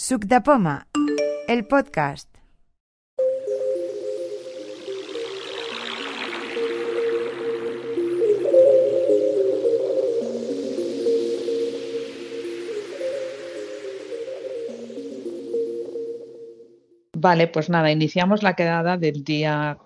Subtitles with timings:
[0.00, 0.24] Suc
[1.46, 2.26] el podcast.
[17.14, 19.76] Vale, pues nada, iniciamos la quedada del día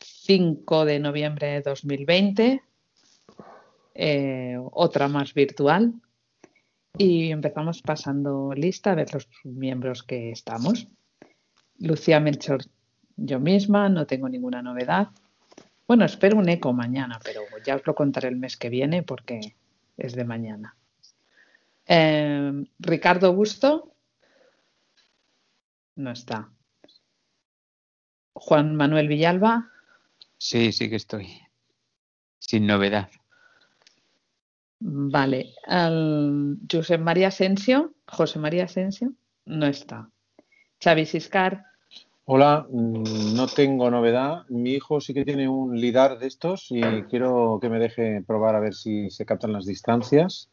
[0.00, 2.62] 5 de noviembre de 2020,
[3.94, 5.94] eh, otra más virtual,
[7.02, 10.88] y empezamos pasando lista a ver los miembros que estamos.
[11.78, 12.64] Lucía Melchor,
[13.16, 15.08] yo misma, no tengo ninguna novedad.
[15.86, 19.56] Bueno, espero un eco mañana, pero ya os lo contaré el mes que viene porque
[19.96, 20.76] es de mañana.
[21.86, 23.92] Eh, Ricardo Busto,
[25.96, 26.50] no está.
[28.34, 29.72] Juan Manuel Villalba,
[30.42, 31.40] Sí, sí que estoy.
[32.40, 33.08] Sin novedad.
[34.84, 35.54] Vale.
[35.66, 39.12] Al Josep María Asensio, José María Asensio,
[39.46, 40.08] no está.
[40.82, 41.64] Xavi Siscar,
[42.24, 44.44] Hola, mm, no tengo novedad.
[44.48, 48.54] Mi hijo sí que tiene un lidar de estos y quiero que me deje probar
[48.54, 50.48] a ver si se captan las distancias.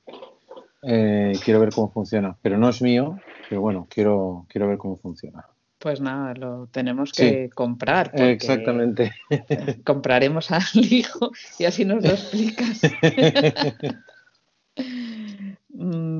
[0.82, 4.98] Eh, quiero ver cómo funciona, pero no es mío, pero bueno, quiero, quiero ver cómo
[4.98, 5.45] funciona.
[5.78, 7.22] pues nada, lo tenemos Sí.
[7.23, 8.09] que comprar.
[8.11, 9.14] porque Exactamente.
[9.86, 12.82] Compraremos al hijo y así nos lo explicas.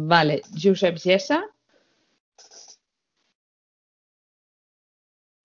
[0.10, 1.46] Vale, Josep Gessa.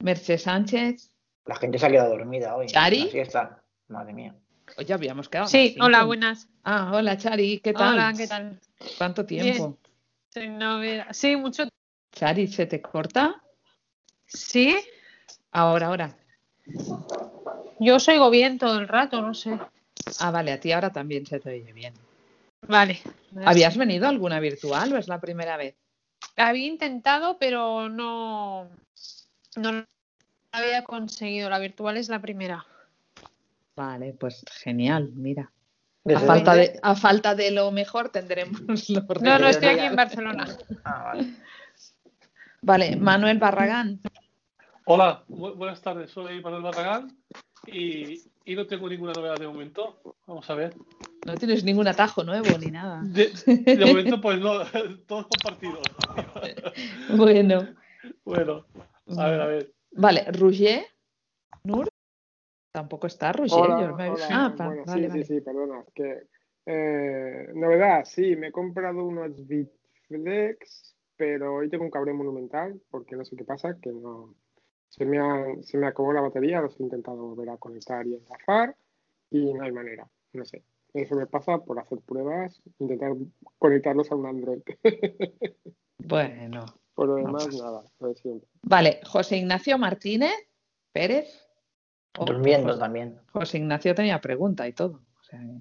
[0.02, 1.10] Merche Sánchez.
[1.44, 2.66] La gente se ha quedado dormida hoy.
[2.66, 3.10] ¿Chari?
[3.10, 3.62] Siesta.
[3.88, 4.34] Madre mía.
[4.78, 5.44] Hoy ya habíamos quedado.
[5.44, 6.48] a las Sí, hola, buenas.
[6.62, 7.92] Ah, hola Chari, ¿qué tal?
[7.92, 8.58] Hola, ¿qué tal?
[8.96, 9.76] ¿Cuánto tiempo?
[10.30, 11.08] Sin novedad.
[11.10, 11.64] Sí, mucho.
[12.12, 13.42] Chari, ¿se te corta?
[14.26, 14.78] Sí,
[15.52, 16.16] Ahora, ahora.
[17.78, 19.58] yo os oigo bien todo el rato, no sé.
[20.20, 21.92] Ah, vale, a ti ahora también se te oye bien.
[22.68, 23.00] Vale.
[23.44, 25.76] ¿Habías venido a alguna virtual o es la primera vez?
[26.36, 28.68] Había intentado, pero no,
[29.56, 29.84] no
[30.52, 31.50] había conseguido.
[31.50, 32.64] La virtual es la primera.
[33.76, 35.42] Vale, pues genial, mira.
[35.42, 35.50] A
[36.04, 38.60] ¿Desde falta, de, a falta de lo mejor tendremos
[38.90, 40.46] lo No, no, estoy aquí en Barcelona.
[40.84, 41.34] Ah, vale.
[42.62, 44.00] Vale, Manuel Barragán.
[44.86, 46.10] Hola, bu- buenas tardes.
[46.10, 47.16] Soy Manuel Barragán
[47.66, 50.00] y, y no tengo ninguna novedad de momento.
[50.26, 50.74] Vamos a ver.
[51.24, 53.00] No tienes ningún atajo nuevo ni nada.
[53.02, 53.30] De,
[53.76, 54.52] de momento, pues no,
[55.06, 55.80] todos compartidos.
[57.16, 57.66] Bueno,
[58.24, 58.66] Bueno,
[59.18, 59.72] a ver, a ver.
[59.92, 60.84] vale, Roger.
[61.64, 61.88] Nur.
[62.72, 63.58] Tampoco está Roger.
[63.58, 65.24] Hola, yo me- hola, Ah, pa- bueno, vale, sí, vale.
[65.24, 65.84] sí, sí, perdona.
[65.94, 66.26] Que,
[66.66, 73.16] eh, novedad, sí, me he comprado unos Bitflex, pero hoy tengo un cabreo monumental porque
[73.16, 74.34] no sé qué pasa, que no
[74.88, 78.14] se me, ha- se me acabó la batería, los he intentado volver a conectar y
[78.14, 78.76] enchafar
[79.30, 80.62] y no hay manera, no sé.
[80.94, 83.12] Eso me pasa por hacer pruebas, intentar
[83.58, 84.62] conectarlos a un Android.
[85.98, 87.64] Bueno, por lo No demás, pasa.
[87.64, 88.48] nada, lo de siempre.
[88.62, 90.34] vale, José Ignacio Martínez
[90.92, 91.48] Pérez.
[92.18, 93.20] Oh, Durmiendo José- también.
[93.32, 95.00] José Ignacio tenía pregunta y todo.
[95.20, 95.60] o sea que-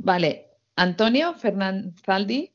[0.00, 2.54] Vale, Antonio Fernanzaldi.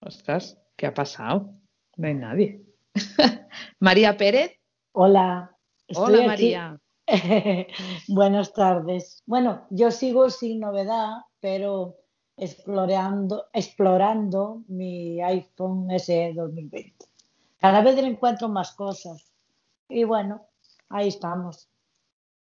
[0.00, 1.52] Ostras, ¿qué ha pasado?
[1.96, 2.64] No hay nadie.
[3.80, 4.58] María Pérez.
[4.92, 5.54] Hola.
[5.86, 6.26] estoy Hola aquí.
[6.26, 6.80] María.
[8.08, 9.22] Buenas tardes.
[9.26, 11.96] Bueno, yo sigo sin novedad, pero
[12.36, 17.06] explorando, explorando mi iPhone SE 2020.
[17.58, 19.32] Cada vez le encuentro más cosas.
[19.88, 20.46] Y bueno,
[20.90, 21.68] ahí estamos.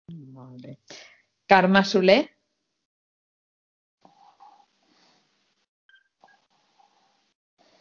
[0.08, 0.80] Vale.
[1.46, 2.32] Karma Sule.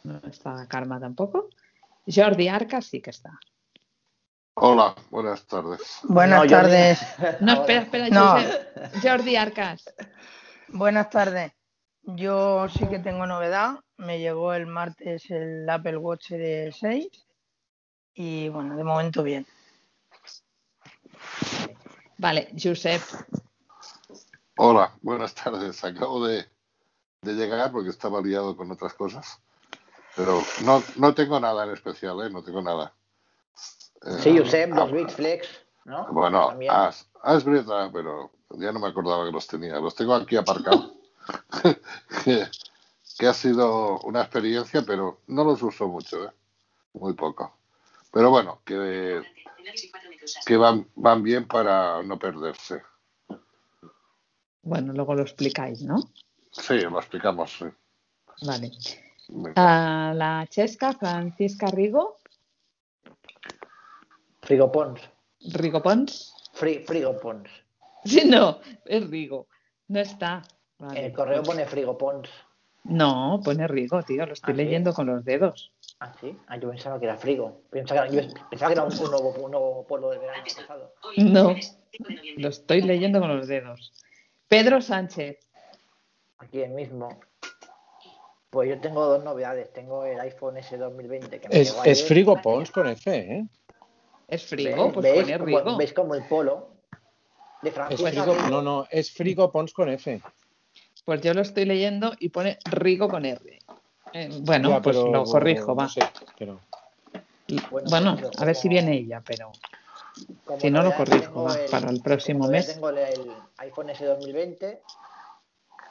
[0.03, 1.49] No está Karma tampoco.
[2.05, 3.39] Jordi Arca sí que está.
[4.57, 5.99] Hola, buenas tardes.
[6.03, 6.99] Buenas No, yo tardes.
[7.41, 8.31] No, espera, espera, No.
[8.33, 9.03] Josep.
[9.03, 9.83] Jordi Arcas.
[10.69, 11.51] Buenas tardes.
[12.03, 13.79] Yo sí que tengo novedad.
[13.97, 17.07] Me llegó el martes el Apple Watch de 6
[18.13, 19.45] y bueno, de momento bien.
[22.17, 23.01] Vale, Josep.
[24.57, 25.83] Hola, buenas tardes.
[25.83, 26.45] Acabo de,
[27.21, 29.41] de llegar porque estaba liado con otras cosas.
[30.15, 32.29] Pero no, no tengo nada en especial, ¿eh?
[32.29, 32.93] No tengo nada.
[34.19, 35.47] Sí, Josep, ah, los Bitflex,
[35.85, 36.07] ¿no?
[36.11, 36.93] Bueno, ah,
[37.27, 39.79] es verdad, pero ya no me acordaba que los tenía.
[39.79, 40.91] Los tengo aquí aparcados.
[42.23, 42.45] que,
[43.17, 46.31] que ha sido una experiencia, pero no los uso mucho, ¿eh?
[46.93, 47.57] Muy poco.
[48.11, 49.21] Pero bueno, que,
[50.45, 52.81] que van, van bien para no perderse.
[54.61, 55.97] Bueno, luego lo explicáis, ¿no?
[56.51, 57.65] Sí, lo explicamos, sí.
[58.45, 58.71] Vale.
[59.55, 62.17] A la Chesca, Francisca Rigo.
[64.45, 65.01] Frigopons.
[65.53, 66.33] Rigo Pons.
[66.53, 67.49] Fri- Frigopons.
[68.05, 69.47] Sí, no, es Rigo.
[69.89, 70.41] No está.
[70.79, 72.29] Vale, En el correo pues- pone Frigopons.
[72.83, 74.63] No, pone Rigo, tío, lo estoy ¿Ah, sí?
[74.63, 75.71] leyendo con los dedos.
[75.99, 76.37] Ah, sí.
[76.47, 77.61] Ah, yo pensaba que era frigo.
[77.71, 80.43] Pensaba que era, yo pensaba que era un, un nuevo, un nuevo pueblo del verano
[80.43, 80.93] pasado.
[81.17, 81.55] No,
[82.37, 83.91] lo estoy leyendo con los dedos.
[84.47, 85.39] Pedro Sánchez.
[86.37, 87.09] Aquí el mismo.
[88.51, 89.73] Pues yo tengo dos novedades.
[89.73, 92.07] Tengo el iPhone S 2020 que me Es, llegó es.
[92.07, 93.47] Frigo Pons con F, ¿eh?
[94.27, 95.77] Es frigo, pues ¿Veis pone como- Rigo.
[95.77, 96.69] ¿Veis como el polo?
[97.61, 98.47] De Es Francisca frigo, Rigo.
[98.49, 100.21] no, no, es Frigo Pons con F.
[101.03, 103.59] Pues yo lo estoy leyendo y pone Rigo con R.
[104.13, 105.83] Eh, bueno, Ya, pues pero lo corrijo, va.
[105.83, 106.01] no sé,
[106.37, 106.59] pero
[107.89, 109.51] Bueno, a ver si viene ella, pero
[110.45, 112.73] Como si no lo corrijo, va, el- para el próximo mes.
[112.73, 114.81] Tengo el, el iPhone S 2020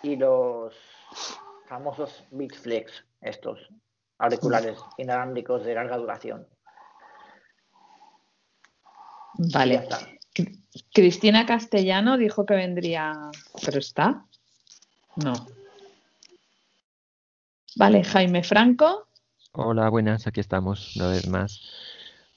[0.03, 0.75] y los
[1.69, 3.59] famosos Beats Flex, estos
[4.19, 6.47] auriculares inalámbricos de larga duración.
[9.39, 9.87] Vale.
[10.93, 13.31] Cristina Castellano dijo que vendría,
[13.65, 14.25] pero está.
[15.17, 15.33] No.
[17.77, 19.07] Vale, Jaime Franco.
[19.53, 21.61] Hola, buenas, aquí estamos una vez más.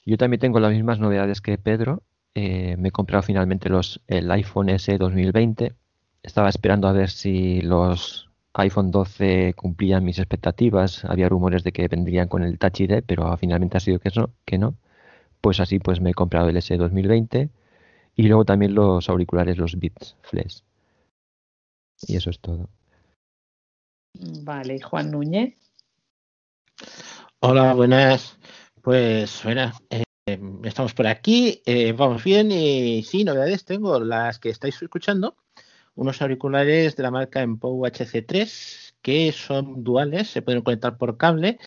[0.04, 2.02] Yo también tengo las mismas novedades que Pedro.
[2.34, 5.74] Eh, me he comprado finalmente los, el iPhone S 2020.
[6.22, 11.04] Estaba esperando a ver si los iPhone 12 cumplían mis expectativas.
[11.04, 14.30] Había rumores de que vendrían con el Touch ID, pero finalmente ha sido que no,
[14.44, 14.74] que no.
[15.40, 17.50] Pues así pues me he comprado el S 2020
[18.16, 20.64] y luego también los auriculares, los Beats Flex.
[22.06, 22.68] Y eso es todo.
[24.42, 25.54] Vale, y Juan Núñez.
[27.40, 28.36] Hola, buenas.
[28.82, 30.04] Pues bueno, eh,
[30.64, 35.36] estamos por aquí, eh, vamos bien y sí, novedades tengo, las que estáis escuchando,
[35.94, 41.58] unos auriculares de la marca Empow HC3 que son duales, se pueden conectar por cable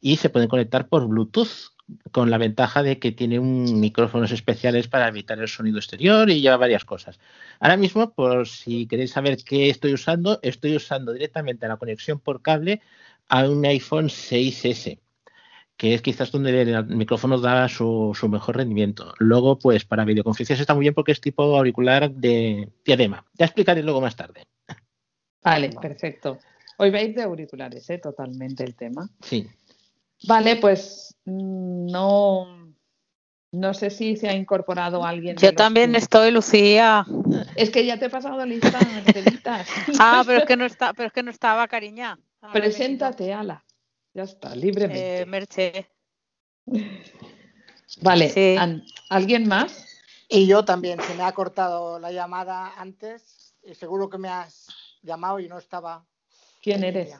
[0.00, 1.72] y se pueden conectar por Bluetooth,
[2.12, 6.40] con la ventaja de que tiene un micrófonos especiales para evitar el sonido exterior y
[6.40, 7.18] lleva varias cosas.
[7.58, 12.42] Ahora mismo, por si queréis saber qué estoy usando, estoy usando directamente la conexión por
[12.42, 12.80] cable
[13.28, 14.98] a un iPhone 6S
[15.80, 19.14] que es quizás donde el micrófono da su, su mejor rendimiento.
[19.18, 23.24] Luego, pues para videoconferencias está muy bien porque es tipo auricular de diadema.
[23.38, 24.44] Ya explicaré luego más tarde.
[25.42, 26.38] Vale, perfecto.
[26.76, 27.96] Hoy va a ir de auriculares, ¿eh?
[27.96, 29.08] Totalmente el tema.
[29.22, 29.48] Sí.
[30.26, 32.74] Vale, pues mm, no,
[33.52, 35.36] no sé si se ha incorporado alguien.
[35.36, 37.06] de Yo también que- estoy, Lucía.
[37.56, 39.68] Es que ya te he pasado lista, Marcelitas.
[39.98, 42.18] Ah, pero es que no está, pero es que no estaba, cariña.
[42.40, 43.64] Ahora me he Preséntate, ala.
[44.14, 45.22] Ya está, libremente.
[45.22, 45.90] Eh, Merche.
[48.02, 48.56] Vale, sí.
[49.08, 49.86] ¿alguien más?
[50.28, 54.68] Y yo también, se me ha cortado la llamada antes y seguro que me has
[55.02, 56.06] llamado y no estaba.
[56.62, 57.16] ¿Quién eres?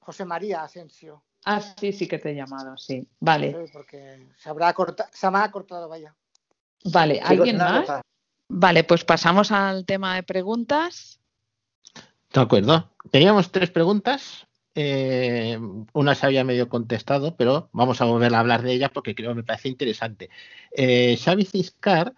[0.00, 1.22] José María Asensio.
[1.44, 3.06] Ah, sí, sí que te he llamado, sí.
[3.20, 6.14] Vale, porque se, habrá corta- se me ha cortado, vaya.
[6.84, 7.20] vale.
[7.22, 7.86] ¿Alguien más?
[8.48, 11.20] Vale, pues pasamos al tema de preguntas.
[12.32, 12.90] De acuerdo.
[13.10, 14.46] Teníamos tres preguntas.
[14.74, 15.58] Eh,
[15.92, 19.30] una se había medio contestado, pero vamos a volver a hablar de ellas porque creo
[19.30, 20.30] que me parece interesante.
[20.72, 22.14] Eh, Xavi Ciscar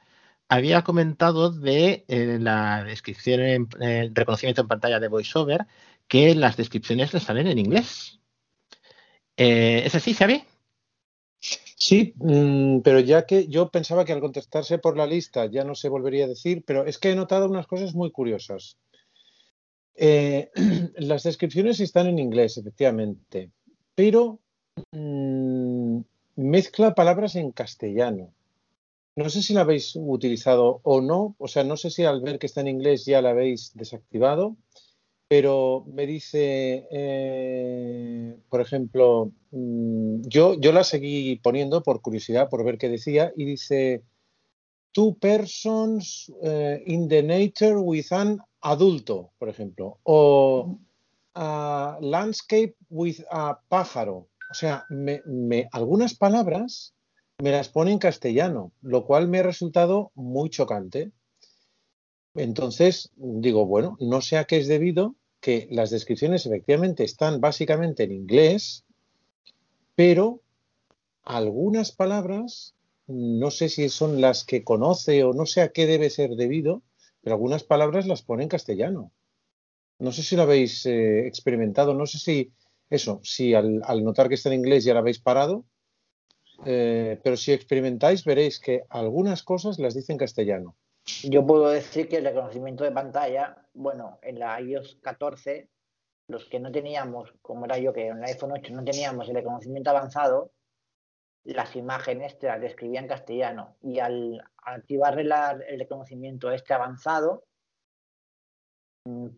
[0.49, 5.67] había comentado de eh, la descripción en eh, reconocimiento en pantalla de VoiceOver
[6.09, 8.21] que las descripciones le salen en inglés.
[9.37, 10.43] Eh, ¿Es así, Xavi?
[11.41, 15.75] Sí, mm, pero ya que yo pensaba que al contestarse por la lista ya no
[15.75, 18.79] se volvería a decir, pero es que he notado unas cosas muy curiosas.
[19.95, 20.51] Eh,
[20.97, 23.51] las descripciones están en inglés, efectivamente,
[23.95, 24.41] pero
[24.93, 26.01] mm,
[26.37, 28.33] mezcla palabras en castellano.
[29.17, 32.39] No sé si la habéis utilizado o no, o sea, no sé si al ver
[32.39, 34.57] que está en inglés ya la habéis desactivado,
[35.29, 42.65] pero me dice, eh, por ejemplo, mm, yo, yo la seguí poniendo por curiosidad, por
[42.65, 44.03] ver qué decía, y dice,
[44.93, 50.79] two persons eh, in the nature with an adulto, por ejemplo, o
[51.35, 54.29] a landscape with a pájaro.
[54.51, 56.95] O sea, me- me- algunas palabras
[57.39, 61.11] me las pone en castellano, lo cual me ha resultado muy chocante.
[62.37, 68.05] Entonces, digo, bueno, no sé a qué es debido que las descripciones efectivamente están básicamente
[68.05, 68.85] en inglés,
[69.95, 70.41] pero
[71.23, 72.75] algunas palabras,
[73.07, 76.83] no sé si son las que conoce o no sé a qué debe ser debido,
[77.23, 79.13] pero algunas palabras las pone en castellano.
[79.99, 82.53] No sé si lo habéis eh, experimentado, no sé si
[82.91, 85.65] eso, si al, notar que está en inglés ya la habéis parado,
[86.65, 90.77] eh, pero si experimentáis veréis que algunas cosas las dice en castellano.
[91.07, 95.69] Yo puedo decir que el reconocimiento de pantalla, bueno, en la iOS 14,
[96.29, 99.37] los que no teníamos, como era yo, que en el iPhone 8 no teníamos el
[99.37, 100.51] reconocimiento avanzado,
[101.45, 103.77] las imágenes te las describía en castellano.
[103.83, 107.45] Y al activar el reconocimiento este avanzado,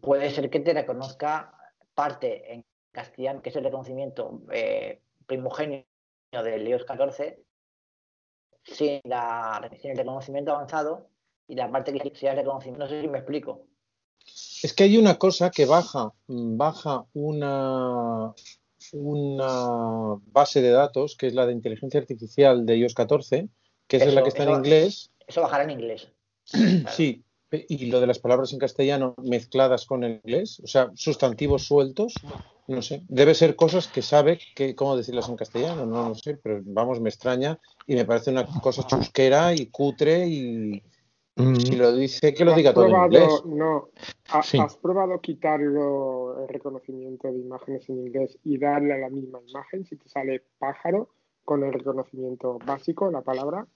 [0.00, 1.54] puede ser que te reconozca
[1.94, 5.84] parte en castellano, que es el reconocimiento eh, primogenio
[6.32, 7.42] del iOS 14
[8.62, 11.10] sin la sin el reconocimiento avanzado
[11.48, 12.84] y la parte que sea reconocimiento.
[12.84, 13.64] No sé si me explico.
[14.62, 18.34] Es que hay una cosa que baja, baja una,
[18.92, 23.48] una base de datos, que es la de inteligencia artificial de iOS 14,
[23.86, 25.10] que es Eso- la que está en inglés.
[25.26, 26.08] Eso bajará en inglés.
[26.94, 31.64] Sí, y lo de las palabras en castellano mezcladas con el inglés, o sea, sustantivos
[31.66, 32.20] sueltos,
[32.66, 33.02] no sé.
[33.08, 37.00] Debe ser cosas que sabe que, cómo decirlas en castellano, no lo sé, pero vamos,
[37.00, 40.82] me extraña y me parece una cosa chusquera y cutre y
[41.38, 43.42] si lo dice, que lo ¿Has diga todo en inglés.
[43.46, 43.88] No,
[44.30, 44.58] Ha- Sí.
[44.58, 49.84] ¿has probado quitarlo el reconocimiento de imágenes en inglés y darle a la misma imagen
[49.86, 51.08] si te sale pájaro
[51.44, 53.66] con el reconocimiento básico, la palabra?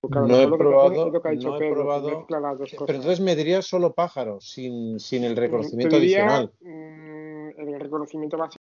[0.00, 1.70] Porque a lo No he que probado, es lo que ha dicho no he Pedro,
[1.70, 5.40] que probado, mezcla las dos pero entonces me diría solo pájaro, sin, sin el Te
[5.42, 6.52] reconocimiento diría, adicional.
[6.60, 8.63] mm, el reconocimiento básico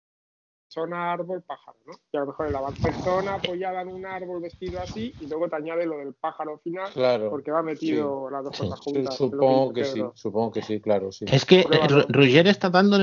[0.65, 1.93] persona, árbol, pájaro, ¿no?
[2.11, 5.55] Y a lo mejor la persona apoyada en un árbol vestido así y luego te
[5.55, 7.29] añade lo del pájaro final Claro.
[7.29, 8.33] porque va metido sí.
[8.33, 9.03] las dos cosas juntas.
[9.03, 11.25] es que Supongo que sí, supongo que sí, claro, sí.
[11.27, 12.01] Es que eh, Pruébalo.
[12.01, 12.97] Ru- Roger está dando,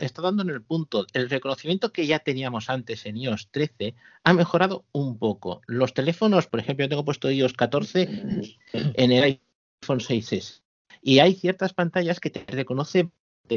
[0.00, 1.06] está dando en el punto.
[1.12, 3.94] El reconocimiento que ya teníamos antes en iOS 13
[4.24, 5.60] ha mejorado un poco.
[5.66, 8.08] Los teléfonos, por ejemplo, yo tengo puesto iOS 14
[8.72, 9.22] en el
[9.82, 10.62] iPhone 6S
[11.02, 13.10] y hay ciertas pantallas que te reconoce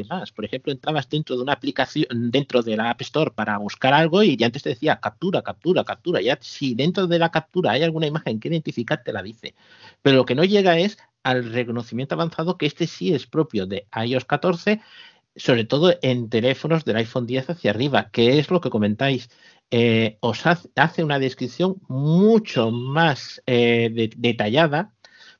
[0.08, 0.32] más.
[0.32, 4.22] Por ejemplo, entrabas dentro de una aplicación, dentro de la App Store para buscar algo
[4.22, 6.20] y ya antes te decía captura, captura, captura.
[6.20, 9.54] Ya si dentro de la captura hay alguna imagen que identificar, te la dice.
[10.02, 13.86] Pero lo que no llega es al reconocimiento avanzado, que este sí es propio de
[14.04, 14.80] iOS 14,
[15.36, 19.30] sobre todo en teléfonos del iPhone 10 hacia arriba, que es lo que comentáis.
[19.70, 24.94] Eh, os hace, una descripción mucho más eh, de- detallada,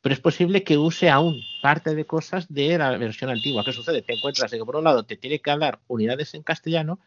[0.08, 3.62] pero es posible que use aún parte de cosas de la versión antigua.
[3.62, 4.00] ¿Qué sucede?
[4.00, 6.98] Te encuentras que por un lado te tiene que dar unidades en castellano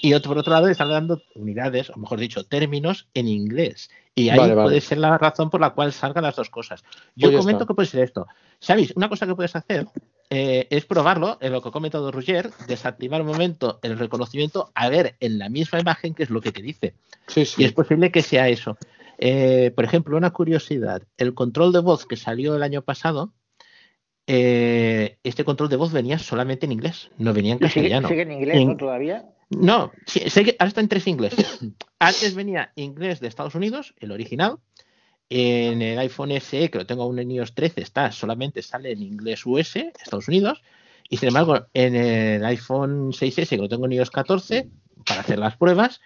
[0.00, 3.90] y otro, por otro lado te está dando unidades, o mejor dicho, términos en inglés.
[4.14, 4.66] Y ahí Vale, vale.
[4.68, 6.84] puede ser la razón por la cual salgan las dos cosas.
[7.16, 7.72] Yo Pues ya comento está.
[7.72, 8.28] que puede ser esto.
[8.60, 8.92] ¿Sabéis?
[8.94, 9.88] Una cosa que puedes hacer
[10.30, 14.88] eh, es probarlo, en lo que ha comentado Roger, desactivar un momento el reconocimiento, a
[14.90, 16.94] ver en la misma imagen qué es lo que te dice.
[17.26, 17.62] Sí, sí.
[17.62, 18.78] Y es posible que sea eso.
[19.18, 23.32] Eh, por ejemplo, una curiosidad, el control de voz que salió el año pasado,
[24.26, 28.08] eh, este control de voz venía solamente en inglés, no venía en Y sigue, castellano.
[28.08, 28.76] sigue en inglés, ¿no?
[28.76, 29.26] Todavía.
[29.50, 31.60] no, sí, sé que ahora está en tres ingleses.
[31.98, 34.58] Antes venía inglés de Estados Unidos, el original.
[35.30, 39.02] En el iPhone SE, que lo tengo aún en iOS 13, está, solamente sale en
[39.02, 40.62] inglés US, Estados Unidos.
[41.08, 44.68] Y sin embargo, en el iPhone 6S, que lo tengo en iOS 14,
[45.06, 46.00] para hacer las pruebas,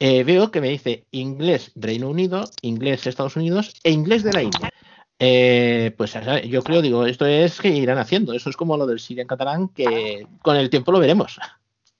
[0.00, 4.42] eh, veo que me dice inglés Reino Unido, inglés Estados Unidos e inglés de la
[4.42, 4.70] India.
[5.18, 6.14] Eh, pues
[6.48, 8.32] yo creo, digo, esto es que irán haciendo.
[8.32, 11.38] Eso es como lo del Siri en catalán, que con el tiempo lo veremos.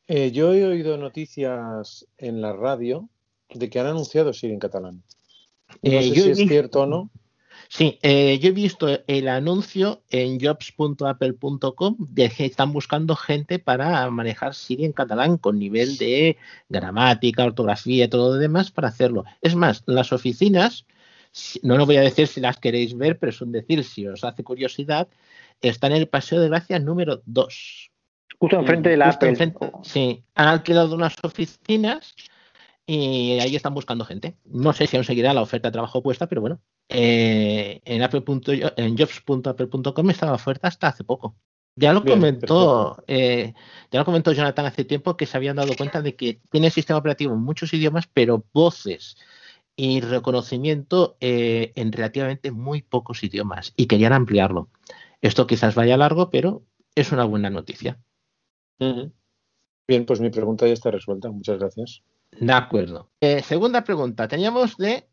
[0.06, 3.08] Eh, yo he oído noticias en la radio
[3.52, 5.02] de que han anunciado Siri en catalán.
[5.82, 7.10] No sé yo si es cierto o no.
[7.70, 14.08] Sí, eh, yo he visto el anuncio en jobs.apple.com de que están buscando gente para
[14.10, 16.38] manejar Siri en catalán con nivel de
[16.70, 19.24] gramática, ortografía y todo lo demás para hacerlo.
[19.42, 20.86] Es más, las oficinas,
[21.62, 24.24] no lo voy a decir si las queréis ver, pero es un decir, si os
[24.24, 25.06] hace curiosidad,
[25.60, 27.90] están en el Paseo de Gracia número 2.
[28.38, 29.28] Justo enfrente de la Justo Apple.
[29.28, 32.14] enfrente, sí, han alquilado unas oficinas
[32.86, 34.36] y ahí están buscando gente.
[34.46, 38.22] No sé si aún seguirá la oferta de trabajo puesta, pero bueno, eh, en, apple
[38.76, 41.36] en jobs.apple.com estaba oferta hasta hace poco.
[41.76, 43.54] Ya lo Bien, comentó, eh,
[43.92, 46.98] ya lo comentó Jonathan hace tiempo que se habían dado cuenta de que tiene sistema
[46.98, 49.16] operativo en muchos idiomas, pero voces
[49.76, 54.70] y reconocimiento eh, en relativamente muy pocos idiomas y querían ampliarlo.
[55.20, 56.64] Esto quizás vaya largo, pero
[56.96, 58.00] es una buena noticia.
[58.78, 61.30] Bien, pues mi pregunta ya está resuelta.
[61.30, 62.02] Muchas gracias.
[62.32, 63.10] De acuerdo.
[63.20, 64.28] Eh, segunda pregunta.
[64.28, 65.07] Teníamos de.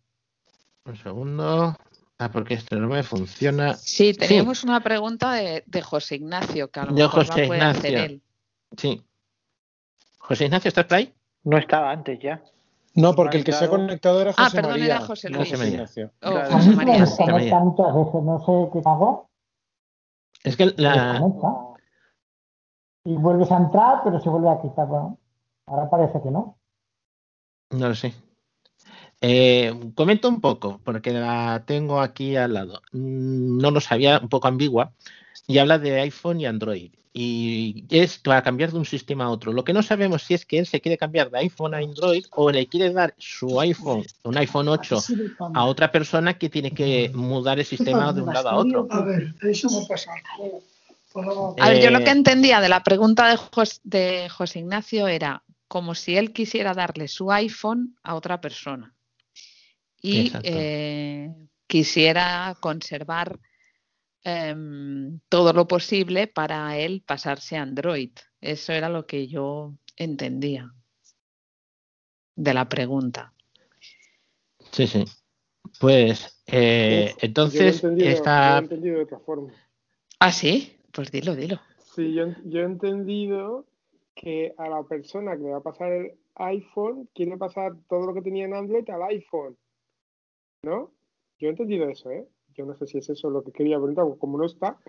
[0.86, 1.76] Un segundo.
[2.18, 3.74] Ah, porque esto no me funciona.
[3.74, 7.48] Sí, teníamos una pregunta de, de José Ignacio, que a lo De mejor José la
[7.48, 8.06] puede hacer Ignacio.
[8.14, 8.22] él.
[8.78, 9.06] Sí.
[10.20, 11.14] José Ignacio, ¿estás por ahí?
[11.44, 12.42] No estaba antes ya.
[12.94, 14.86] No, porque el que se ha conectado era Ah, José perdón, María.
[14.86, 15.52] era José Luis.
[15.52, 16.12] José Ignacio.
[16.24, 16.52] Oh, Claro.
[16.52, 17.12] José María, me sí.
[17.18, 19.30] desconecta muchas veces, no sé qué hago.
[20.44, 21.22] Es que la.
[23.04, 24.88] Y vuelves a entrar, pero se vuelve a quitar.
[24.88, 25.20] Bueno,
[25.66, 26.58] ahora parece que no.
[27.72, 28.14] No lo sé.
[29.22, 32.82] Eh, comento un poco, porque la tengo aquí al lado.
[32.92, 34.92] Mm, No lo sabía, un poco ambigua.
[35.48, 36.92] Y habla de iPhone y Android.
[37.18, 39.54] Y es para cambiar de un sistema a otro.
[39.54, 42.26] Lo que no sabemos si es que él se quiere cambiar de iPhone a Android
[42.32, 45.00] o le quiere dar su iPhone, un iPhone 8,
[45.54, 48.88] a otra persona que tiene que mudar el sistema de un lado a otro.
[48.92, 50.12] A ver, eso me pasa.
[51.60, 55.08] A ver, yo lo Eh, que entendía de la pregunta de, Jos- de José Ignacio
[55.08, 58.94] era como si él quisiera darle su iPhone a otra persona
[60.06, 61.34] y eh,
[61.66, 63.40] quisiera conservar
[64.24, 68.12] em, todo lo posible para él pasarse a Android.
[68.40, 70.72] Eso era lo que yo entendía
[72.36, 73.34] de la pregunta.
[74.72, 75.06] Sí, sí.
[75.80, 79.52] Pues eh, Uf, yo lo he entonces yo lo he entendido de otra forma.
[80.20, 81.60] Ah, sí, pues dilo, dilo.
[81.96, 83.66] Sí, yo, yo he entendido
[84.14, 88.14] que a la persona que le va a pasar el iPhone quiere pasar todo lo
[88.14, 89.58] que tenía en Android al iPhone.
[90.66, 90.92] ¿No?
[91.38, 92.28] Yo he entendido eso, ¿eh?
[92.56, 94.80] Yo no sé si es eso lo que quería preguntar, como no está,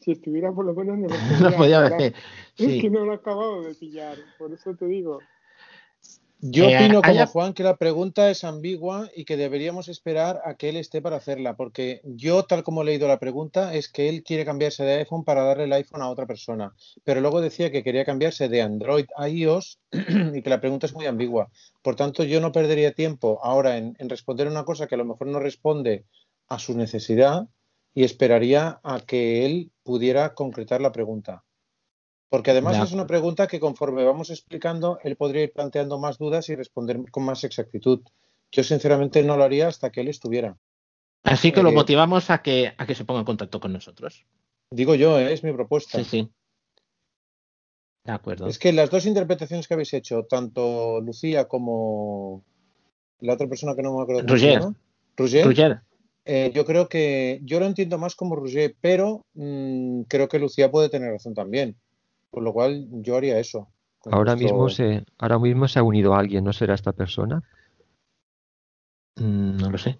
[0.00, 1.14] si estuviera por lo menos me lo
[1.50, 2.00] no podía ver.
[2.00, 2.14] Es
[2.54, 2.80] Sí.
[2.80, 5.20] que no lo he acabado de pillar, por eso te digo.
[6.38, 10.42] Yo Eh, opino como haya- Juan que la pregunta es ambigua y que deberíamos esperar
[10.44, 13.88] a que él esté para hacerla, porque yo, tal como he leído la pregunta, es
[13.90, 16.74] que él quiere cambiarse de iPhone para darle el iPhone a otra persona,
[17.04, 19.78] pero luego decía que quería cambiarse de Android a iOS
[20.34, 21.50] y que la pregunta es muy ambigua.
[21.82, 25.06] Por tanto, yo no perdería tiempo ahora en, en responder una cosa que a lo
[25.06, 26.04] mejor no responde
[26.48, 27.48] a su necesidad
[27.94, 31.45] y esperaría a que él pudiera concretar la pregunta.
[32.28, 36.18] Porque además De es una pregunta que conforme vamos explicando, él podría ir planteando más
[36.18, 38.00] dudas y responder con más exactitud.
[38.50, 40.56] Yo sinceramente no lo haría hasta que él estuviera.
[41.22, 44.24] Así que lo Eh, motivamos a que, a que se ponga en contacto con nosotros.
[44.70, 45.32] Digo yo, ¿eh?
[45.32, 45.98] es mi propuesta.
[45.98, 46.30] Sí, sí.
[48.04, 48.46] De acuerdo.
[48.46, 52.44] Es que las dos interpretaciones que habéis hecho, tanto Lucía como
[53.20, 54.60] la otra persona que no me acuerdo cómo Roger.
[54.60, 54.74] llama,
[55.16, 55.80] Roger, Roger,
[56.24, 60.70] eh, yo creo que yo lo entiendo más como Roger, pero mm, creo que Lucía
[60.70, 61.76] puede tener razón también.
[62.30, 63.68] Por lo cual yo haría eso.
[64.10, 67.42] Ahora mismo se, ahora mismo se ha unido alguien, ¿no será esta persona?
[69.16, 69.98] mm, no lo sé.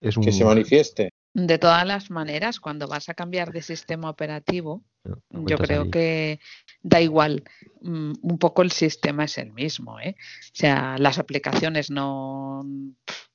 [0.00, 1.10] Es un Que se manifieste.
[1.34, 6.40] De todas las maneras, cuando vas a cambiar de sistema operativo, no, yo creo que
[6.82, 7.44] da igual,
[7.80, 10.16] mm, un poco el sistema es el mismo, ¿eh?
[10.18, 12.66] O sea, las aplicaciones no,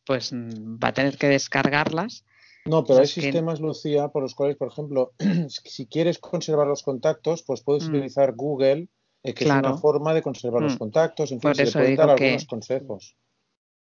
[0.05, 2.25] pues mm, va a tener que descargarlas.
[2.65, 5.13] No, pero hay que- sistemas, Lucía, por los cuales, por ejemplo,
[5.49, 7.89] si quieres conservar los contactos, pues puedes Mm.
[7.89, 8.87] utilizar Google,
[9.23, 10.77] eh, que es una forma de conservar los Mm.
[10.79, 11.31] contactos.
[11.31, 13.15] En fin, Por se le pueden dar digo que- algunos consejos.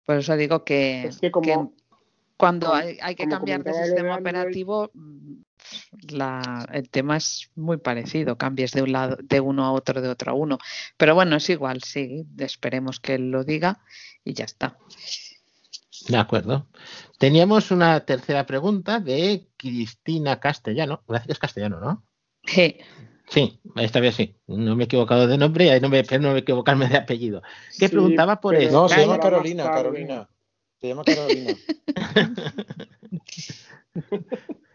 [0.04, 1.82] Por eso digo que, Es que como, que
[2.36, 5.34] cuando hay, hay que cambiar de sistema operativo, mm,
[6.10, 10.08] la, el tema es muy parecido, cambies de un lado, de uno a otro, de
[10.08, 10.58] otro a uno.
[10.96, 13.80] Pero bueno, es igual, sí, esperemos que él lo diga
[14.22, 14.78] y ya está.
[16.08, 16.66] De acuerdo.
[17.18, 21.02] Teníamos una tercera pregunta de Cristina Castellano.
[21.08, 22.04] Gracias, es castellano, ¿no?
[22.44, 22.76] Sí,
[23.28, 24.36] Sí, esta vez sí.
[24.46, 26.96] No me he equivocado de nombre y ahí no me, espero no me equivocarme de
[26.96, 27.42] apellido.
[27.78, 29.64] Que Sí, preguntaba por pero No, se llama Carolina.
[29.64, 30.28] Carolina.
[30.80, 31.54] Se llama Carolina.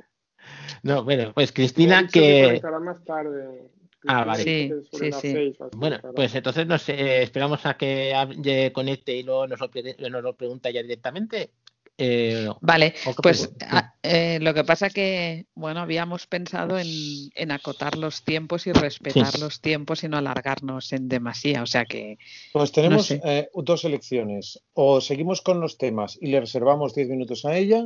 [0.83, 3.69] No, bueno, pues Cristina que más tarde.
[4.07, 4.43] Ah, vale.
[4.43, 5.31] Sí, sí, sí.
[5.31, 9.69] seis Bueno, pues entonces nos eh, esperamos a que hable- conecte y luego nos lo,
[9.69, 11.51] pre- nos lo pregunta ya directamente.
[11.97, 13.67] Eh, vale, ¿o qué pues pregunta?
[13.77, 16.87] a- eh, lo que pasa que, bueno, habíamos pensado en,
[17.35, 19.39] en acotar los tiempos y respetar Sí.
[19.41, 22.17] los tiempos y no alargarnos en demasía, o sea que
[22.53, 23.21] Pues tenemos sé.
[23.23, 24.63] eh, dos elecciones.
[24.73, 27.85] O seguimos con los temas y le reservamos 10 minutos a ella,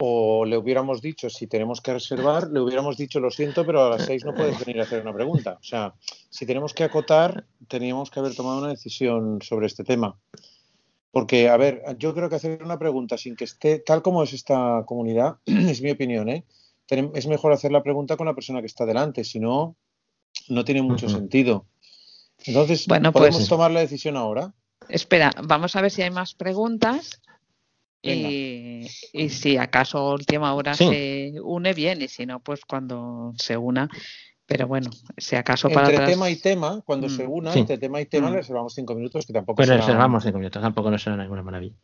[0.00, 3.90] o le hubiéramos dicho, si tenemos que reservar, le hubiéramos dicho, lo siento, pero a
[3.90, 5.58] las 6 no puedes venir a hacer una pregunta.
[5.60, 5.94] O sea,
[6.30, 10.16] si tenemos que acotar, teníamos que haber tomado una decisión sobre este tema.
[11.10, 14.32] Porque, a ver, yo creo que hacer una pregunta sin que esté, tal como es
[14.32, 16.44] esta comunidad, es mi opinión, ¿eh?
[17.14, 19.76] Es mejor hacer la pregunta con la persona que está delante, si no,
[20.48, 21.66] no tiene mucho sentido.
[22.44, 24.52] Entonces, Bueno, ¿podemos pues- tomar la decisión ahora?
[24.88, 27.20] espera, vamos a ver si hay más preguntas
[28.14, 30.86] Y, y si acaso última hora Sí.
[30.88, 33.88] se une bien y si no, pues cuando se una.
[34.48, 37.10] Pero bueno, si acaso para Entre tema y tema, cuando Mm.
[37.10, 37.58] se una, Sí.
[37.60, 38.30] entre tema y tema, Mm.
[38.32, 41.42] le reservamos cinco minutos, que tampoco Pues será- reservamos cinco minutos, tampoco no será ninguna
[41.42, 41.74] maravilla.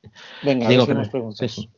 [0.44, 1.10] Venga, Digo que más no.
[1.10, 1.50] preguntas.
[1.50, 1.68] Sí.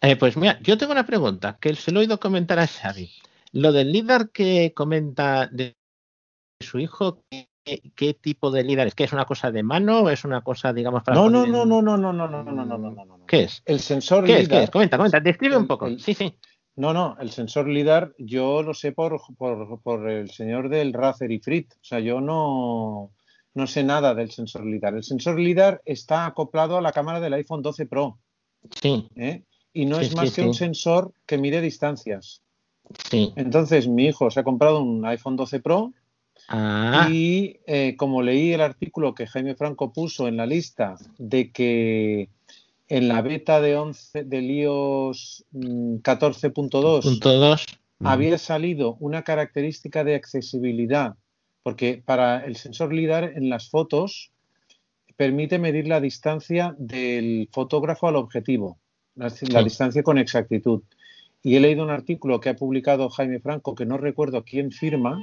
[0.00, 3.10] Eh, pues mira, yo tengo una pregunta que se lo he oído comentar a Xavi.
[3.52, 5.74] Lo del líder que comenta de
[6.60, 7.48] su hijo, ¿qué,
[7.94, 8.94] qué tipo de líder es?
[8.94, 11.64] ¿Que es una cosa de mano o es una cosa, digamos, para No, no, no,
[11.64, 13.26] no, no, no, no, no, no, no, no, no.
[13.26, 13.62] ¿Qué es?
[13.64, 14.48] El sensor ¿Qué es?
[14.48, 14.62] ¿Qué LIDAR.
[14.64, 14.70] es?
[14.70, 15.86] Comenta, comenta, describe un poco.
[15.86, 16.34] el- Sí, sí.
[16.76, 21.30] No, no, el sensor LIDAR yo lo sé por, por, por el señor del Razer
[21.32, 21.72] y Frit.
[21.72, 23.10] O sea, yo no,
[23.54, 24.94] no sé nada del sensor LIDAR.
[24.94, 28.18] El sensor LIDAR está acoplado a la cámara del iPhone 12 Pro.
[28.80, 29.42] Sí, ¿eh?
[29.72, 32.42] Y no Sí, es más sí, que un sensor que mide distancias.
[33.10, 33.32] sí.
[33.36, 35.92] Entonces, mi hijo se ha comprado un iPhone 12 Pro
[36.48, 41.52] Ah, Y eh, como leí el artículo que Jaime Franco puso en la lista de
[41.52, 42.30] que
[42.88, 47.66] en la beta de 11 del iOS mm, 14.2 punto dos.
[48.02, 51.16] había salido una característica de accesibilidad,
[51.62, 54.32] porque para el sensor LIDAR en las fotos
[55.16, 58.78] permite medir la distancia del fotógrafo al objetivo,
[59.16, 60.82] la, la distancia con exactitud.
[61.42, 65.22] Y he leído un artículo que ha publicado Jaime Franco, que no recuerdo quién firma,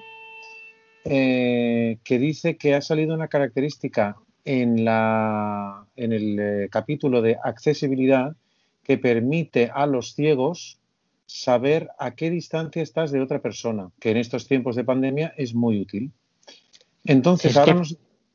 [1.05, 7.37] eh, que dice que ha salido una característica en, la, en el eh, capítulo de
[7.43, 8.35] accesibilidad
[8.83, 10.79] que permite a los ciegos
[11.25, 15.55] saber a qué distancia estás de otra persona, que en estos tiempos de pandemia es
[15.55, 16.11] muy útil.
[17.03, 17.85] Entonces, Es ahora que- no,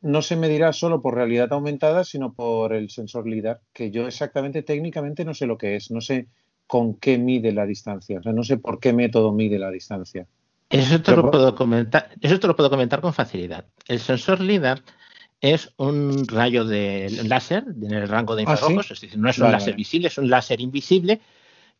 [0.03, 4.63] no se medirá solo por realidad aumentada, sino por el sensor LIDAR, que yo exactamente
[4.63, 6.27] técnicamente no sé lo que es, no sé
[6.67, 10.27] con qué mide la distancia, o sea, no sé por qué método mide la distancia.
[10.71, 13.67] Eso te lo puedo comentar, eso te lo puedo comentar con facilidad.
[13.89, 14.83] El sensor LIDAR
[15.41, 18.63] es un rayo de láser en el rango de Ah, ¿sí?
[18.63, 19.77] infrarrojos, es decir, no es un Vale, láser vale.
[19.77, 21.21] visible, es un láser invisible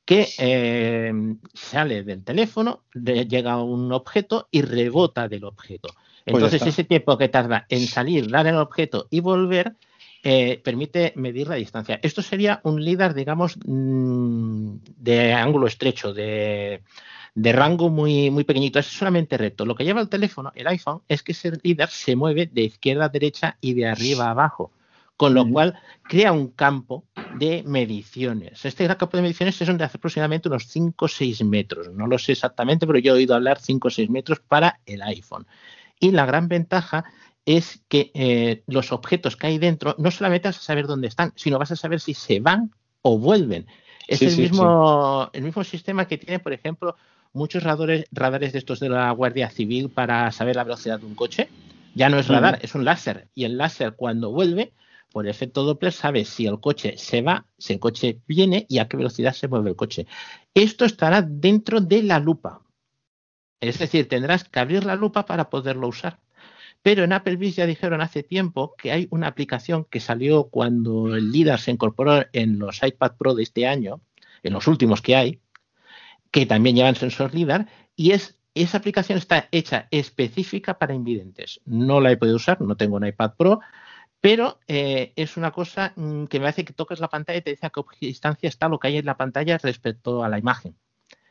[0.05, 1.13] que eh,
[1.55, 5.89] sale del teléfono, de- llega a un objeto y rebota del objeto.
[5.91, 9.77] ya Entonces, ese tiempo que tarda en salir, dar el objeto y volver,
[10.25, 12.01] eh, permite medir la distancia.
[12.03, 16.83] Esto sería un LIDAR, digamos, mm, de ángulo estrecho, de,
[17.35, 18.79] de rango muy, muy pequeñito.
[18.79, 19.65] Es solamente recto.
[19.65, 23.07] Lo que lleva el teléfono, el iPhone, es que ese LIDAR se mueve de izquierda
[23.07, 24.73] a derecha y de arriba a abajo.
[25.17, 27.05] Con lo cual crea un campo
[27.39, 28.65] de mediciones.
[28.65, 31.91] Este gran campo de mediciones es de hace aproximadamente unos 5 o 6 metros.
[31.93, 35.03] No lo sé exactamente, pero yo he oído hablar 5 o 6 metros para el
[35.03, 35.47] iPhone.
[35.99, 37.05] Y la gran ventaja
[37.45, 41.33] es que eh, los objetos que hay dentro no solamente vas a saber dónde están,
[41.37, 43.67] sino vas a saber si se van o vuelven.
[44.09, 46.97] Es Sí, el, sí, mismo, el mismo sistema que tiene, por ejemplo,
[47.33, 51.15] muchos radares, radares de estos de la Guardia Civil para saber la velocidad de un
[51.15, 51.49] coche.
[51.95, 53.29] Ya no es radar, es un láser.
[53.35, 54.73] Y el láser cuando vuelve,
[55.13, 58.89] por efecto Doppler, sabe si el coche se va, si el coche viene y a
[58.89, 60.07] qué velocidad se mueve el coche.
[60.55, 62.63] Esto estará dentro de la lupa.
[63.61, 66.21] Es decir, tendrás que abrir la lupa para poderlo usar.
[66.83, 71.31] Pero en Applebee's ya dijeron hace tiempo que hay una aplicación que salió cuando el
[71.31, 74.01] LIDAR se incorporó en los iPad Pro de este año,
[74.43, 75.41] en los últimos que hay,
[76.31, 77.67] que también llevan sensor LIDAR,
[77.97, 81.61] y es esa aplicación está hecha específica para invidentes.
[81.67, 83.61] No la he podido usar, no tengo un iPad Pro,
[84.21, 87.51] pero eh, es una cosa mm, que me hace que toques la pantalla y te
[87.51, 90.75] dice a qué distancia está lo que hay en la pantalla respecto a la imagen.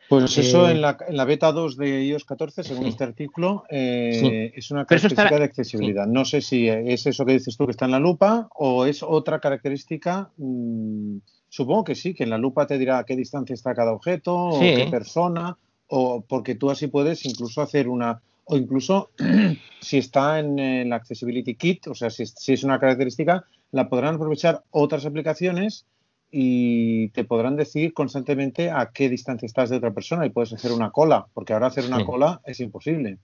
[0.07, 2.89] Pues eso Eh, en la, en la beta 2 de iOS 14, según Sí.
[2.89, 4.59] este artículo, eh, Sí.
[4.59, 6.07] es una característica estará- de accesibilidad.
[6.07, 9.03] No sé si es eso que dices tú que está en la lupa o es
[9.03, 10.31] otra característica.
[10.37, 11.17] mm,
[11.49, 14.35] supongo que sí, que en la lupa te dirá a qué distancia está cada objeto
[14.35, 15.57] o qué persona,
[15.87, 18.21] o porque tú así puedes incluso hacer una.
[18.45, 19.09] O incluso
[19.81, 23.89] si está en el Accessibility Kit, o sea, si, es- si es una característica, la
[23.89, 25.85] podrán aprovechar otras aplicaciones
[26.31, 30.71] y te podrán decir constantemente a qué distancia estás de otra persona y puedes hacer
[30.71, 32.05] una cola, porque ahora hacer una Sí.
[32.05, 33.17] cola es imposible.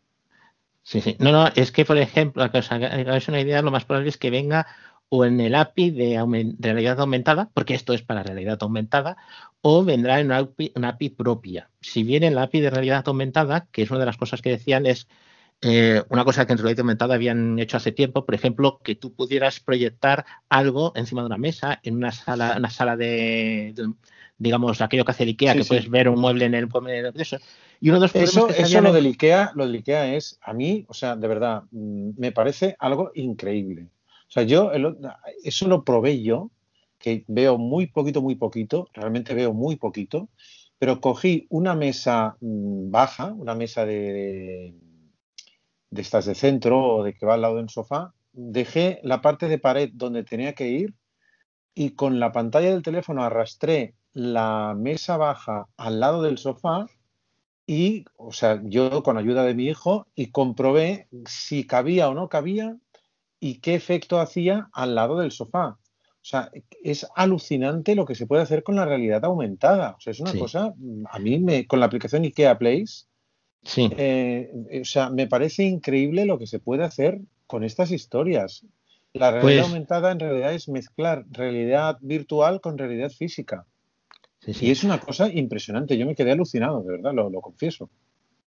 [0.82, 1.16] Sí, sí.
[1.20, 4.18] No, no, es que, por ejemplo, que os hagáis una idea, lo más probable es
[4.18, 4.68] que venga
[5.10, 9.18] o en el API de, realidad aumentada, porque esto es para realidad aumentada,
[9.62, 11.70] o vendrá en una API, una API propia.
[11.82, 14.50] Si viene en la API de realidad aumentada, que es una de las cosas que
[14.50, 15.08] decían, es
[15.62, 19.14] eh, una cosa que en realidad aumentada habían hecho hace tiempo, por ejemplo, que tú
[19.14, 23.94] pudieras proyectar algo encima de una mesa, en una sala, una sala de, de-
[24.38, 25.70] digamos, aquello que hace el IKEA, Sí, que sí.
[25.70, 27.38] puedes ver un mueble en el de eso.
[27.80, 30.38] Y uno de los problemas Eso, que eso lo del IKEA, lo del IKEA es,
[30.42, 33.88] a mí, o sea, de verdad, mm, me parece algo increíble.
[34.28, 34.98] O sea, yo, el
[35.44, 36.52] eso lo probé yo,
[37.00, 40.30] que veo muy poquito, muy poquito, realmente veo muy poquito,
[40.80, 44.74] pero cogí una mesa mm, baja, una mesa de,
[45.90, 49.22] de estas de centro o de que va al lado de un sofá, dejé la
[49.22, 50.94] parte de pared donde tenía que ir
[51.74, 56.88] y con la pantalla del teléfono arrastré la mesa baja al lado del sofá
[57.68, 62.30] y, o sea, yo con ayuda de mi hijo y comprobé si cabía o no
[62.30, 62.78] cabía
[63.40, 65.78] y qué efecto hacía al lado del sofá.
[65.78, 66.50] O sea,
[66.84, 69.92] es alucinante lo que se puede hacer con la realidad aumentada.
[69.98, 70.40] O sea, es una Sí.
[70.40, 73.06] cosa, mm, a mí me, con la aplicación IKEA Place,
[73.64, 73.90] Sí.
[73.98, 78.66] eh, eh, o sea, me parece increíble lo que se puede hacer con estas historias.
[79.14, 83.66] La realidad Pues- aumentada en realidad es mezclar realidad virtual con realidad física.
[84.40, 84.66] Sí, sí.
[84.68, 85.98] Y es una cosa impresionante.
[85.98, 87.90] Yo me quedé alucinado, de verdad, lo, lo confieso.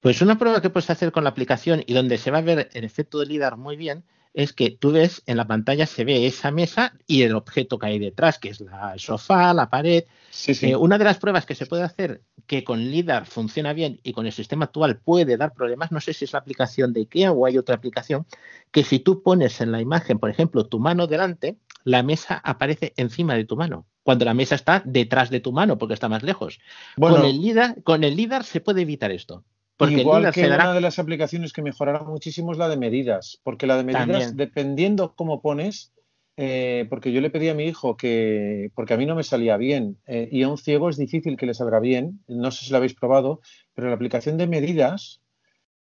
[0.01, 2.68] Pues una prueba que puedes hacer con la aplicación y donde se va a ver
[2.72, 4.05] el efecto de LIDAR muy bien
[4.37, 7.87] es que tú ves en la pantalla se ve esa mesa y el objeto que
[7.87, 10.05] hay detrás, que es la, el sofá, la pared.
[10.29, 10.70] Sí, sí.
[10.70, 14.12] Eh, una de las pruebas que se puede hacer que con LIDAR funciona bien y
[14.12, 17.33] con el sistema actual puede dar problemas, no sé si es la aplicación de IKEA
[17.33, 18.27] o hay otra aplicación,
[18.70, 22.92] que si tú pones en la imagen, por ejemplo, tu mano delante, la mesa aparece
[22.99, 26.22] encima de tu mano, cuando la mesa está detrás de tu mano porque está más
[26.22, 26.61] lejos.
[26.99, 27.16] Bueno.
[27.16, 29.44] con, el LIDAR, con el LIDAR se puede evitar esto.
[29.76, 33.66] Porque Igual que una de las aplicaciones que mejorará muchísimo es la de medidas, porque
[33.66, 34.36] la de medidas, También.
[34.36, 35.92] dependiendo cómo pones,
[36.38, 39.56] eh, porque yo le pedí a mi hijo que, porque a mí no me salía
[39.58, 42.70] bien, eh, y a un ciego es difícil que le salga bien, no sé si
[42.70, 43.40] lo habéis probado,
[43.74, 45.20] pero la aplicación de medidas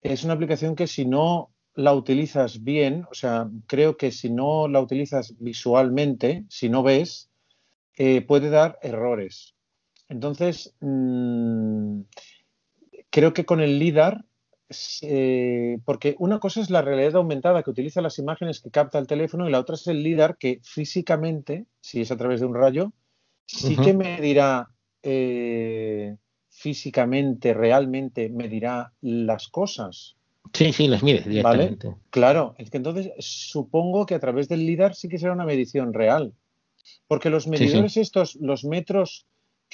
[0.01, 4.67] es una aplicación que si no la utilizas bien, o sea, creo que si no
[4.67, 7.29] la utilizas visualmente, si no ves,
[7.97, 9.55] eh, puede dar errores.
[10.07, 12.01] Entonces, mm,
[13.15, 14.25] creo que con el LIDAR
[15.01, 19.07] eh, porque una cosa es la realidad aumentada que utiliza las imágenes que capta el
[19.07, 22.55] teléfono y la otra es el LIDAR que físicamente, si es a través de un
[22.55, 22.91] rayo,
[23.45, 24.67] sí que me dirá
[25.01, 26.17] eh,
[26.49, 30.17] físicamente, realmente, me dirá las cosas.
[30.51, 31.95] Sí, sí, las mide directamente.
[32.09, 35.93] Claro, es que entonces supongo que a través del LIDAR sí que será una medición
[35.93, 36.33] real.
[37.07, 39.25] Porque los medidores estos, los metros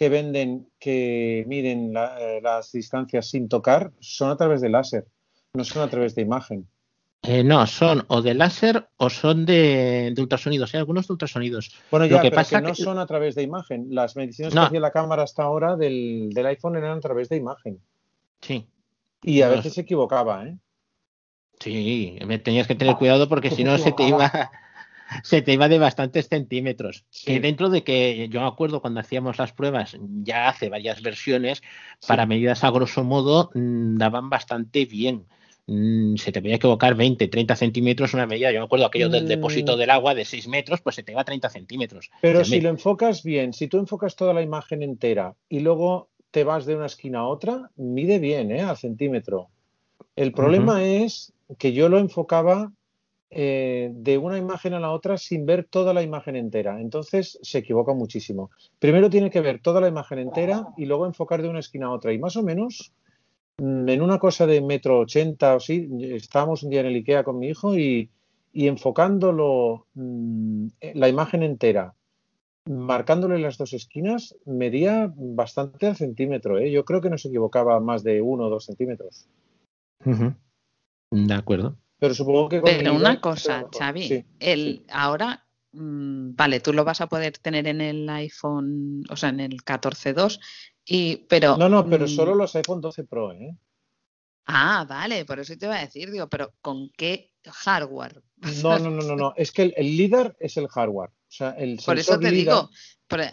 [0.02, 5.06] que venden, que miden eh, las distancias sin tocar, son a través de láser,
[5.54, 6.68] no son a través de imagen.
[7.22, 10.74] Eh, no, son o de láser o son de, ultrasonidos.
[10.74, 11.72] Hay algunos de ultrasonidos.
[11.92, 13.94] Bueno, ya, Lo que pasa que no son a través de imagen.
[13.94, 17.80] Las mediciones que hacía la cámara hasta ahora del, iPhone eran a través de imagen.
[18.42, 18.68] Sí.
[19.22, 20.58] Y a veces se equivocaba, ¿eh?
[21.60, 24.50] Sí, tenías que tener cuidado porque si no se te iba
[25.24, 27.06] se te iba de bastantes centímetros.
[27.26, 31.62] Y dentro de que yo me acuerdo cuando hacíamos las pruebas, ya hace varias versiones,
[32.08, 35.26] para medidas a grosso modo mm, daban bastante bien.
[35.68, 38.52] Mm, se te podía equivocar 20, 30 centímetros una medida.
[38.52, 39.80] Yo me acuerdo aquello del depósito mm.
[39.80, 42.12] del agua de 6 metros, pues se te iba a 30 centímetros.
[42.22, 46.44] Pero si lo enfocas bien, si tú enfocas toda la imagen entera y luego te
[46.44, 48.62] vas de una esquina a otra, mide bien, ¿eh?
[48.62, 49.50] Al centímetro.
[50.16, 52.72] El problema es que yo lo enfocaba
[53.34, 56.82] eh, de una imagen a la otra sin ver toda la imagen entera.
[56.82, 58.52] Entonces se equivoca muchísimo.
[58.78, 61.92] Primero tiene que ver toda la imagen entera y luego enfocar de una esquina a
[61.92, 62.12] otra.
[62.12, 62.92] Y más o menos
[63.58, 67.24] mm, en una cosa de metro ochenta o sí, estábamos un día en el IKEA
[67.24, 68.10] con mi hijo y,
[68.54, 71.94] enfocándolo mm, la imagen entera,
[72.66, 76.60] marcándole las dos esquinas, medía bastante al centímetro.
[76.60, 76.70] ¿eh?
[76.70, 79.26] Yo creo que no se equivocaba más de uno o dos centímetros.
[81.12, 81.78] De acuerdo.
[82.02, 82.62] Pero supongo que.
[82.62, 87.80] Pero una cosa, Xavi, el, ahora, mm, vale, tú lo vas a poder tener en
[87.80, 90.40] el iPhone, o sea, en el 14.2,
[90.84, 91.58] y, pero.
[91.58, 93.56] No, no, pero mm, solo los iPhone 12 Pro, ¿eh?
[94.48, 98.24] Ah, vale, por eso te iba a decir, digo, pero ¿con qué hardware?
[98.64, 99.34] No, no, no, no, no.
[99.38, 101.12] es que el, líder es el hardware.
[101.12, 102.72] O sea, el por eso te digo,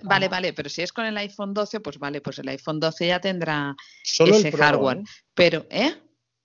[0.03, 3.07] vale, vale, pero si es con el iPhone 12, pues vale, pues el iPhone 12
[3.07, 4.99] ya tendrá ese hardware.
[4.99, 5.05] ¿eh?
[5.33, 5.95] Pero, ¿eh?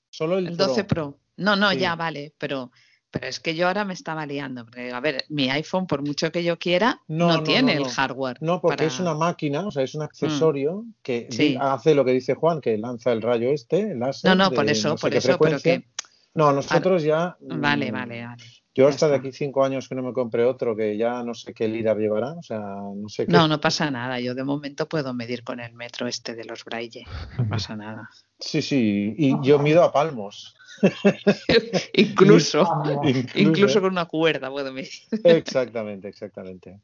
[0.10, 1.20] Solo el, el 12 Pro.
[1.38, 2.72] No, no, ya vale, pero,
[3.10, 4.66] pero es que yo ahora me estaba liando.
[4.66, 8.38] Porque, a ver, mi iPhone, por mucho que yo quiera, no, tiene el hardware.
[8.42, 10.06] No, porque es una máquina, o sea, es un mm.
[10.06, 11.28] accesorio que
[11.60, 14.30] hace lo que dice Juan, que lanza el rayo este, el láser.
[14.30, 15.88] No, no, por eso, por eso, pero que.
[16.36, 17.38] No, nosotros ya.
[17.42, 18.44] Vale, mm, vale, vale.
[18.76, 21.54] Yo hasta de aquí cinco años que no me compré otro, que ya no sé
[21.54, 23.32] qué LIDAR llevará, o sea, no sé qué.
[23.32, 24.20] No, no pasa nada.
[24.20, 27.06] Yo de momento puedo medir con el metro este de los Braille.
[27.38, 28.10] No pasa nada.
[28.40, 30.56] Sí, sí, y yo mido a palmos.
[31.94, 32.68] incluso,
[33.36, 34.90] incluso, con una cuerda puedo medir.
[35.24, 36.80] exactamente, exactamente.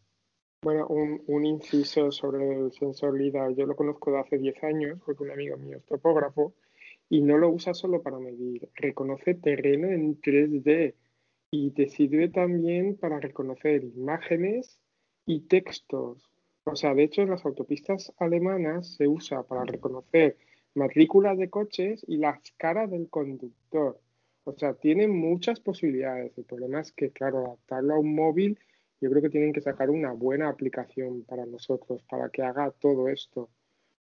[0.62, 3.56] Bueno, un, un, inciso sobre el sensor LIDAR.
[3.56, 6.54] Yo lo conozco de hace 10 años porque un amigo mío es topógrafo
[7.10, 8.70] y no lo usa solo para medir.
[8.76, 10.94] Reconoce terreno en 3D
[11.52, 14.80] y te sirve también para reconocer imágenes
[15.26, 16.30] y textos.
[16.64, 20.38] O sea, de hecho, en las autopistas alemanas se usa para reconocer
[20.76, 24.00] matrículas de coches y las caras del conductor.
[24.44, 26.38] O sea, tiene muchas posibilidades.
[26.38, 28.60] El problema es que, claro, adaptarlo a un móvil,
[29.02, 33.10] yo creo que tienen que sacar una buena aplicación para nosotros, para que haga todo
[33.10, 33.50] esto.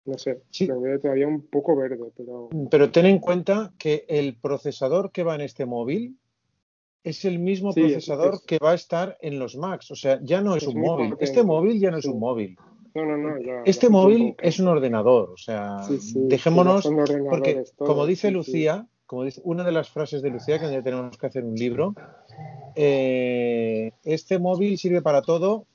[0.07, 2.51] No sé, lo veo todavía un poco verde, pero...
[2.71, 6.19] Pero ten en cuenta que el procesador que va en este móvil
[7.05, 9.91] es el mismo procesador que va a estar en los Macs.
[9.91, 11.15] O sea, ya no es, un móvil.
[11.21, 12.57] Este móvil ya no es un móvil.
[12.95, 15.31] No, no, no, este móvil es un ordenador.
[15.31, 15.83] O sea,
[16.15, 16.89] dejémonos.
[17.29, 21.19] Porque, como dice Lucía, como dice una de las frases de Lucía, que ya tenemos
[21.19, 21.95] que hacer un libro,
[22.75, 25.67] eh, este móvil sirve para todo,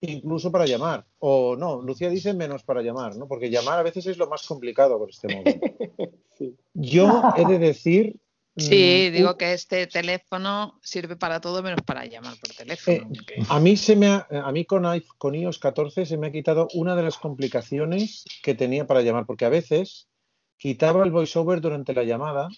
[0.00, 1.06] incluso para llamar.
[1.18, 3.26] O no, Lucía dice menos para llamar, ¿no?
[3.26, 5.60] Porque llamar a veces es lo más complicado con este móvil.
[6.74, 8.20] Yo he de decir
[8.58, 13.08] Sí, mm, digo que este teléfono sirve para todo menos para llamar por teléfono.
[13.28, 14.84] Eh, a mí se me a mí con,
[15.16, 19.26] con iOS 14 se me ha quitado una de las complicaciones que tenía para llamar,
[19.26, 20.08] porque a veces
[20.56, 22.48] quitaba el voiceover durante la llamada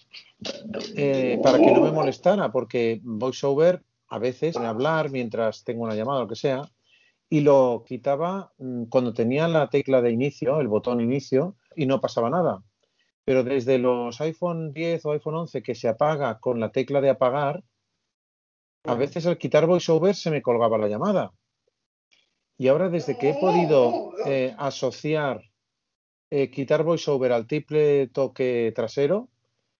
[0.95, 5.95] eh, para que no me molestara, porque voiceover a veces me hablar mientras tengo una
[5.95, 6.63] llamada o lo que sea,
[7.29, 12.01] y lo quitaba mm, cuando tenía la tecla de inicio, el botón inicio, y no
[12.01, 12.63] pasaba nada
[13.25, 17.09] pero desde los iPhone 10 o iPhone 11 que se apaga con la tecla de
[17.09, 17.63] apagar,
[18.83, 21.33] a veces al quitar VoiceOver se me colgaba la llamada.
[22.57, 25.41] Y ahora desde que he podido eh, asociar
[26.31, 29.29] eh, quitar VoiceOver al triple toque trasero,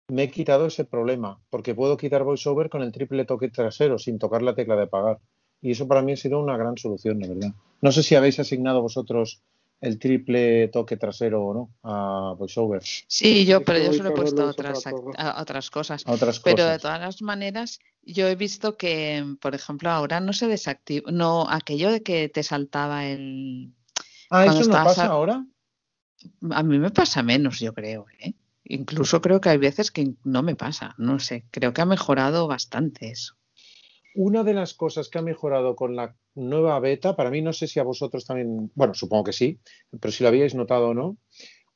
[0.09, 4.19] me he quitado ese problema, porque puedo quitar VoiceOver con el triple toque trasero sin
[4.19, 5.19] tocar la tecla de apagar.
[5.61, 7.51] Y eso para mí ha sido una gran solución, la verdad.
[7.81, 9.41] No sé si habéis asignado vosotros
[9.81, 12.81] el triple toque trasero o no a VoiceOver.
[12.83, 14.85] Sí, yo, pero yo se lo he puesto otras,
[15.17, 16.03] a otras cosas.
[16.05, 16.81] A otras Pero de cosas.
[16.83, 21.91] todas las maneras, yo he visto que, por ejemplo, ahora no se desactiva, no, aquello
[21.91, 23.73] de que te saltaba el...
[24.29, 25.45] Ah, cuando ¿eso no pasa a- ahora?
[26.51, 28.35] A mí me pasa menos, yo creo, ¿eh?
[28.63, 32.47] Incluso creo que hay veces que no me pasa, no sé, creo que ha mejorado
[32.47, 33.35] bastante eso.
[34.13, 37.67] Una de las cosas que ha mejorado con la nueva beta, para mí no sé
[37.67, 39.59] si a vosotros también, bueno, supongo que sí,
[39.99, 41.17] pero si lo habíais notado o no,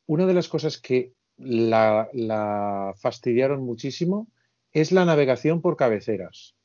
[0.05, 4.27] una de las cosas que la, la fastidiaron muchísimo
[4.71, 6.55] es la navegación por cabeceras.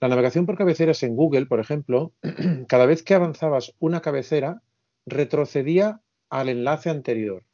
[0.00, 2.12] La navegación por cabeceras en Google, por ejemplo,
[2.68, 4.62] cada vez que avanzabas una cabecera,
[5.06, 6.00] retrocedía
[6.30, 7.44] al enlace anterior.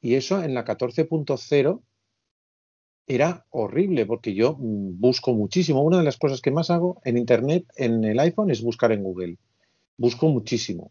[0.00, 1.82] Y eso en la 14.0
[3.06, 5.82] era horrible porque yo mm, busco muchísimo.
[5.82, 9.02] Una de las cosas que más hago en Internet, en el iPhone, es buscar en
[9.02, 9.38] Google.
[9.96, 10.90] Busco muchísimo.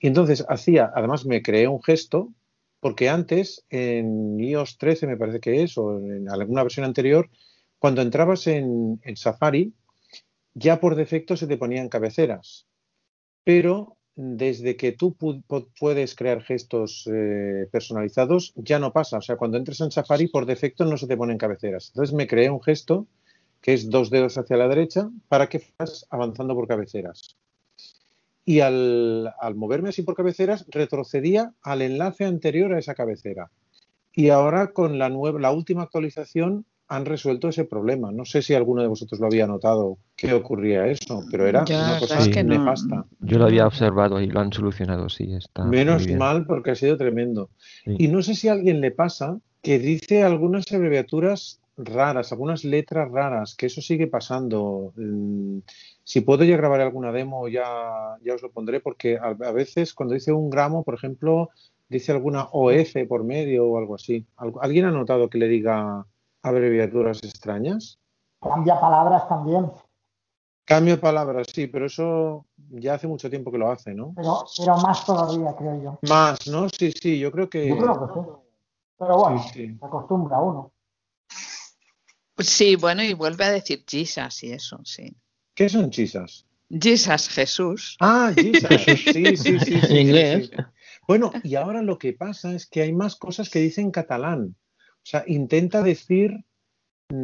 [0.00, 2.32] Y entonces hacía, además me creé un gesto,
[2.80, 7.30] porque antes en iOS 13 me parece que es, o en alguna versión anterior,
[7.78, 9.72] cuando entrabas en, en Safari,
[10.54, 12.66] ya por defecto se te ponían cabeceras.
[13.44, 19.18] Pero desde que tú pu- pu- puedes crear gestos eh, personalizados, ya no pasa.
[19.18, 21.88] O sea, cuando entres en Safari, por defecto no se te ponen cabeceras.
[21.88, 23.06] Entonces me creé un gesto
[23.60, 27.36] que es dos dedos hacia la derecha para que vas avanzando por cabeceras.
[28.44, 33.50] Y al, moverme así por cabeceras, retrocedía al enlace anterior a esa cabecera.
[34.12, 38.12] Y ahora con la, la última actualización han resuelto ese problema.
[38.12, 41.98] No sé si alguno de vosotros lo había notado que ocurría eso, pero era una
[41.98, 43.06] cosa que no- nefasta.
[43.20, 46.96] Yo lo había observado y lo han solucionado, sí, está Menos mal porque ha sido
[46.96, 47.50] tremendo.
[47.84, 47.96] Sí.
[47.98, 53.10] Y no sé si a alguien le pasa que dice algunas abreviaturas raras, algunas letras
[53.10, 54.92] raras, que eso sigue pasando.
[54.96, 55.58] Mm,
[56.04, 57.64] Si puedo ya grabar alguna demo, ya,
[58.24, 61.48] ya os lo pondré, porque a, a veces cuando dice un gramo, por ejemplo,
[61.88, 64.26] dice alguna OF por medio o algo así.
[64.36, 66.04] ¿Al- ¿Alguien ha notado que le diga
[66.42, 67.98] abreviaturas extrañas?
[68.40, 69.70] Cambia palabras también,
[70.64, 74.12] Cambio de palabras, sí, pero eso ya hace mucho tiempo que lo hace, ¿no?
[74.14, 75.98] pero, pero más todavía, creo yo.
[76.08, 76.68] Más, ¿no?
[76.68, 77.68] Sí, sí, yo creo que...
[77.68, 78.26] Yo creo que sí.
[78.98, 79.76] Pero bueno, Sí, sí.
[79.78, 80.72] se acostumbra uno.
[82.38, 85.14] Sí, bueno, y vuelve a decir Jesus y eso, sí.
[85.54, 86.46] ¿Qué son chisas?
[86.70, 87.96] Jesus, Jesús.
[88.00, 88.68] Ah, Jesus.
[89.12, 90.48] Sí, sí, sí, sí, En sí, inglés.
[90.48, 90.56] sí.
[91.06, 94.54] Bueno, y ahora lo que pasa es que hay más cosas que dice en catalán.
[95.02, 96.44] O sea, intenta decir,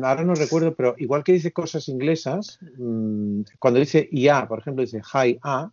[0.02, 4.82] ahora no recuerdo, pero igual que dice cosas inglesas, mm, cuando dice IA, por ejemplo,
[4.82, 5.70] dice hi a,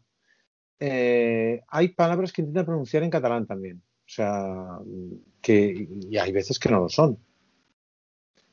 [0.80, 3.78] eh, hay palabras que intenta pronunciar en catalán también.
[3.78, 7.18] O sea, mm, que y hay veces que no lo son.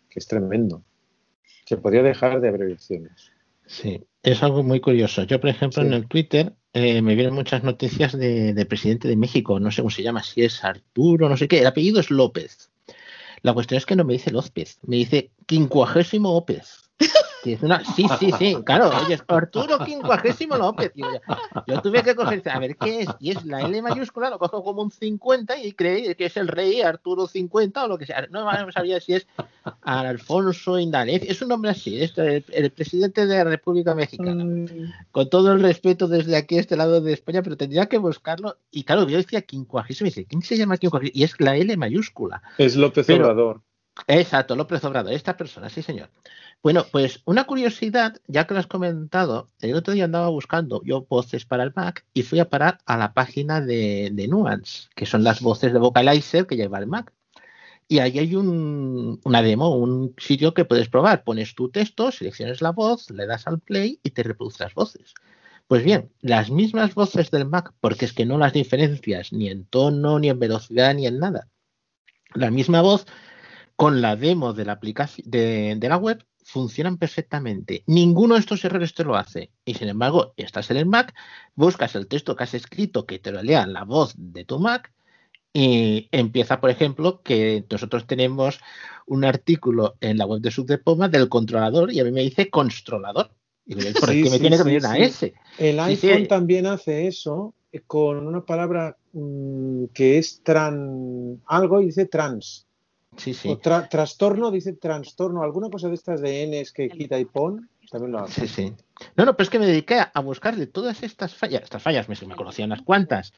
[0.08, 0.82] Que es tremendo.
[1.66, 3.30] Se podría dejar de abreviaciones.
[3.66, 5.24] Sí, es algo muy curioso.
[5.24, 5.88] Yo, por ejemplo, Sí.
[5.88, 9.60] en el Twitter eh, me vienen muchas noticias de, de presidente de México.
[9.60, 11.58] No sé cómo se llama, si es Arturo, no sé qué.
[11.60, 12.71] El apellido es López.
[13.42, 16.81] La cuestión es que no me dice López, me dice quincuagésimo López.
[17.42, 17.84] Que es una...
[17.84, 18.90] Sí, sí, sí, claro.
[19.04, 20.92] Oye, es Arturo quincuagésimo López.
[20.94, 21.06] Ya,
[21.66, 23.08] yo tuve que coger, a ver qué es.
[23.18, 26.46] Y es la L mayúscula, lo cojo como un 50 y creí que es el
[26.48, 28.26] rey Arturo 50 o lo que sea.
[28.30, 29.26] No sabía si es
[29.82, 31.22] Alfonso Indalez.
[31.26, 34.44] Es un nombre así, es el, el presidente de la República Mexicana.
[35.10, 38.56] Con todo el respeto desde aquí, este lado de España, pero tendría que buscarlo.
[38.70, 41.18] Y claro, yo decía quincuagésimo, y dice, ¿quién se llama quincuagésimo?
[41.18, 42.42] Y es la L mayúscula.
[42.58, 43.60] Es López Pero- Obrador.
[44.06, 46.10] Exacto, López Obrador, esta persona, sí señor.
[46.62, 51.06] Bueno, pues una curiosidad, ya que lo has comentado, el otro día andaba buscando yo
[51.08, 55.24] voces para el Mac y fui a parar a la página de, Nuance, que son
[55.24, 57.12] las voces de Vocalizer que lleva el Mac.
[57.88, 61.24] Y ahí hay un- una demo, un sitio que puedes probar.
[61.24, 65.14] Pones tu texto, seleccionas la voz, le das al play y te reproduce las voces.
[65.66, 69.66] Pues bien, las mismas voces del Mac, porque es que no las diferencias ni en
[69.66, 71.48] tono, ni en velocidad, ni en nada.
[72.34, 73.06] La misma voz
[73.82, 77.82] con la demo de la aplicación de, de la web funcionan perfectamente.
[77.88, 79.50] Ninguno de estos errores te lo hace.
[79.64, 81.12] Y sin embargo, estás en el Mac,
[81.56, 84.92] buscas el texto que has escrito que te lo lea la voz de tu Mac
[85.52, 88.60] y empieza, por ejemplo, que nosotros tenemos
[89.06, 93.32] un artículo en la web de Subdepoma del controlador y a mí me dice controlador.
[93.66, 94.98] Y digo, ¿por Sí, qué me sí, tiene que sí, una.
[94.98, 95.34] S?
[95.58, 101.86] El iPhone también hace eso eh, con una palabra mm, que es tran algo y
[101.86, 102.68] dice trans.
[103.16, 103.48] Sí, sí.
[103.48, 105.42] O tra- trastorno dice trastorno.
[105.42, 107.68] Alguna cosa de estas de Ns que quita y pon.
[107.90, 108.46] También lo hace.
[108.46, 108.72] Sí, sí.
[109.16, 111.62] No, no, pero es que me dediqué a buscar de todas estas fallas.
[111.62, 113.34] Estas fallas me, me conocía unas cuantas.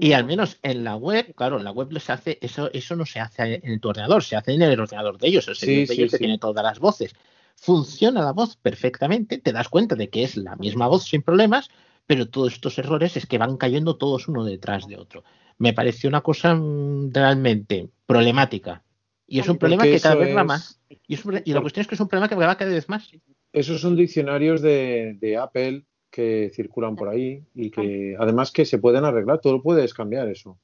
[0.00, 3.06] Y al menos en la web, claro, en la web se hace, eso, eso no
[3.06, 5.46] se hace en tu ordenador, se hace en el ordenador de ellos.
[5.46, 7.14] El Sí, de sí, ellos que tiene todas las voces.
[7.54, 11.68] Funciona la voz perfectamente, te das cuenta de que es la misma voz sin problemas,
[12.06, 15.22] pero todos estos errores es que van cayendo todos uno detrás de otro.
[15.58, 18.82] Me pareció una cosa mm, realmente problemática.
[19.26, 20.80] Y es un problema Porque que cada vez va es- más.
[21.08, 22.88] Y, es un- y la cuestión es que es un problema que va cada vez
[22.88, 23.10] más.
[23.52, 28.78] Esos son diccionarios de, de Apple que circulan por ahí y que además que se
[28.78, 30.58] pueden arreglar, todo lo puedes cambiar eso.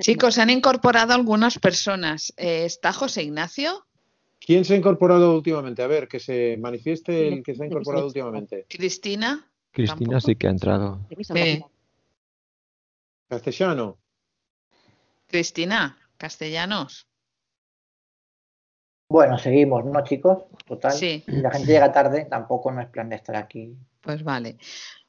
[0.00, 2.32] Chicos, se han incorporado algunas personas.
[2.36, 3.86] Eh, ¿Está José Ignacio?
[4.40, 5.82] ¿Quién se ha incorporado últimamente?
[5.82, 8.66] A ver, que se manifieste el que se ha incorporado últimamente.
[8.68, 9.46] ¿Cristina?
[9.70, 11.06] Cristina sí que ha entrado.
[11.20, 11.62] Sí.
[13.28, 13.98] Castellano.
[15.26, 17.08] Cristina, castellanos.
[19.10, 20.44] Bueno, seguimos, ¿no, chicos?
[20.66, 20.92] Total.
[20.92, 21.24] Sí.
[21.26, 23.74] Si la gente llega tarde, tampoco no es plan de estar aquí.
[24.02, 24.58] Pues vale.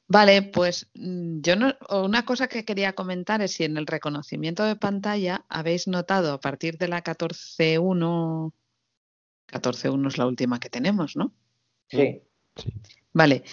[0.08, 4.64] Vale, pues mm, yo no, una cosa que quería comentar es si en el reconocimiento
[4.64, 8.52] de pantalla habéis notado a partir de la 14.1,
[9.48, 11.32] 14.1 es la última que tenemos, ¿no?
[11.90, 12.24] Sí.
[13.14, 13.44] Vale,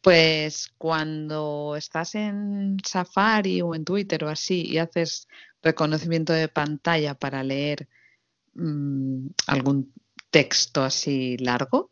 [0.00, 5.26] pues cuando estás en Safari o en Twitter o así y haces
[5.62, 7.88] reconocimiento de pantalla para leer
[8.54, 9.92] mm, algún
[10.30, 11.90] texto así largo,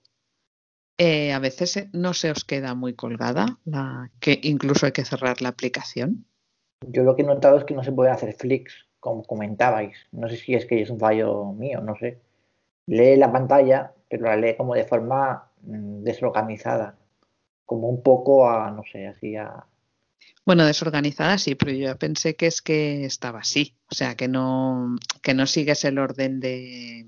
[0.99, 5.05] eh, a veces eh, no se os queda muy colgada, la, que incluso hay que
[5.05, 6.27] cerrar la aplicación.
[6.87, 9.97] Yo lo que he notado es que no se puede hacer flicks, como comentabais.
[10.13, 12.21] No sé si es que es un fallo mío, no sé.
[12.87, 16.97] Lee la pantalla, pero la lee como de forma mm, desorganizada.
[17.65, 19.67] Como un poco a, no sé, así a...
[20.45, 24.97] Bueno, desorganizada sí, pero yo pensé que es que estaba así, o sea, que no,
[25.23, 27.07] que no sigues el orden de,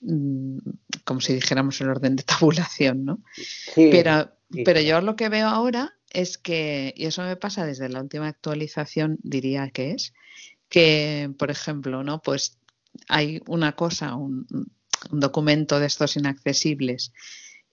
[0.00, 0.58] mm,
[1.04, 3.20] como si dijéramos el orden de tabulación, ¿no?
[3.34, 4.64] Sí, Pero, sí.
[4.64, 8.26] pero yo lo que veo ahora es que, y eso me pasa desde la última
[8.28, 10.12] actualización, diría que es,
[10.68, 12.20] que, por ejemplo, ¿no?
[12.20, 12.58] Pues
[13.08, 14.46] hay una cosa, un,
[15.10, 17.12] un documento de estos inaccesibles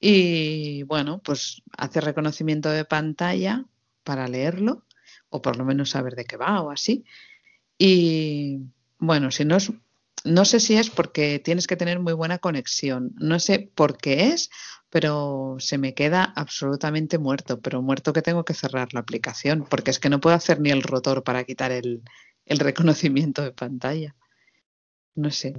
[0.05, 3.63] y, bueno, pues hace reconocimiento de pantalla
[4.03, 4.83] para leerlo
[5.29, 7.05] o por lo menos saber de qué va o así.
[7.77, 8.59] Y,
[8.99, 9.71] bueno, si no es,
[10.25, 14.33] no sé si es porque tienes que tener muy buena conexión, no sé por qué
[14.33, 14.49] es,
[14.89, 19.91] pero se me queda absolutamente muerto, pero muerto que tengo que cerrar la aplicación, porque
[19.91, 22.03] es que no puedo hacer ni el rotor para quitar el,
[22.45, 24.17] el reconocimiento de pantalla.
[25.15, 25.53] No sé.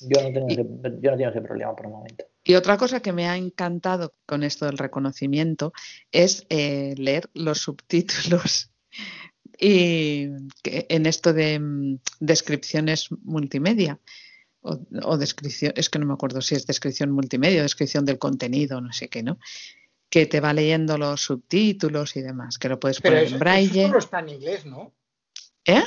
[0.00, 0.64] Yo no, tengo ese,
[1.02, 2.24] yo no tengo ese problema por el momento.
[2.44, 5.72] Y otra cosa que me ha encantado con esto del reconocimiento
[6.10, 8.70] es eh, leer los subtítulos
[9.58, 10.26] y
[10.64, 14.00] en esto de mm, descripciones multimedia
[14.60, 18.18] o, o descripción, es que no me acuerdo si es descripción multimedia o descripción del
[18.18, 19.38] contenido, no sé qué, ¿no?
[20.08, 23.36] Que te va leyendo los subtítulos y demás, que lo puedes Pero poner eso, en
[23.36, 23.86] eso braille.
[23.86, 24.94] solo está en inglés, ¿no?
[25.64, 25.82] ¿Eh?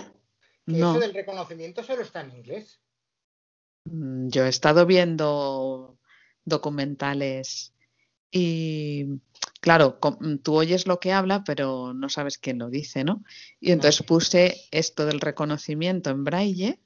[0.66, 0.92] Que No.
[0.92, 2.80] eso del reconocimiento solo está en inglés.
[3.86, 5.98] Mm, Yo he estado viendo
[6.46, 7.74] documentales
[8.32, 9.20] y,
[9.62, 13.24] claro, com- tú oyes lo que habla, pero no sabes quién lo dice, ¿no?
[13.60, 16.80] Y entonces puse esto del reconocimiento en braille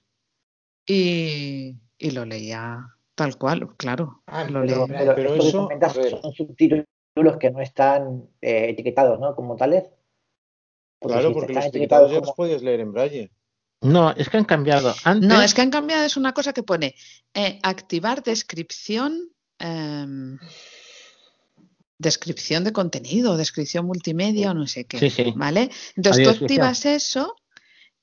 [0.85, 4.23] y, y lo leía tal cual, claro.
[4.27, 4.97] Ah, lo pero, leí.
[5.15, 5.69] pero eso,
[6.21, 6.85] son subtítulos
[7.39, 9.35] que no están eh, etiquetados, ¿no?
[9.35, 9.83] Como tales.
[10.99, 13.31] Porque Claro, si porque los etiquetados ya como- los puedes leer en braille.
[13.81, 14.93] No, es que han cambiado.
[15.05, 16.95] Antes, No, es que han cambiado, es una cosa que pone
[17.33, 19.29] eh, activar descripción,
[19.59, 20.37] em,
[21.97, 25.33] descripción de contenido, descripción multimedia o no sé qué, Sí, sí.
[25.35, 25.69] ¿vale?
[25.95, 27.35] Entonces tú activas eso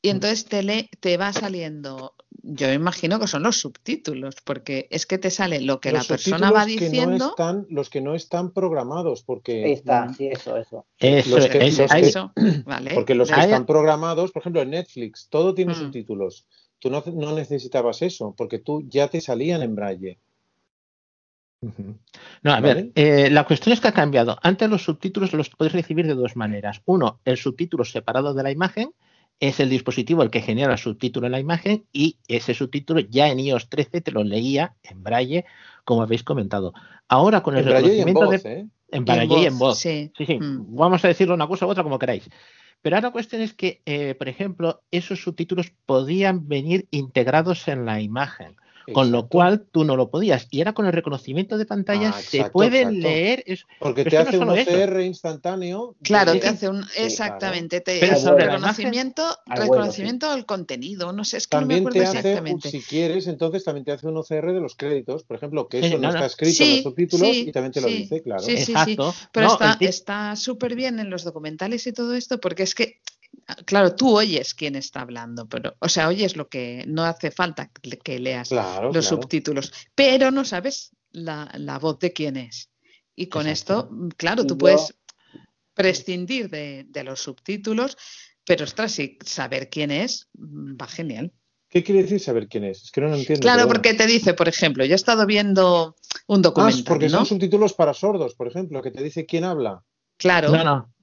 [0.02, 5.07] y entonces te, le- te va saliendo, yo imagino que son los subtítulos, porque es
[5.07, 7.28] que te sale lo que Los la persona va subtítulos que no diciendo.
[7.30, 10.86] están, los que no están programados, porque Ahí está, mm, sí, eso, eso.
[10.98, 12.32] Eso, los que- es- los hay- que- Eso,
[12.66, 12.94] ¿vale?
[12.94, 15.76] porque los que están programados, por ejemplo, en Netflix, todo tiene Mm.
[15.76, 16.46] subtítulos.
[16.78, 20.20] Tú no, no necesitabas eso, porque tú ya te salían en braille.
[21.62, 22.74] No, a ¿Vale?
[22.74, 24.38] ver, eh, la cuestión es que ha cambiado.
[24.42, 26.82] Antes los subtítulos los puedes recibir de dos maneras.
[26.84, 28.90] Uno, el subtítulo separado de la imagen,
[29.40, 33.28] es el dispositivo el que genera el subtítulo en la imagen y ese subtítulo ya
[33.28, 35.44] en iOS 13 te lo leía en braille,
[35.84, 36.72] como habéis comentado.
[37.09, 38.61] Ahora con el En braille y en reconocimiento voz, de...
[38.61, 38.66] ¿eh?
[38.88, 39.78] En braille y en voz, voz.
[39.78, 40.12] sí.
[40.16, 40.38] Sí, sí.
[40.38, 40.76] Mm.
[40.76, 42.28] Vamos a decirlo una cosa u otra como queráis.
[42.82, 47.84] Pero ahora la cuestión es que, eh, por ejemplo, esos subtítulos podían venir integrados en
[47.84, 48.57] la imagen.
[48.93, 50.47] Con lo cual tú no lo podías.
[50.51, 53.09] Y ahora con el reconocimiento de pantalla Ah, se pueden exacto.
[53.09, 53.43] leer.
[53.47, 54.76] es- Porque pero te que no hace un.
[54.76, 55.97] OCR instantáneo.
[56.03, 56.84] Claro, te hace un.
[56.97, 61.12] Exactamente, te Pero hace un la imagen- reconocimiento, reconocimiento del contenido.
[61.12, 62.70] No sé, es que También no me te acuerdo hace, exactamente.
[62.70, 65.87] si quieres, entonces también te hace un OCR de los créditos, por ejemplo, que Sí,
[65.87, 68.22] eso no no, está escrito en los subtítulos sí, y también te lo sí, dice,
[68.22, 68.43] claro.
[68.43, 68.72] Sí, sí, sí.
[68.72, 69.14] Exacto.
[69.32, 73.01] Pero No, está súper bien en los documentales y todo esto, porque es que,
[73.64, 77.70] claro, tú oyes quién está hablando, pero, o sea, oyes lo que no hace falta
[78.03, 79.22] que leas Claro, los claro.
[79.22, 82.70] subtítulos, pero no sabes la, la voz de quién es.
[83.14, 83.89] Y con Exacto.
[83.91, 84.95] esto, claro, Y tú yo- puedes
[85.74, 87.97] prescindir de, de los subtítulos,
[88.45, 91.32] pero ostras, sí, saber quién es mm, va genial.
[91.68, 92.84] ¿Qué quiere decir saber quién es?
[92.84, 93.43] Es que no lo entiendo.
[93.43, 93.72] Claro, bueno.
[93.72, 95.97] porque te dice, por ejemplo, yo he estado viendo
[96.28, 97.18] un Ah, documental, porque ¿no?
[97.18, 99.82] son subtítulos para sordos, por ejemplo, que te dice quién habla.
[100.16, 100.51] Claro.
[100.51, 100.95] No, no.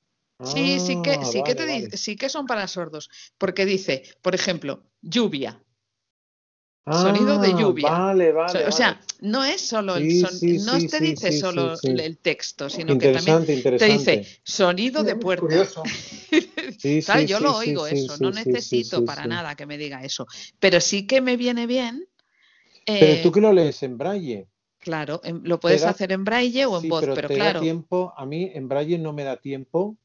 [0.44, 1.98] Sí, sí que, Ah, sí que te vale.
[1.98, 5.62] sí que son para sordos, porque dice, por ejemplo, lluvia,
[6.90, 7.90] sonido de Ah, lluvia.
[7.90, 8.60] Vale, O vale.
[8.60, 11.74] sea, o sea, no es solo el son- sí, no sí, te sí, dice solo
[11.84, 13.46] el texto, sino que también
[13.78, 15.46] te dice sonido de puerta.
[17.28, 20.26] Yo lo oigo eso, no necesito para nada que me diga eso,
[20.60, 22.06] pero sí que me viene bien.
[22.86, 24.48] Pero eh, tú que lo lees en braille.
[24.80, 27.34] claro, em- lo puedes da- hacer en braille o en Sí, voz, pero pero te
[27.38, 29.98] da claro, tiempo, a mí en braille no me da tiempo,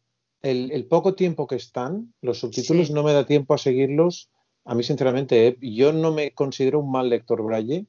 [0.43, 2.93] el, el poco tiempo que están, los subtítulos Sí.
[2.93, 4.31] no me da tiempo a seguirlos.
[4.65, 7.87] A mí, sinceramente, eh, yo no me considero un mal lector braille,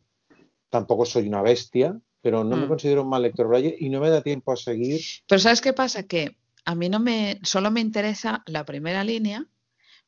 [0.69, 2.69] tampoco soy una bestia, pero no me Mm.
[2.69, 5.01] considero un mal lector braille y no me da tiempo a seguir.
[5.27, 6.03] Pero ¿sabes qué pasa?
[6.03, 9.45] Que a mí no me, solo me interesa la primera línea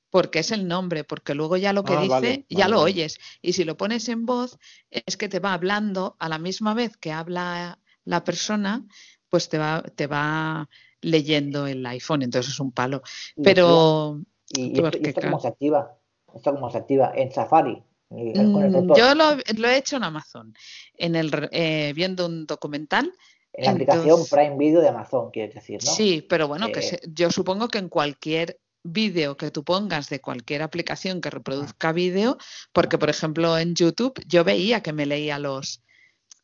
[0.10, 2.82] porque es el nombre, porque luego ya lo que Ah, dice vale, ya vale, lo
[2.82, 3.18] oyes.
[3.42, 4.58] Y si lo pones en voz,
[4.89, 8.86] es que te va hablando a la misma vez que habla la persona,
[9.30, 10.68] pues te va, te va
[11.02, 13.02] leyendo el iPhone, entonces es un palo.
[13.43, 15.97] Pero ¿Y, esto, y esto cómo se activa?
[16.36, 17.12] ¿Esto cómo se activa?
[17.16, 17.82] En Safari,
[18.12, 20.54] eh, mm, yo lo, lo he hecho en Amazon,
[20.97, 23.12] en el, eh, viendo un documental.
[23.54, 25.91] en la aplicación Prime Video de Amazon, quieres decir, ¿no?
[25.91, 30.10] Sí, pero bueno, que Eh, se- yo supongo que en cualquier vídeo que tú pongas
[30.10, 32.38] de cualquier aplicación que reproduzca vídeo,
[32.74, 35.82] porque por ejemplo en YouTube yo veía que me leía los,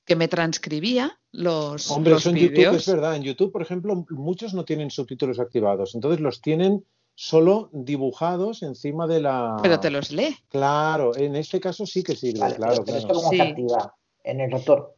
[0.05, 3.15] que me transcribía los, Hombre, los eso en YouTube es verdad.
[3.15, 6.83] En YouTube, por ejemplo, muchos no tienen subtítulos activados, entonces los tienen
[7.13, 9.55] solo dibujados encima de la.
[9.61, 10.35] Pero te los lee.
[10.49, 13.19] Claro, en este caso sí que sirve, Vale, claro, pero, pero esto claro.
[13.21, 13.41] cómo se Sí.
[13.41, 14.95] activa en el rotor.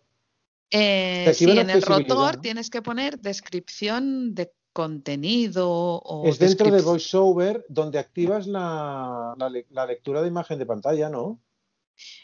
[0.71, 2.41] Eh, sí, en el rotor ¿no?
[2.41, 9.49] tienes que poner descripción de contenido o Es dentro de VoiceOver donde activas la, la
[9.49, 11.39] le- la lectura de imagen de pantalla, ¿no?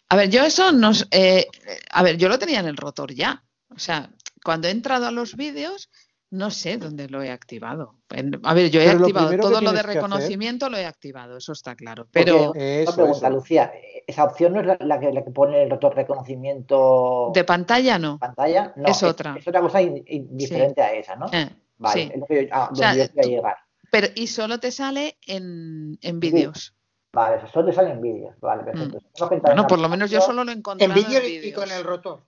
[0.10, 0.92] A ver, yo eso no.
[1.12, 1.48] eh,
[1.92, 3.44] a ver, yo lo tenía en el rotor ya.
[3.76, 4.10] O sea,
[4.44, 5.90] cuando he entrado a los vídeos,
[6.32, 7.96] no sé dónde lo he activado.
[8.10, 11.38] En- a ver, yo he Pero activado todo lo de hacer- reconocimiento, lo he activado,
[11.38, 12.08] eso está claro.
[12.12, 13.36] Pero una Eso, pregunta, eso.
[13.36, 13.72] Lucía,
[14.08, 18.00] ¿esa opción no es la, la que, la que pone el rotor reconocimiento de pantalla
[18.00, 18.18] no.
[18.20, 18.74] pantalla?
[18.76, 19.36] No, es otra.
[19.38, 21.28] Es otra cosa in- in- diferente a esa, ¿no?
[21.32, 22.10] Eh, Vale, sí.
[22.14, 23.58] es lo que yo, a O sea, donde yo quería tú- llegar.
[23.92, 26.74] Pero, y solo te sale en, en vídeos.
[27.14, 28.36] Vale, solo te salen vídeos.
[28.42, 28.98] Vale, perfecto.
[28.98, 29.42] En Mm.
[29.42, 31.40] Bueno, la por lo menos yo solo lo he En encontrado vídeo en y- y
[31.40, 31.56] vídeos.
[31.64, 32.24] con el rotor.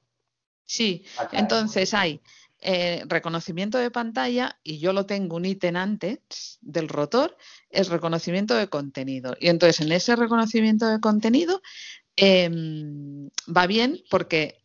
[0.68, 1.30] Sí, vale.
[1.40, 2.22] entonces hay
[2.60, 7.38] eh, reconocimiento de pantalla y yo lo tengo un ítem antes del rotor,
[7.70, 9.36] es reconocimiento de contenido.
[9.40, 11.62] Y entonces en ese reconocimiento de contenido
[12.16, 14.58] em, va bien porque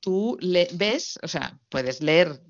[0.00, 2.40] tú le ves, o sea, puedes leer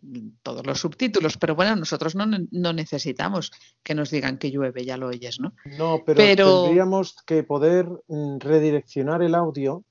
[0.43, 3.53] todos los subtítulos, pero bueno, nosotros no, no necesitamos
[3.83, 5.55] que nos digan que llueve, ya lo oyes, ¿no?
[5.79, 9.85] No, pero, Pero- tendríamos que poder mm, redireccionar el audio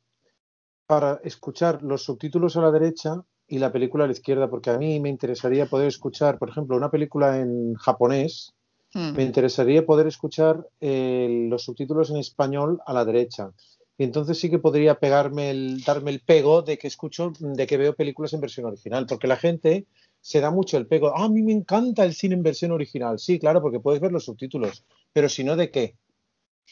[0.88, 4.78] para escuchar los subtítulos a la derecha y la película a la izquierda, porque a
[4.78, 8.54] mí me interesaría poder escuchar, por ejemplo, una película en japonés,
[8.94, 9.16] Mm.
[9.16, 13.52] me interesaría poder escuchar eh, los subtítulos en español a la derecha.
[13.98, 17.78] Y entonces sí que podría pegarme el, darme el pego de que escucho, de que
[17.78, 19.86] veo películas en versión original, porque la gente
[20.22, 21.14] se da mucho el pego.
[21.16, 23.20] Ah, a mí me encanta el cine en versión original.
[23.20, 24.86] Sí, claro, porque puedes ver los subtítulos.
[25.14, 25.96] Pero si no, ¿de qué?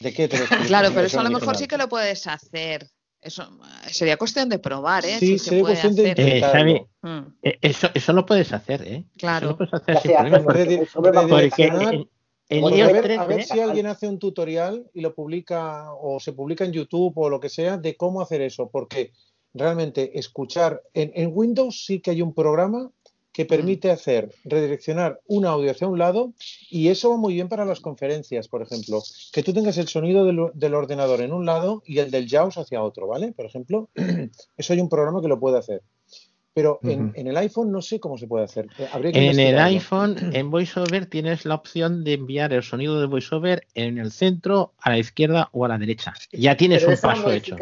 [0.00, 0.36] ¿De qué te
[0.66, 1.56] Claro, pero eso a lo mejor original?
[1.56, 2.88] sí que lo puedes hacer.
[3.20, 5.16] Eso eh, sería cuestión de probar, ¿eh?
[5.18, 6.26] Sí, si se sería puede cuestión de hacer.
[6.28, 8.96] Eh, Xavi, Mm, eh, eso, eso lo puedes hacer, ¿eh?
[8.96, 9.46] Eso Claro.
[9.50, 10.44] lo puedes hacer sin problema.
[10.44, 11.64] porque
[12.48, 16.20] a Porque ver, 13, a ver si alguien hace un tutorial y lo publica o
[16.20, 19.12] se publica en YouTube o lo que sea de cómo hacer eso, porque
[19.52, 22.90] realmente escuchar en, en Windows sí que hay un programa
[23.36, 23.48] que Mm.
[23.48, 26.32] permite hacer redireccionar un audio hacia un lado
[26.70, 30.24] y eso va muy bien para las conferencias, por ejemplo, que tú tengas el sonido
[30.24, 33.32] del, del ordenador en un lado y el del JAWS hacia otro, ¿vale?
[33.32, 33.90] Por ejemplo,
[34.56, 35.82] eso hay un programa que lo puede hacer.
[36.54, 38.68] Pero en, el iPhone no sé cómo se puede hacer.
[38.78, 42.98] Eh, habría que En el iPhone, en VoiceOver, tienes la opción de enviar el sonido
[42.98, 46.14] de VoiceOver en el centro, a la izquierda o a la derecha.
[46.32, 47.58] Ya tienes Pero un eso paso hecho.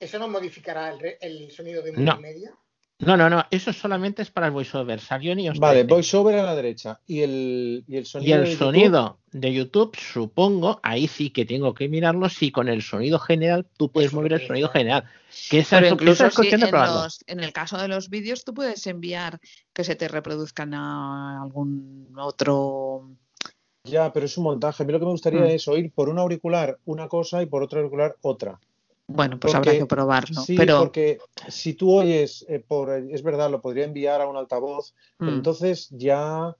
[0.00, 2.12] ¿Eso no modificará el, re- el sonido de No.
[2.12, 2.52] multimedia?
[2.52, 2.56] No,
[3.16, 5.00] no, no, eso solamente es para el voiceover.
[5.00, 5.94] Salió iOS Vale, 13.
[5.94, 7.00] voiceover a la derecha.
[7.06, 8.36] Y el, y el Y sonido.
[8.36, 12.68] el de YouTube, sonido de YouTube, supongo, ahí sí que tengo que mirarlo, si con
[12.68, 15.04] el sonido general tú puedes mover el sonido general.
[15.48, 17.02] Que esa, Pero es- incluso esa si en, probarlo.
[17.04, 19.40] los- en el caso de los vídeos tú puedes enviar
[19.72, 23.08] que se te reproduzcan a algún otro.
[23.84, 24.82] Ya, pero es un montaje.
[24.82, 25.44] A mí lo que me gustaría Mm.
[25.46, 28.60] es oír por un auricular una cosa y por otro auricular otra.
[29.12, 30.40] Bueno, pues habrá Porque- que probarlo.
[30.42, 34.36] Sí, pero porque si tú oyes, eh, por, es verdad, lo podría enviar a un
[34.36, 35.28] altavoz, Mm.
[35.28, 36.56] entonces ya,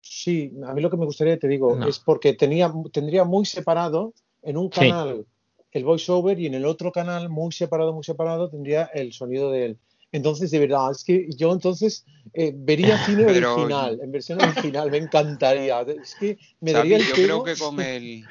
[0.00, 1.86] sí, a mí lo que me gustaría, te digo, No.
[1.88, 4.80] es porque tenía, tendría muy separado en un Sí.
[4.80, 5.26] canal
[5.72, 9.66] el voiceover y en el otro canal, muy separado, muy separado, tendría el sonido de
[9.66, 9.78] él.
[10.12, 14.38] Entonces, de verdad, es que yo entonces eh, vería cine Pero- original, en versión
[14.74, 15.80] original, me encantaría.
[15.82, 17.42] Es que me Xavi, daría el yo pego.
[17.42, 18.24] creo que con el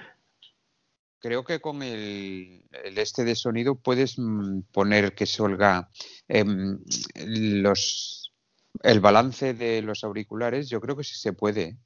[1.20, 5.90] creo que con el, el este de sonido puedes mm, poner que salga
[6.28, 6.80] em,
[7.16, 8.20] los
[8.84, 11.78] el balance de los auriculares, yo creo que sí se puede.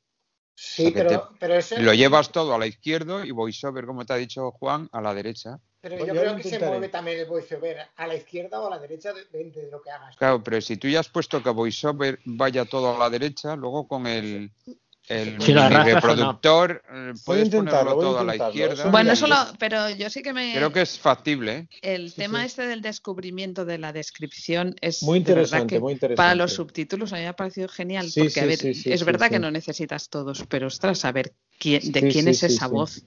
[0.56, 1.80] Sí, pero, pero eso.
[1.80, 5.14] Lo llevas todo a la izquierda y voiceover, como te ha dicho Juan, a la
[5.14, 5.60] derecha.
[5.82, 8.80] Pero yo creo que se mueve también el voiceover a la izquierda o a la
[8.80, 10.16] derecha, depende de lo que hagas.
[10.16, 13.88] Claro, pero si tú ya has puesto que voiceover vaya todo a la derecha, luego
[13.88, 14.52] con el,
[15.10, 16.14] el Si lo mini arrastras o no.
[16.14, 18.74] reproductor eh, puedes ponerlo todo a la izquierda.
[18.74, 20.54] eso bueno, mira, eso yo- lo, pero yo sí que me.
[20.56, 21.68] Creo que es factible, ¿eh?
[21.82, 22.46] El Sí, tema sí.
[22.46, 27.18] este del descubrimiento de la descripción es Muy interesante, que muy para los subtítulos a
[27.18, 29.36] mí me ha parecido genial, Sí, porque a ver, sí, sí, es sí, verdad que
[29.36, 29.42] sí.
[29.42, 32.72] no necesitas todos, pero ostras, saber quién, de Sí, quién sí, es sí, esa sí.
[32.74, 33.04] voz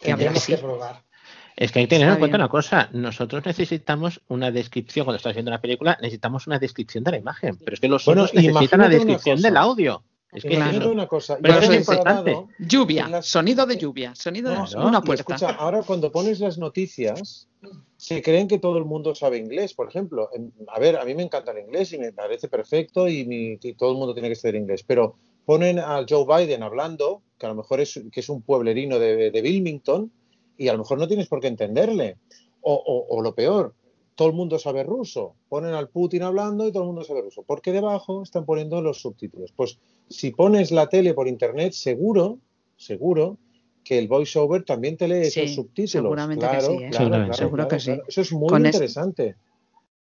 [0.00, 0.56] que habla que así.
[0.56, 1.04] probar.
[1.56, 2.42] Es que hay que tener Está en cuenta bien.
[2.42, 2.88] una cosa.
[2.92, 7.56] Nosotros necesitamos una descripción, cuando estás haciendo una película, necesitamos una descripción de la imagen.
[7.58, 10.02] Pero es que los Bueno, otros necesitan la una descripción del audio.
[10.34, 10.90] Es que Claro.
[10.90, 11.38] una cosa.
[11.40, 12.30] Pero eso es importante.
[12.32, 15.34] grabado Lluvia, las- sonido de lluvia, sonido de una puerta.
[15.34, 17.48] escucha, ahora cuando pones las noticias,
[17.96, 20.28] se creen que todo el mundo sabe inglés, por ejemplo.
[20.68, 23.72] A ver, a mí me encanta el inglés y me parece perfecto y, mi- y
[23.74, 25.14] todo el mundo tiene que saber inglés, pero
[25.46, 29.30] ponen a Joe Biden hablando, que a lo mejor es, que es un pueblerino de,
[29.30, 30.10] de Wilmington,
[30.58, 32.16] y a lo mejor no tienes por qué entenderle.
[32.66, 33.74] O, o- o lo peor,
[34.14, 35.34] todo el mundo sabe ruso.
[35.48, 37.42] Ponen al Putin hablando y todo el mundo sabe ruso.
[37.42, 39.52] Porque debajo están poniendo los subtítulos.
[39.52, 42.38] Pues si pones la tele por internet, seguro,
[42.76, 43.38] seguro
[43.82, 45.88] que el voiceover también te lee Sí, esos subtítulos.
[46.04, 46.78] seguramente que claro, sí, ¿eh?
[46.90, 47.26] claro, Seguramente.
[47.36, 47.86] claro, Seguro claro, que sí.
[47.86, 48.02] claro.
[48.08, 49.36] Eso es muy Con interesante.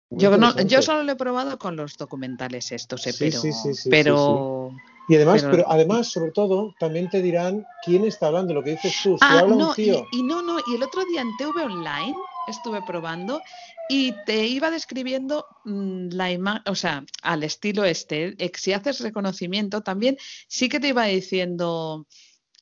[0.10, 3.42] Muy Yo, no, yo solo lo he probado con los documentales estos, eh, Sí, pero,
[3.42, 4.70] sí, sí, sí, pero
[5.10, 8.72] Y además, pero- pero además, sobre todo, también te dirán quién está hablando, lo que
[8.72, 9.18] dices tú.
[9.18, 10.06] Si Ah, habla no, un tío.
[10.12, 12.16] y, y no, no, y el otro día en TV Online
[12.46, 13.42] estuve probando
[13.88, 19.00] y te iba describiendo mm, la imagen, o sea, al estilo este, eh, si haces
[19.02, 20.18] reconocimiento también,
[20.48, 22.08] sí que te iba diciendo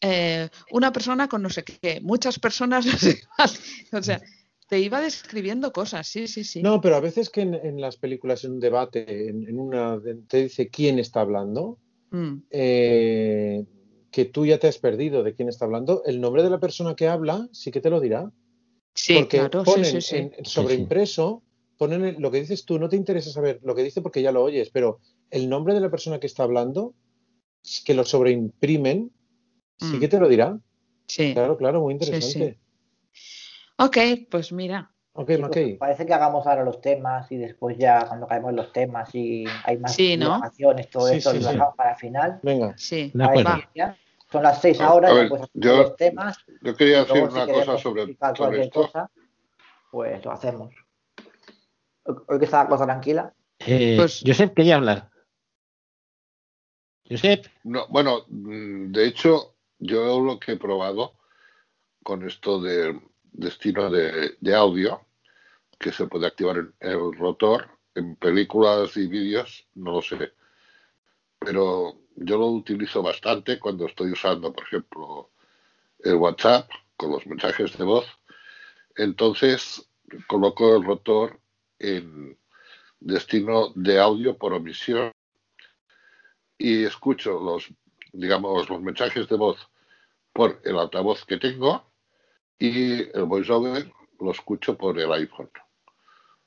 [0.01, 3.49] eh, una persona con no sé qué, muchas personas, no sé cuál.
[3.93, 4.21] o sea,
[4.67, 6.61] te iba describiendo cosas, sí, sí, sí.
[6.61, 9.99] No, pero a veces que en, en las películas, en un debate, en, en una,
[10.27, 11.77] te dice quién está hablando,
[12.11, 13.65] Mm, eh,
[14.11, 16.95] que tú ya te has perdido de quién está hablando, el nombre de la persona
[16.95, 18.31] que habla sí que te lo dirá.
[18.93, 20.15] Sí, porque claro, sí, ponen sí, sí.
[20.17, 21.43] en- sobreimpreso,
[21.77, 24.43] ponen lo que dices tú, no te interesa saber lo que dice porque ya lo
[24.43, 26.93] oyes, pero el nombre de la persona que está hablando,
[27.85, 29.11] que lo sobreimprimen,
[29.79, 29.99] sí Mm.
[29.99, 30.57] que te lo dirá.
[31.07, 31.33] Sí.
[31.33, 32.05] Claro, claro, muy Sí, sí.
[32.11, 32.59] interesante.
[33.77, 33.97] Ok,
[34.29, 34.91] pues mira.
[35.13, 35.75] Ok, Chicos, Mackey.
[35.77, 39.43] Parece que hagamos ahora los temas y después ya cuando caemos en los temas y
[39.65, 40.25] hay más Sí, ¿no?
[40.27, 41.53] informaciones, todo Sí, esto sí, lo sí.
[41.53, 42.39] dejamos para el final.
[42.43, 42.73] Venga.
[42.77, 43.49] Sí, De acuerdo.
[44.31, 46.37] Son las seis A- ahora, a ya ver, puedes hacer yo- los temas.
[46.61, 48.81] Yo quería decir luego, si una cosa sobre, sobre cualquier esto.
[48.83, 49.11] cosa,
[49.91, 50.73] pues lo hacemos.
[52.05, 53.33] Hoy que está la cosa tranquila.
[53.59, 55.09] Eh, Pues- Josep quería hablar.
[57.09, 61.13] Josep, No, bueno, mm, de hecho, yo lo que he probado
[62.03, 62.99] con esto de
[63.33, 65.05] destino de, de audio,
[65.77, 70.31] que se puede activar el, el rotor en películas y vídeos, no lo sé.
[71.39, 75.29] Pero yo lo utilizo bastante cuando estoy usando, por ejemplo,
[75.99, 78.05] el WhatsApp con los mensajes de voz.
[78.95, 79.89] Entonces,
[80.27, 81.39] coloco el rotor
[81.79, 82.37] en
[82.99, 85.11] destino de audio por omisión
[86.57, 87.69] y escucho los,
[88.13, 89.57] digamos, los mensajes de voz
[90.33, 91.83] por el altavoz que tengo
[92.59, 95.49] y el voiceover lo escucho por el iPhone.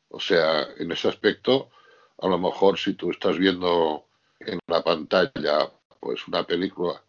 [0.09, 1.71] O sea, en ese aspecto,
[2.19, 4.07] a lo mejor si tú estás viendo
[4.47, 5.71] en la pantalla
[6.01, 7.03] pues una película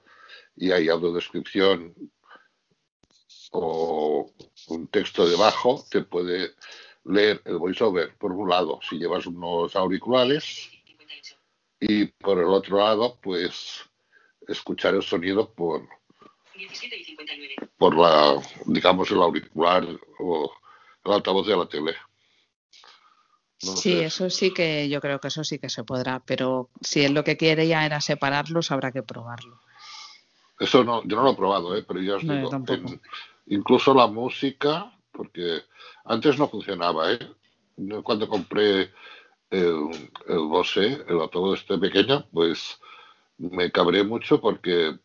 [0.56, 1.94] y hay audiodescripción
[3.52, 4.32] o
[4.68, 6.52] un texto debajo, te puede
[7.04, 10.70] leer el voiceover por un lado si llevas unos auriculares
[11.80, 13.84] y por el otro lado, pues
[14.48, 15.88] escuchar el sonido por,
[17.78, 19.86] por la, digamos, el auricular
[20.20, 20.52] o
[21.04, 21.96] el altavoz de la tele.
[23.64, 24.06] No Sí, sé.
[24.06, 27.24] eso sí que yo creo que eso sí que se podrá, pero si él lo
[27.24, 29.60] que quiere ya era separarlos, habrá que probarlo.
[30.60, 31.84] Eso no, yo no lo he probado, ¿eh?
[31.88, 33.01] pero ya os No, digo, en-
[33.47, 35.64] incluso la música, porque
[36.06, 37.20] antes no funcionaba, ¿eh?
[38.03, 38.93] Cuando compré
[39.49, 42.80] el, el Bose, el altavoz este pequeño, pues
[43.38, 44.97] me cabré mucho porque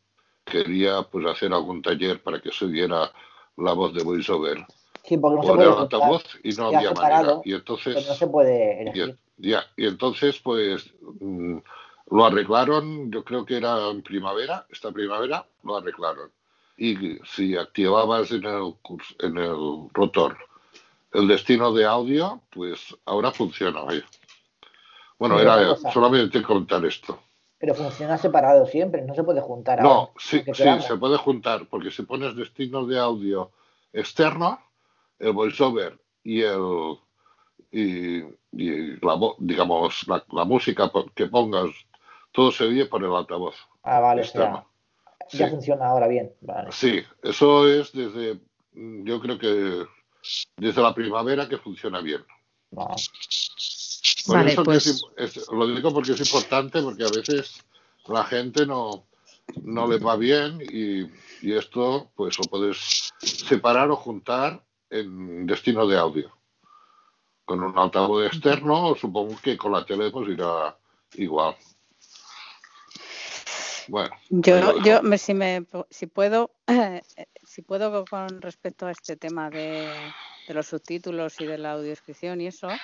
[0.44, 3.12] quería pues hacer algún taller para que se viera
[3.56, 4.64] la voz de VoiceOver.
[5.04, 6.94] Sí, porque no se puede altavoz y no había manera.
[6.94, 9.18] separado, Y entonces pero no se puede elegir.
[9.38, 11.58] ya, y entonces, pues, mm,
[12.10, 16.30] lo arreglaron, yo creo que era en primavera, esta primavera, lo arreglaron.
[16.76, 18.74] Y si activabas en el,
[19.20, 20.36] en el rotor
[21.12, 23.82] el destino de audio, pues ahora funciona.
[23.82, 24.04] vaya.
[25.18, 25.92] Bueno, Pero era cosa.
[25.92, 27.18] solamente contar esto.
[27.58, 31.66] Pero funciona separado siempre, no se puede juntar No, ahora, sí, sí, se puede juntar,
[31.68, 33.50] porque si pones destino de audio
[33.92, 34.60] externo,
[35.20, 36.96] el voiceover y el
[37.72, 38.18] y,
[38.52, 41.70] y la digamos la, la música que pongas,
[42.32, 44.64] todo se oye por el altavoz Ah, vale, ya
[45.28, 45.44] Sí.
[45.48, 46.32] funciona ahora bien.
[46.40, 46.72] Vale.
[46.72, 48.40] Sí, eso es desde,
[48.72, 49.84] mm, yo creo que
[50.56, 52.24] desde la primavera que funciona bien.
[52.70, 52.88] Por
[54.26, 57.62] Vale, eso que pues- es im- es- lo digo porque es importante, porque a veces
[58.08, 59.06] la gente no,
[59.62, 61.02] no le va bien y,
[61.46, 66.32] y esto pues lo puedes separar o juntar en destino de audio.
[67.44, 70.76] Con un altavoz externo, supongo que con la tele pues irá
[71.14, 71.56] igual.
[73.88, 76.52] Bueno, Yo, yo me- si, me, si puedo,
[77.44, 80.14] si puedo con respecto a este tema de,
[80.46, 82.80] de los subtítulos y de la audiodescripción y eso,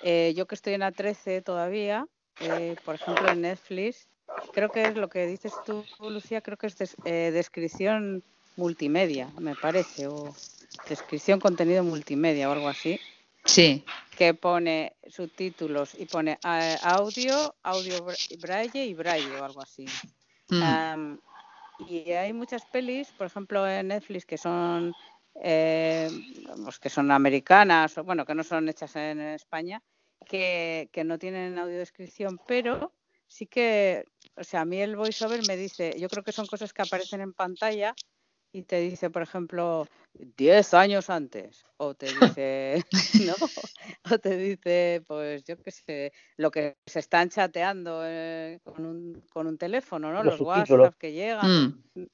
[0.00, 2.06] eh, yo que estoy en la 13 todavía,
[2.40, 4.08] eh, por ejemplo en Netflix,
[4.52, 8.24] creo que es lo que dices tú, Lucía, creo que es des- eh, descripción
[8.56, 10.34] multimedia, me parece, o
[10.88, 12.98] descripción contenido multimedia o algo así
[13.44, 13.84] Sí,
[14.16, 19.86] que pone subtítulos y pone eh, audio, audio bra- braille y braille o algo así.
[20.50, 20.62] Mm.
[20.62, 21.20] Am,
[21.78, 24.94] y hay muchas pelis, por ejemplo en Netflix, que son
[25.42, 26.08] eh,
[26.62, 29.82] pues que son americanas o bueno, que no son hechas en España,
[30.26, 32.92] que, que no tienen audiodescripción, pero
[33.26, 34.04] sí que,
[34.36, 37.22] o sea, a mí el voiceover me dice, yo creo que son cosas que aparecen
[37.22, 37.94] en pantalla
[38.52, 42.06] y te dice, por ejemplo, 10 años antes, o te
[42.36, 42.84] dice,
[43.26, 43.36] ¿no?
[44.10, 49.22] O te dice, pues yo qué sé, lo que se están chateando eh, con, un,
[49.32, 50.22] con un teléfono, ¿no?
[50.22, 50.40] Los.
[50.40, 51.50] WhatsApp que llegan.
[51.94, 52.06] Mm.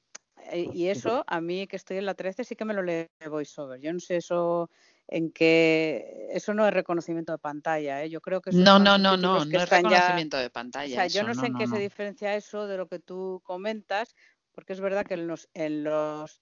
[0.51, 3.07] Eh, Y eso, a mí que estoy en la 13, sí que me lo lee
[3.29, 3.79] VoiceOver.
[3.79, 4.69] Yo no sé eso
[5.07, 6.27] en qué.
[6.31, 8.09] Eso no es reconocimiento de pantalla, ¿eh?
[8.09, 10.95] Yo creo que No, no, no, no, que no es ya- reconocimiento de O pantalla.
[10.95, 14.15] sea, yo no sé en qué no, se diferencia eso de lo que tú comentas,
[14.53, 16.41] porque es verdad que en los, en los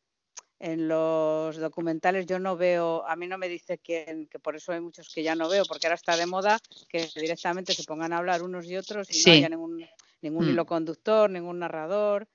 [0.60, 4.72] en los documentales yo no veo, a mí no me dice quién, que por eso
[4.72, 6.58] hay muchos que ya no veo, porque ahora está de moda
[6.90, 9.30] que directamente se pongan a hablar unos y otros y Sí.
[9.30, 9.86] no haya ningún,
[10.22, 10.50] ningún Mm.
[10.50, 12.28] hilo conductor, ningún narrador.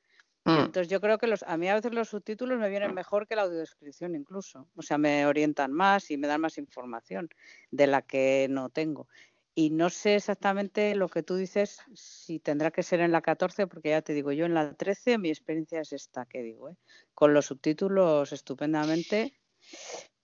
[0.45, 0.59] Mm.
[0.59, 3.37] entonces yo creo que los, a mí a veces los subtítulos me vienen mejor que
[3.37, 4.69] la audiodescripción incluso.
[4.75, 7.29] O sea, me orientan más y me dan más información
[7.71, 9.07] de la que no tengo.
[9.55, 13.67] Y no sé exactamente lo que tú dices, si tendrá que ser en la 14,
[13.67, 16.77] porque ya te digo, yo en la 13 mi experiencia es esta que digo, ¿eh?
[17.15, 19.35] con los subtítulos estupendamente,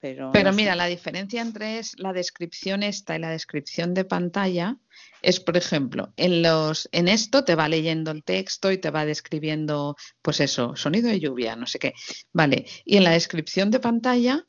[0.00, 0.30] pero...
[0.32, 0.76] Pero no mira, sé.
[0.78, 4.78] la diferencia entre es la descripción esta y la descripción de pantalla
[5.20, 9.04] es, por ejemplo, en los, en esto te va leyendo el texto y te va
[9.04, 11.92] describiendo, pues eso, sonido de lluvia, no sé qué.
[12.32, 12.64] Vale.
[12.84, 14.46] Y en la descripción de pantalla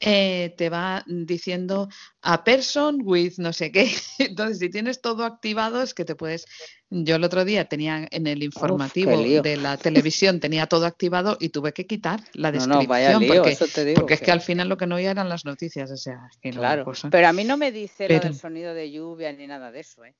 [0.00, 1.88] eh, te va diciendo
[2.22, 3.90] a person with no sé qué.
[4.18, 6.44] Entonces, si tienes todo activado, es que te puedes.
[6.90, 9.10] Yo el otro día tenía en el informativo
[9.42, 12.82] de la televisión, tenía todo activado y tuve que quitar la descripción.
[12.84, 14.96] no, vaya lío, porque, eso te digo porque es que- al final lo que no
[14.96, 17.10] oía eran las noticias, o sea, es que no, Claro, cosa.
[17.10, 19.80] pero a mí no me dice lo Pero- del sonido de lluvia ni nada de
[19.80, 20.14] eso, ¿eh?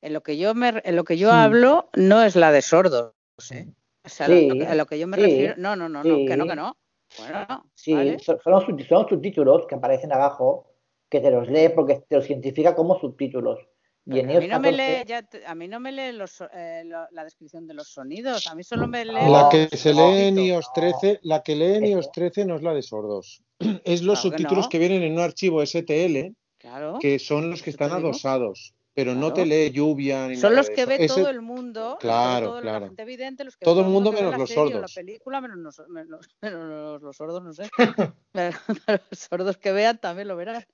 [0.00, 1.34] En lo que yo me, en lo que yo Hmm.
[1.34, 3.12] hablo no es la de sordos,
[3.50, 3.66] ¿eh?
[4.04, 6.04] O sea, lo- Sí, lo a lo que yo me sí, refiero, no, no, no,
[6.04, 6.76] no, que no, que no.
[7.18, 8.18] Bueno, no, Sí, ¿vale?
[8.18, 10.70] son, son los sub- son los subtítulos que aparecen abajo,
[11.08, 13.58] que te los lee porque te los identifica como subtítulos.
[14.06, 16.12] Y en A mí no me 14 lee, ya te- a mí no me lee
[16.12, 19.28] los, so- eh, lo- la descripción de los sonidos, a mí solo me lee La
[19.42, 22.62] los que se lee en iOS 13, la que lee en iOS 13 no es
[22.62, 23.42] la de sordos.
[23.84, 24.68] Es los Claro que subtítulos no.
[24.68, 26.98] que vienen en un archivo STL, Claro.
[27.00, 28.08] que son los que están digo.
[28.08, 31.42] adosados, pero no te lee lluvia ni Son nada los que ve Ese- todo el
[31.42, 32.86] mundo, Claro, todo- la claro.
[32.86, 34.94] gente evidente, los que Todo el mundo menos la los serie o la sordos.
[34.94, 37.68] película, menos, nos- menos- menos los, sordos, no sé.
[39.10, 40.64] Los sordos que vean también lo verán.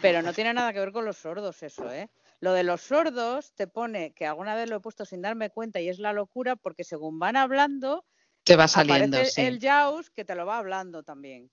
[0.00, 2.10] Pero no tiene nada que ver con los sordos eso, ¿eh?
[2.40, 5.80] Lo de los sordos te pone, que alguna vez lo he puesto sin darme cuenta
[5.80, 8.04] y es la locura, porque según van hablando,
[8.44, 9.40] Te va saliendo, aparece sí.
[9.42, 11.50] el JAWS que te lo va hablando también,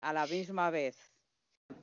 [0.00, 1.11] a la misma vez.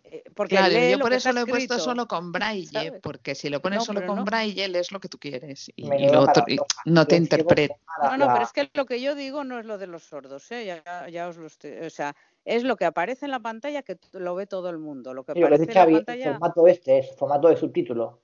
[0.04, 2.72] Eh, porque Claro, lee yo lo por que eso lo he puesto solo con braille,
[2.72, 3.02] ¿sabes?
[3.04, 4.26] porque si lo pones No, solo con no.
[4.26, 7.76] braille lees lo que tú quieres y, y lo otro y no te interpreta.
[8.04, 10.52] No, no, pero es que lo que yo digo no es lo de los sordos,
[10.52, 10.66] ¿eh?
[10.66, 12.16] Ya, ya os lo estoy, o sea,
[12.46, 15.14] es lo que aparece en la pantalla que lo ve todo el mundo.
[15.14, 17.48] Lo que Sí, lo que aparece dice en la el pantalla, formato este es formato
[17.50, 18.22] de subtítulo.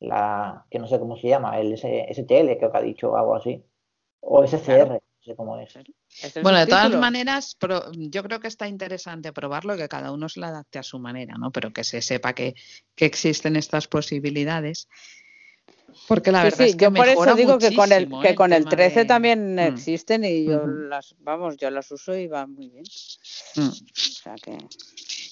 [0.00, 3.16] La, que no sé cómo se llama, el S- STL, creo que ha dicho o
[3.16, 3.64] algo así.
[4.20, 5.74] O SCR, no sé cómo es.
[5.76, 9.88] es el Bueno, de todas maneras, pro- yo creo que está interesante probarlo y que
[9.88, 11.50] cada uno se lo adapte a su manera, ¿no?
[11.50, 12.54] Pero que se sepa que,
[12.94, 14.88] que existen estas posibilidades.
[16.08, 18.08] Porque la Sí, verdad sí, es que yo por eso mejora digo que con el,
[18.20, 18.34] que ¿eh?
[18.34, 19.58] con el tema 13 de- también Mm.
[19.60, 20.66] existen y yo Ujú.
[20.88, 22.84] las, vamos, yo las uso y va muy bien.
[23.56, 23.60] Mm.
[23.68, 23.72] O
[24.22, 24.58] sea que,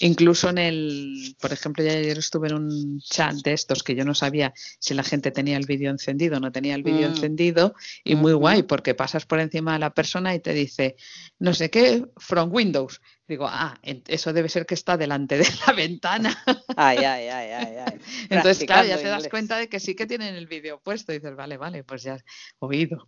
[0.04, 4.04] Incluso en el, por ejemplo, yo ayer estuve en un chat de estos que yo
[4.04, 7.12] no sabía si la gente tenía el vídeo encendido o no tenía el vídeo Mm.
[7.12, 10.96] encendido y muy guay porque pasas por encima de la persona y te dice
[11.38, 13.00] no sé qué from Windows.
[13.28, 16.36] Digo, ah, en- eso debe ser que está delante de la ventana.
[16.76, 17.98] ay, ay, ay, ay, ay.
[18.30, 19.30] Entonces, claro, ya te das inglés.
[19.30, 22.14] cuenta de que sí que tienen el vídeo puesto y dices, vale, vale, pues ya
[22.14, 22.24] has
[22.58, 23.06] oído.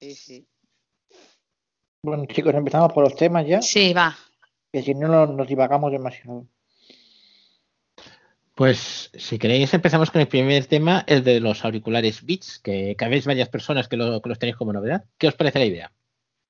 [0.00, 0.46] Sí, sí.
[2.02, 3.62] Bueno, chicos, empezamos por los temas ya.
[3.62, 4.16] Sí, va.
[4.72, 6.46] Que si no nos, divagamos demasiado.
[8.54, 13.04] Pues si queréis empezamos con el primer tema, el de los auriculares Beats, que, que
[13.04, 15.04] habéis varias personas que, lo- que los tenéis como novedad.
[15.16, 15.92] ¿Qué os parece la idea?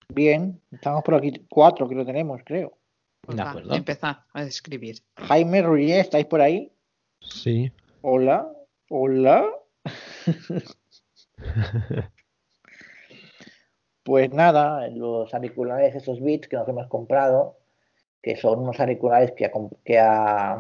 [0.09, 2.79] Bien, estamos por aquí cuatro que lo tenemos, creo.
[3.21, 3.75] Pues De va, acuerdo.
[3.75, 4.97] empezar a escribir.
[5.17, 6.73] Jaime Ruiz, ¿estáis por ahí?
[7.21, 7.71] Sí.
[8.01, 8.49] Hola,
[8.89, 9.45] hola.
[14.03, 17.58] Pues nada, los auriculares, esos Beats que nos hemos comprado,
[18.23, 20.59] que son unos auriculares que ha,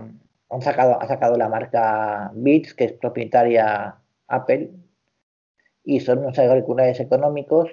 [0.60, 3.96] sacado, ha sacado la marca Beats, que es propietaria
[4.28, 4.70] Apple,
[5.84, 7.70] y son unos auriculares económicos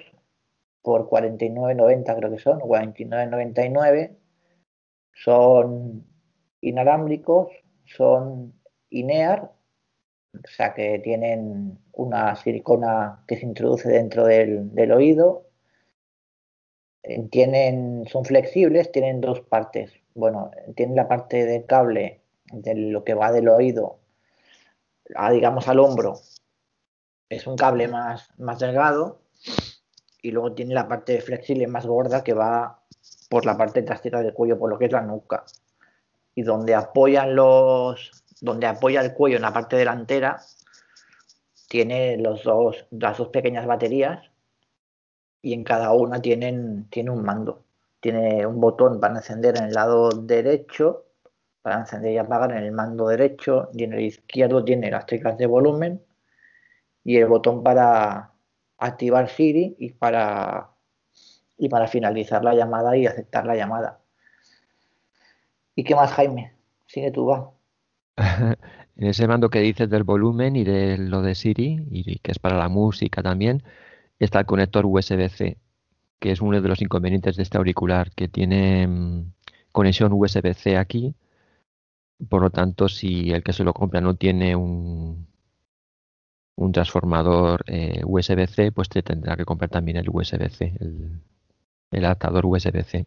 [0.82, 4.16] por 49.90 creo que son, o 49.99.
[5.12, 6.06] Son
[6.60, 7.48] inalámbricos,
[7.84, 8.54] son
[8.90, 9.50] INEAR,
[10.32, 15.45] o sea que tienen una silicona que se introduce dentro del oído.
[17.30, 19.92] Tienen, son flexibles, tienen dos partes.
[20.14, 22.20] Bueno, tienen la parte del cable
[22.52, 23.98] de lo que va del oído
[25.30, 26.20] digamos, al hombro.
[27.28, 29.20] Es un cable más, más delgado
[30.22, 32.82] y luego tiene la parte flexible más gorda que va
[33.28, 35.44] por la parte trasera del cuello, por lo que es la nuca.
[36.34, 40.40] Y donde apoyan los, donde apoya el cuello en la parte delantera,
[41.68, 44.30] tiene los dos, las dos pequeñas baterías
[45.42, 47.64] y en cada una tienen, tiene un mando.
[48.00, 51.06] Tiene un botón para encender en el lado derecho,
[51.62, 55.38] para encender y apagar en el mando derecho, y en el izquierdo tiene las teclas
[55.38, 56.02] de volumen
[57.04, 58.32] y el botón para
[58.78, 60.70] activar Siri y para,
[61.56, 64.00] y para finalizar la llamada y aceptar la llamada.
[65.76, 66.52] ¿Y qué más, Jaime?
[66.86, 67.52] Sigue tú, va.
[68.98, 72.38] En ese mando que dices del volumen y de lo de Siri, y que es
[72.38, 73.62] para la música también,
[74.18, 75.58] está el conector USB-C,
[76.20, 79.32] que es uno de los inconvenientes de este auricular, que tiene mm,
[79.72, 81.14] conexión USB-C aquí.
[82.28, 85.26] Por lo tanto, si el que se lo compra no tiene un,
[86.56, 93.06] un transformador eh, USB-C, pues te tendrá que comprar también el USB-C, el, adaptador USB-C.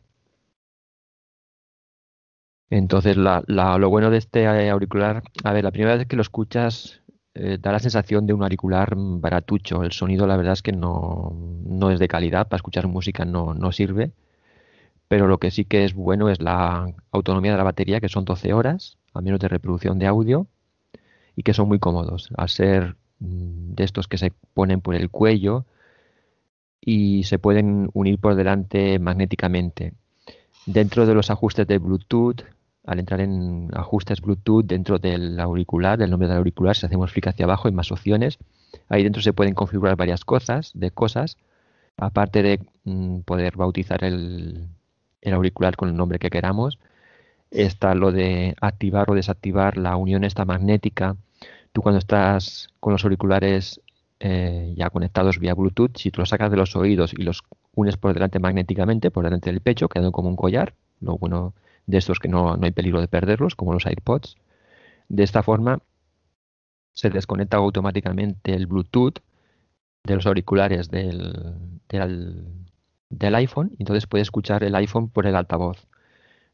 [2.72, 6.22] Entonces, la- lo bueno de este eh, auricular, a ver, la primera vez que lo
[6.24, 7.02] escuchas,
[7.42, 9.84] eh, da la sensación de un auricular baratucho.
[9.84, 11.34] El sonido, la verdad es que no,
[11.66, 14.12] no es de calidad, para escuchar música no, no sirve.
[15.08, 18.26] Pero lo que sí que es bueno es la autonomía de la batería, que son
[18.26, 20.48] 12 horas, al menos de reproducción de audio,
[21.36, 22.30] y que son muy cómodos.
[22.36, 25.66] Al ser mm, de estos que se ponen por el cuello
[26.82, 29.94] y se pueden unir por delante magnéticamente.
[30.66, 32.44] Dentro de los ajustes de Bluetooth,
[32.90, 37.28] al entrar en ajustes Bluetooth dentro del auricular, del nombre del auricular, si hacemos clic
[37.28, 38.40] hacia abajo hay más opciones.
[38.88, 41.38] Ahí dentro se pueden configurar varias cosas, de cosas,
[41.98, 44.70] aparte de mm, poder bautizar el,
[45.22, 46.80] el auricular con el nombre que queramos.
[47.52, 51.16] Está lo de activar o desactivar la unión esta magnética.
[51.74, 53.82] Tú cuando estás con los auriculares
[54.20, 57.44] eh, ya conectados vía Bluetooth, si tú los sacas de los oídos y los
[57.76, 61.54] unes por delante magnéticamente, por delante del pecho, quedando como un collar, lo bueno
[61.90, 64.38] de estos que no, no hay peligro de perderlos, como los AirPods.
[65.08, 65.80] De esta forma
[66.94, 69.20] se desconecta automáticamente el Bluetooth
[70.04, 71.56] de los auriculares del,
[71.90, 72.46] del,
[73.10, 75.88] del iPhone, y entonces puedes escuchar el iPhone por el altavoz.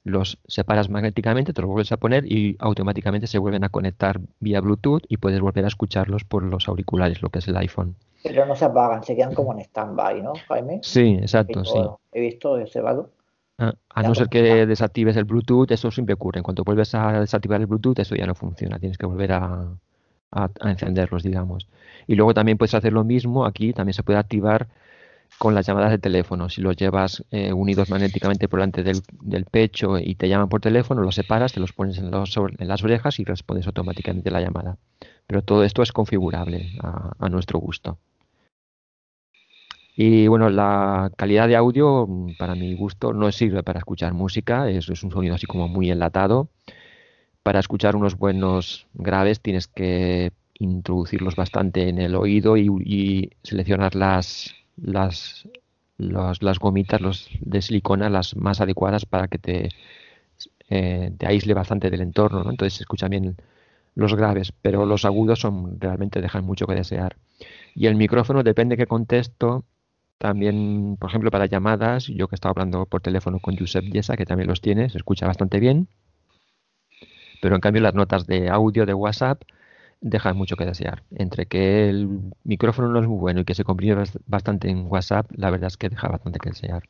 [0.05, 4.61] Los separas magnéticamente, te los vuelves a poner y automáticamente se vuelven a conectar vía
[4.61, 7.95] Bluetooth y puedes volver a escucharlos por los auriculares, lo que es el iPhone.
[8.23, 10.79] Pero no se apagan, se quedan como en stand-by, ¿no, Jaime?
[10.81, 12.17] Sí, exacto, Yo sí.
[12.17, 13.09] He visto, he observado.
[13.58, 14.32] Ah, a Ya no ser está.
[14.32, 16.39] que desactives el Bluetooth, eso siempre ocurre.
[16.39, 18.80] En cuanto vuelves a desactivar el Bluetooth, eso ya no funciona.
[18.80, 19.70] Tienes que volver a,
[20.32, 21.68] a- a encenderlos, digamos.
[22.08, 23.45] Y luego también puedes hacer lo mismo.
[23.45, 24.68] Aquí también se puede activar
[25.39, 26.49] con las llamadas de teléfono.
[26.49, 30.62] Si los llevas eh, unidos magnéticamente por delante del, del pecho y te llaman por
[30.62, 34.41] teléfono, los separas, te los pones en, los- en las orejas y respondes automáticamente la
[34.41, 34.78] llamada.
[35.28, 37.97] Pero todo esto es configurable a, a nuestro gusto.
[39.96, 44.70] Y bueno, la calidad de audio, mm, para mi gusto, no sirve para escuchar música,
[44.70, 46.50] es, es un sonido así como muy enlatado.
[47.43, 54.56] Para escuchar unos buenos graves tienes que introducirlos bastante en el oído y, seleccionar las,
[54.78, 55.48] las,
[55.98, 59.70] las gomitas los de silicona, las más adecuadas para que te,
[60.70, 62.50] eh, te aísle bastante del entorno, ¿no?
[62.52, 63.38] Entonces se escuchan bien
[63.96, 67.18] los graves, pero los agudos son realmente dejan mucho que desear.
[67.76, 69.66] Y el micrófono, depende qué contexto,
[70.18, 74.26] también, por ejemplo, para llamadas, yo que estaba hablando por teléfono con Josep Yesa, que
[74.26, 75.88] también los tiene, se escucha bastante bien,
[77.41, 79.41] pero en cambio las notas de audio de WhatsApp
[80.01, 81.03] dejan mucho que desear.
[81.11, 82.09] Entre que el
[82.43, 85.68] micrófono no es muy bueno y que se comprime bas- bastante en WhatsApp, la verdad
[85.68, 86.84] es que deja bastante que desear.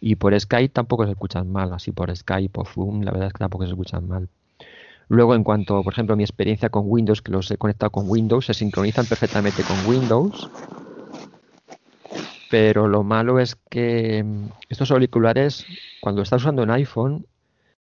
[0.00, 3.34] Y por Skype tampoco se escuchan mal, así por Skype o Zoom, la verdad es
[3.34, 4.28] que tampoco se escuchan mal.
[5.08, 8.04] Luego, en cuanto, por ejemplo, a mi experiencia con Windows, que los he conectado con
[8.08, 10.50] Windows, se sincronizan perfectamente con Windows,
[12.50, 15.66] pero lo malo es que mm, estos auriculares,
[16.00, 17.26] cuando estás usando un iPhone,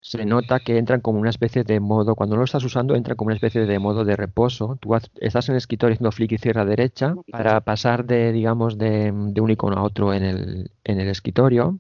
[0.02, 3.18] se nota que entran como una especie de modo, cuando no lo estás usando, entran
[3.18, 4.78] como una especie de modo de reposo.
[4.80, 9.42] Tú estás en el escritorio haciendo flick izquierda derecha para pasar de, digamos, de, de
[9.42, 11.80] un icono a otro en el, en el escritorio.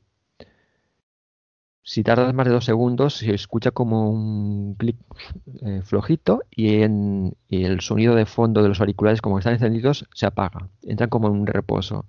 [1.82, 4.98] Si tardas más de dos segundos, se escucha como un clic
[5.64, 10.06] eh, flojito y, en, y el sonido de fondo de los auriculares, como están encendidos,
[10.14, 10.70] se apaga.
[10.84, 12.06] Entran como en un reposo.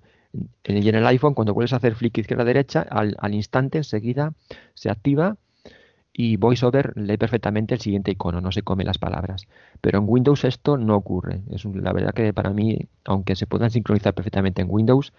[0.63, 4.33] En- Y en el iPhone, cuando vuelves a hacer flick izquierda-derecha, al, al instante, enseguida,
[4.73, 5.37] se activa
[6.13, 9.47] y VoiceOver lee perfectamente el siguiente icono, no se come las palabras.
[9.81, 11.41] Pero en Windows esto no ocurre.
[11.51, 15.13] Es la verdad que para mí, aunque se puedan sincronizar perfectamente en Windows,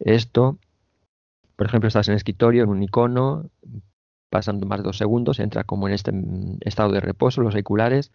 [0.00, 0.58] esto,
[1.56, 3.48] por ejemplo, estás en el escritorio, en un icono,
[4.30, 6.12] pasando más de dos segundos, entra como en este
[6.62, 8.10] estado de reposo, los auriculares,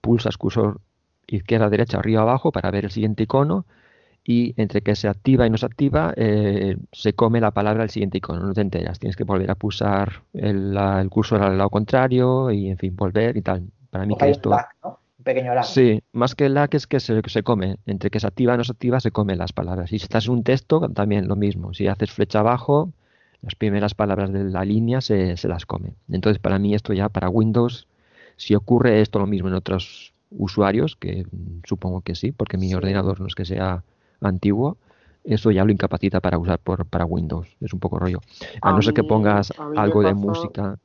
[0.00, 0.80] pulsas cursor
[1.26, 3.66] izquierda, derecha, arriba, abajo para ver el siguiente icono
[4.30, 7.90] y entre que se activa y no se activa, eh, se come la palabra del
[7.90, 11.58] siguiente icono, no te enteras, tienes que volver a pulsar el, la- el cursor al
[11.58, 13.64] lado contrario y en fin, volver y tal.
[13.90, 14.50] Para mí que hay un esto...
[14.50, 14.98] lag, ¿no?
[15.18, 15.64] Un pequeño lag.
[15.64, 17.76] Sí, más que el lag es que se, se come.
[17.86, 19.92] Entre que se activa y no se activa, se come las palabras.
[19.92, 21.74] Y si estás en un texto, también lo mismo.
[21.74, 22.92] Si haces flecha abajo,
[23.42, 25.94] las primeras palabras de la línea se, se las come.
[26.08, 27.86] Entonces, para mí esto ya para Windows,
[28.36, 31.26] si ocurre esto lo mismo en otros usuarios, que
[31.64, 32.74] supongo que sí, porque mi Sí.
[32.74, 33.82] ordenador no es que sea
[34.20, 34.76] antiguo,
[35.24, 37.48] eso ya lo incapacita para usar por, para Windows.
[37.60, 38.20] Es un poco rollo.
[38.62, 40.78] A A no ser que pongas algo de música,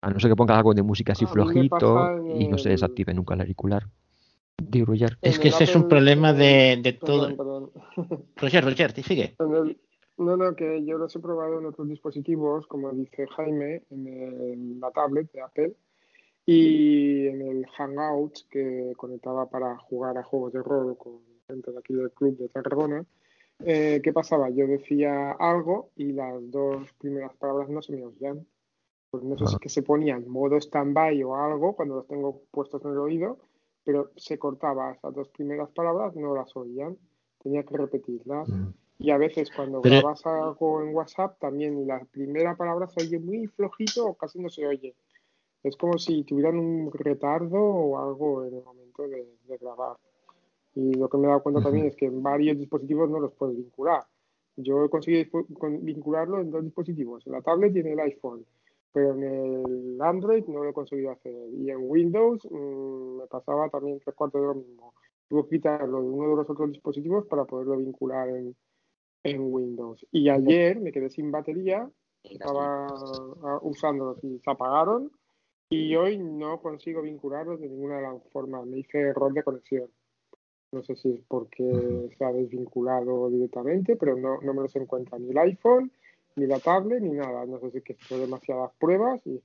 [0.00, 3.14] a no ser que pongas algo de música así flojito en y no se desactive
[3.14, 3.86] nunca el auricular.
[4.58, 5.18] Di, Roger.
[5.20, 7.28] Es En que ese es un problema en de, de todo.
[7.36, 7.70] Perdón.
[8.36, 9.36] Roger, Roger, te sigue.
[9.38, 9.78] En el-
[10.18, 14.80] no, no, que yo los he probado en otros dispositivos, como dice Jaime, en el-
[14.80, 15.74] la tablet de Apple
[16.46, 21.78] y en el Hangouts que conectaba para jugar a juegos de rol con gente de
[21.78, 23.04] aquí del club de Tarragona.
[23.60, 24.50] Eh, ¿Qué pasaba?
[24.50, 28.46] Yo decía algo y las dos primeras palabras no se me oían.
[29.10, 32.06] Pues no sé si es que se ponía en modo stand-by o algo cuando los
[32.06, 33.38] tengo puestos en el oído,
[33.84, 36.98] pero se cortaba esas dos primeras palabras, no las oían.
[37.42, 38.48] Tenía que repetirlas.
[38.48, 38.68] Mm.
[38.98, 43.18] Y a veces cuando Pero- grabas algo en WhatsApp, también la primera palabra se oye
[43.18, 44.94] muy flojito o casi no se oye.
[45.62, 49.96] Es como si tuvieran un retardo o algo en el momento de, de grabar.
[50.76, 51.92] Y lo que me he dado cuenta también Ujú.
[51.92, 54.04] es que en varios dispositivos no los puedes vincular.
[54.56, 55.46] Yo he conseguido
[55.80, 58.44] vincularlo en dos dispositivos, en la tablet y en el iPhone,
[58.92, 61.34] pero en el Android no lo he conseguido hacer.
[61.54, 64.94] Y en Windows mm, me pasaba también tres cuartos de lo mismo.
[65.28, 68.54] Tuve que quitarlo de uno de los otros dispositivos para poderlo vincular en,
[69.24, 70.06] en Windows.
[70.12, 71.90] Y ayer me quedé sin batería,
[72.22, 75.10] estaba ah, usándolos y se apagaron.
[75.68, 78.66] Y hoy no consigo vincularlos de ninguna de las formas.
[78.66, 79.90] Me hice error de conexión.
[80.72, 85.18] No sé si es porque se ha desvinculado directamente, pero no, no me los encuentra
[85.18, 85.92] ni el iPhone,
[86.34, 87.46] ni la tablet, ni nada.
[87.46, 89.40] No sé si es que he hecho demasiadas pruebas y,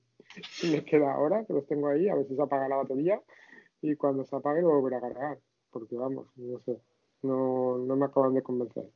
[0.64, 3.22] y me queda ahora que los tengo ahí, a ver si se apaga la batería
[3.82, 5.38] y cuando se apague lo volveré a cargar.
[5.72, 6.78] Porque vamos, no sé,
[7.24, 8.90] no, no me acaban de convencer.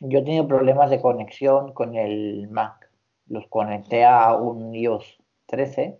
[0.00, 2.90] Yo he tenido problemas de conexión con el Mac.
[3.28, 5.98] Los conecté a un iOS 13.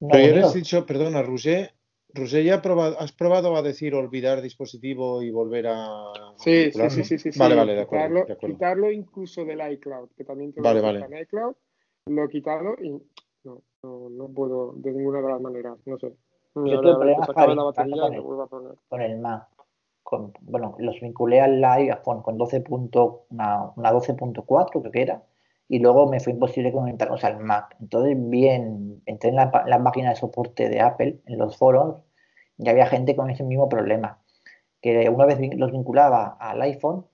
[0.00, 1.72] No, Pero ya les he dicho, perdona, Roger,
[2.14, 6.90] Roger, ¿ya ha probado- has probado a decir olvidar dispositivo y volver a Sí, sí,
[6.90, 7.38] sí, sí, sí, sí.
[7.38, 8.54] Vale, vale, de acuerdo, quitarlo, de acuerdo.
[8.56, 11.00] quitarlo incluso del iCloud, que también te lo Vale, vale.
[11.00, 11.54] en iCloud,
[12.06, 12.90] lo he quitado y
[13.44, 16.14] no, no, no puedo de ninguna de las maneras, no sé.
[16.54, 18.72] Yo ahora tuve problemas para la batería con el, vuelvo a poner.
[18.88, 19.48] con el Mac.
[20.02, 25.22] Con, bueno, los vinculé al iPhone con 12 punto- una, una 12.4 creo que era,
[25.70, 27.76] y luego me fue imposible conectarlos al Mac.
[27.80, 29.52] Entonces, bien, entré en la,
[29.84, 32.02] página de soporte de Apple, en los foros,
[32.58, 34.20] y había gente con ese mismo problema,
[34.82, 37.06] que una vez los vinculaba al iPhone,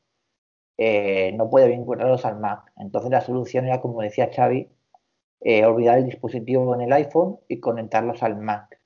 [0.79, 2.73] eh, no puede vincularlos al Mac.
[2.79, 4.71] Entonces la solución era, como decía Xavi,
[5.43, 8.81] eh, olvidar el dispositivo en el iPhone y conectarlos al Mac.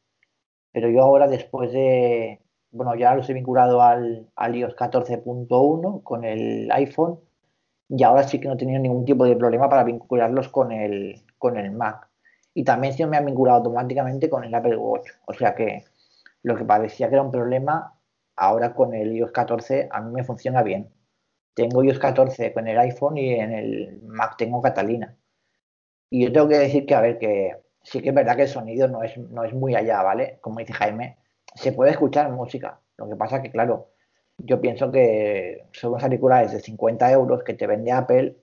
[0.73, 2.41] Pero yo ahora, después de,
[2.73, 7.21] bueno, ya los he vinculado al, al iOS 14.1 con el iPhone
[7.91, 11.25] y ahora sí que no he tenido ningún tipo de problema para vincularlos con el,
[11.39, 12.09] con el Mac.
[12.55, 15.09] Y también se me ha vinculado automáticamente con el Apple Watch.
[15.27, 15.85] O sea que
[16.43, 17.99] lo que parecía que era un problema,
[18.37, 20.89] ahora con el iOS 14 a mí me funciona bien.
[21.55, 25.17] Tengo iOS 14 con el iPhone y en el Mac tengo Catalina.
[26.11, 28.49] Y yo tengo que decir que, a ver, que sí que es verdad que el
[28.49, 30.39] sonido no es, no es muy allá, ¿vale?
[30.41, 31.19] Como dice Jaime,
[31.57, 32.81] se puede escuchar música.
[32.97, 33.91] Lo que pasa que, claro,
[34.45, 38.37] yo pienso que son unos auriculares de 50 euros que te vende Apple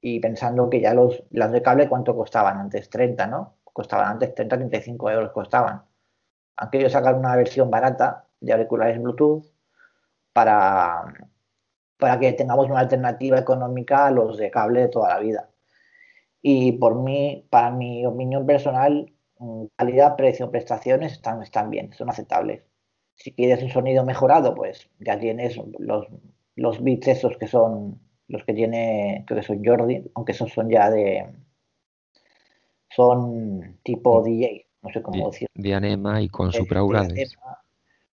[0.00, 2.90] y pensando que ya los, las de cable, ¿cuánto costaban antes?
[2.90, 3.56] 30, ¿no?
[3.64, 5.82] Costaban antes 30, 35 euros costaban.
[6.56, 9.44] Han querido sacar una versión barata de auriculares Bluetooth
[10.32, 11.04] para,
[11.98, 15.50] para que tengamos una alternativa económica a los de cable de toda la vida.
[16.42, 22.10] Y por mí, para mi opinión personal, mm, calidad, precio, prestaciones están, están bien, son
[22.10, 22.64] aceptables.
[23.14, 26.06] Si quieres un sonido mejorado, pues ya tienes los,
[26.56, 30.70] los beats esos que son los que tiene, creo que son Jordi, aunque esos son
[30.70, 31.26] ya de,
[32.94, 35.48] son tipo DJ, no sé cómo decir.
[35.54, 37.36] Dianema y con supraurales.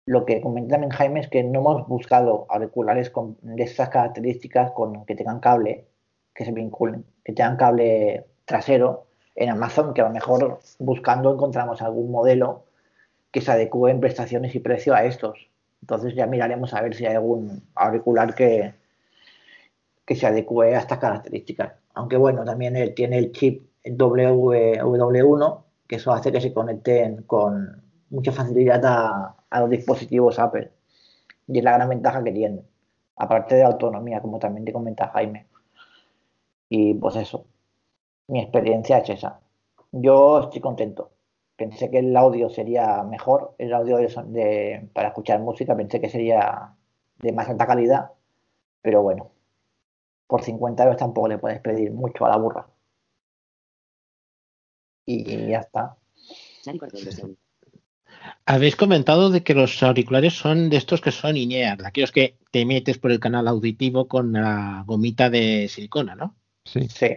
[0.07, 4.73] Lo que comenta también Jaime es que no hemos buscado auriculares con, de estas características
[4.73, 5.87] con que tengan cable,
[6.35, 11.81] que se vinculen, que tengan cable trasero en Amazon, que a lo mejor buscando encontramos
[11.81, 12.65] algún modelo
[13.35, 15.51] que se adecue en prestaciones y precio a estos.
[15.83, 18.75] Entonces ya miraremos a ver si hay algún auricular que,
[20.07, 21.73] que se adecue a estas características.
[21.95, 27.25] Aunque bueno, también él tiene el chip W- W1, que eso hace que se conecten
[27.25, 30.71] con mucha facilidad a, los dispositivos Apple.
[31.49, 32.65] Y es la gran ventaja que tienen.
[33.17, 35.49] Aparte de autonomía, como también te comenta Jaime.
[36.69, 37.47] Y pues eso,
[38.29, 39.41] mi experiencia es esa.
[39.91, 41.14] Yo estoy contento.
[41.57, 46.01] Pensé que el audio sería mejor, el audio de, son- de- para escuchar música, pensé
[46.01, 46.75] que sería
[47.19, 48.11] de más alta calidad,
[48.83, 49.31] pero bueno,
[50.27, 52.67] por 50 euros tampoco le puedes pedir mucho a la burra.
[55.07, 55.97] Y ya está.
[58.47, 62.37] Habéis comentado de que los auriculares son de estos que son INEAR, de aquellos que
[62.51, 66.35] te metes por el canal auditivo con la gomita de silicona, ¿no?
[66.65, 66.89] Sí.
[66.89, 67.09] Sí.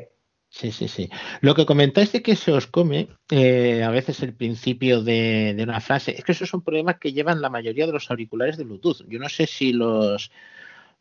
[0.60, 1.08] Sí, sí, sí.
[1.42, 5.64] Lo que comentáis de que se os come eh, a veces el principio de, de
[5.64, 8.58] una frase, es que eso es un problema que llevan la mayoría de los auriculares
[8.58, 9.06] de Bluetooth.
[9.08, 10.32] Yo no sé si los,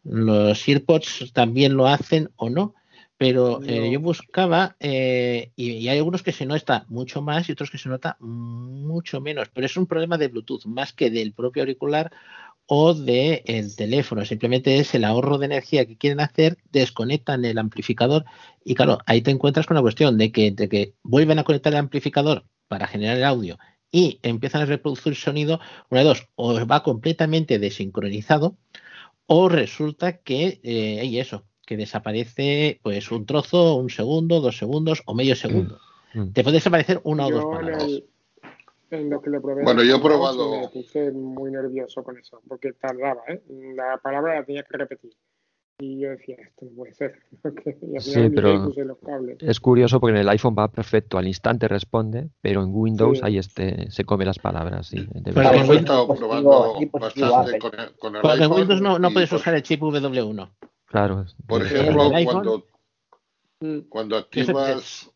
[0.04, 2.74] los EarPods también lo hacen o no,
[3.16, 7.52] pero eh, yo buscaba eh, y, y hay algunos que se nota mucho más y
[7.52, 11.32] otros que se nota mucho menos, pero es un problema de Bluetooth más que del
[11.32, 12.12] propio auricular
[12.66, 14.24] o del teléfono.
[14.24, 18.24] Simplemente es el ahorro de energía que quieren hacer, desconectan el amplificador
[18.64, 21.72] y claro, ahí te encuentras con la cuestión de que, de que vuelven a conectar
[21.72, 23.58] el amplificador para generar el audio
[23.92, 25.60] y empiezan a reproducir sonido,
[25.90, 28.56] una de dos, o va completamente desincronizado
[29.26, 35.02] o resulta que eh, hay eso, que desaparece pues un trozo, un segundo, dos segundos
[35.06, 35.80] o medio segundo.
[36.14, 36.28] Mm.
[36.32, 37.84] Te puede desaparecer una o dos en, palabras.
[37.84, 38.04] el,
[38.90, 39.62] en lo que lo probé.
[39.64, 43.42] Bueno, en yo he probado- Me puse muy nervioso con eso, porque tardaba, ¿eh?
[43.74, 45.12] La palabra la tenía que repetir.
[45.78, 47.20] Y yo decía, esto no puede ser.
[47.82, 49.36] y al Sí, final pero puse los cables.
[49.42, 53.24] es curioso porque en el iPhone va perfecto, al instante responde, pero en Windows Sí.
[53.26, 54.86] ahí este, se come las palabras.
[54.86, 58.80] Sí, de Pero en Hemos Windows- probando bastante con el, con el Porque en Windows
[58.80, 60.50] no, no puedes por- usar el chip W1.
[60.86, 61.26] Claro.
[61.46, 62.10] Por ejemplo,
[63.90, 65.10] cuando, activas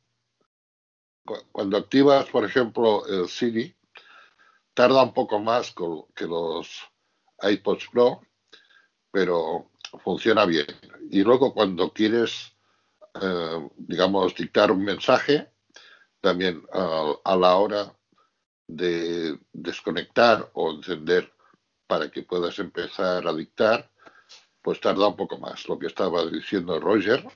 [1.53, 3.75] cuando activas, por ejemplo, el Siri,
[4.75, 5.75] tarda un poco más
[6.15, 6.69] que los
[7.43, 8.21] iPods Pro,
[9.11, 9.71] pero
[10.03, 10.67] funciona bien.
[11.11, 12.53] Y luego cuando quieres,
[13.21, 15.51] eh, digamos, dictar un mensaje,
[16.21, 17.97] también a, a la hora
[18.67, 21.33] de desconectar o encender
[21.87, 23.91] para que puedas empezar a dictar,
[24.63, 25.69] pues tarda un poco más.
[25.69, 27.27] Lo que estaba diciendo Roger,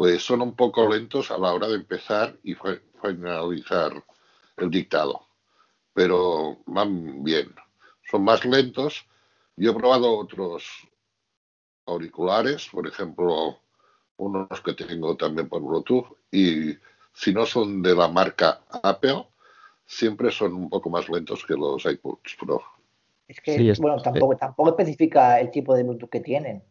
[0.00, 4.02] pues son un poco lentos a la hora de empezar y fi- finalizar
[4.56, 5.26] el dictado,
[5.92, 7.54] pero van bien.
[8.10, 9.06] Son más lentos.
[9.56, 10.64] Yo he probado otros
[11.84, 13.58] auriculares, por ejemplo,
[14.16, 16.78] unos que tengo también por Bluetooth, y
[17.12, 19.26] si no son de la marca Apple,
[19.84, 22.62] siempre son un poco más lentos que los iPods Pro.
[23.28, 26.64] Es que, Sí, es- bueno, tampoco, tampoco especifica el tipo de Bluetooth que tienen.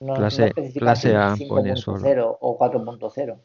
[0.00, 3.38] No, Clase- no clase A 5.0 o 4.0.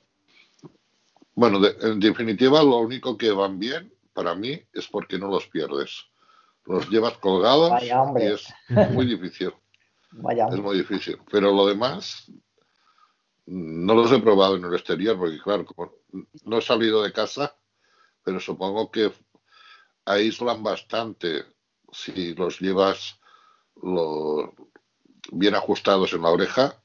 [1.36, 5.48] Bueno, de- en definitiva, lo único que van bien para mí es porque no los
[5.48, 6.06] pierdes.
[6.66, 8.48] Los llevas colgados Vaya, y es
[8.92, 9.54] muy difícil.
[10.12, 11.18] Vaya, Es muy difícil.
[11.30, 12.32] Pero lo demás,
[13.48, 15.92] no los he probado en el exterior porque, claro, como
[16.46, 17.54] no he salido de casa,
[18.24, 19.12] pero supongo que
[20.06, 21.44] aíslan bastante
[21.92, 23.20] si los llevas
[23.84, 24.54] lo-
[25.32, 26.76] bien ajustados en la oreja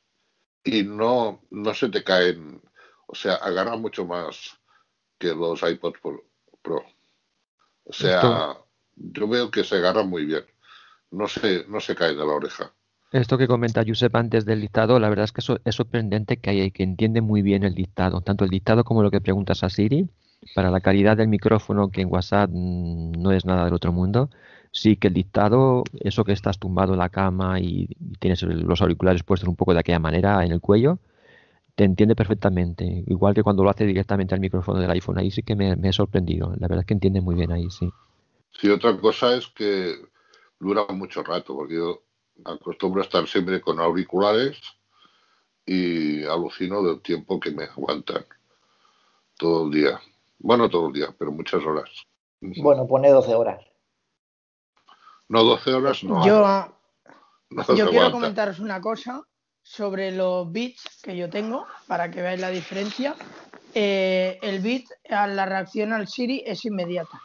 [0.64, 2.62] y no, no se te caen,
[3.06, 4.58] o sea, agarran mucho más
[5.18, 6.00] que los iPods
[6.62, 6.84] Pro.
[7.84, 10.44] O sea, Esto- yo veo que se agarran muy bien.
[11.10, 12.72] No se, no se cae de la oreja.
[13.12, 16.50] Esto que comenta Josep antes del dictado, la verdad es que eso es sorprendente que
[16.50, 19.70] hay que entiende muy bien el dictado, tanto el dictado como lo que preguntas a
[19.70, 20.08] Siri.
[20.54, 24.30] Para la calidad del micrófono, que en WhatsApp mm, no es nada del otro mundo,
[24.72, 28.80] sí que el dictado, eso que estás tumbado en la cama y, y tienes los
[28.82, 30.98] auriculares puestos un poco de aquella manera en el cuello,
[31.74, 33.04] te entiende perfectamente.
[33.06, 35.88] Igual que cuando lo hace directamente al micrófono del iPhone, ahí sí que me, me
[35.88, 36.54] he sorprendido.
[36.58, 37.90] La verdad es que entiende muy bien ahí, sí.
[38.52, 39.94] Sí, otra cosa es que
[40.58, 42.02] dura mucho rato, porque yo
[42.44, 44.58] acostumbro a estar siempre con auriculares
[45.64, 48.24] y alucino del tiempo que me aguantan
[49.38, 50.00] todo el día.
[50.38, 51.88] Bueno, todo el día, pero muchas horas.
[52.40, 53.69] Bueno, pone 12 horas.
[55.30, 56.26] No, 12 horas no.
[56.26, 56.42] Yo,
[57.50, 58.10] no yo quiero aguanta.
[58.10, 59.22] comentaros una cosa
[59.62, 63.14] sobre los bits que yo tengo para que veáis la diferencia.
[63.72, 67.22] Eh, el bit a la reacción al Siri es inmediata.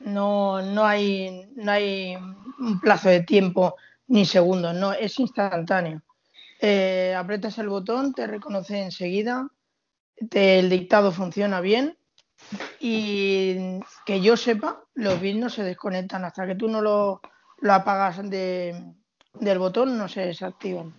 [0.00, 3.76] No, no, hay, no hay un plazo de tiempo
[4.08, 6.02] ni segundos, no, es instantáneo.
[6.60, 9.48] Eh, aprietas el botón, te reconoce enseguida,
[10.28, 11.96] te- el dictado funciona bien
[12.80, 17.20] y que yo sepa, los bits no se desconectan hasta que tú no lo,
[17.60, 18.92] lo apagas de,
[19.34, 20.94] del botón, no se desactivan.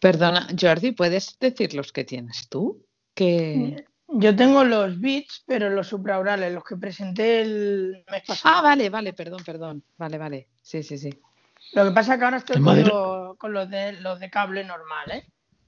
[0.00, 2.84] Perdona, Jordi, ¿puedes decir los que tienes tú?
[3.14, 3.84] Que...
[4.08, 8.54] Yo tengo los bits, pero los supraorales, los que presenté el mes pasado.
[8.56, 9.82] Ah, vale, vale, perdón, perdón.
[9.96, 10.48] Vale, vale.
[10.62, 11.10] Sí, sí, sí.
[11.72, 14.62] Lo que pasa es que ahora estoy con, lo- con los, de, los de cable
[14.64, 15.26] normal, ¿eh?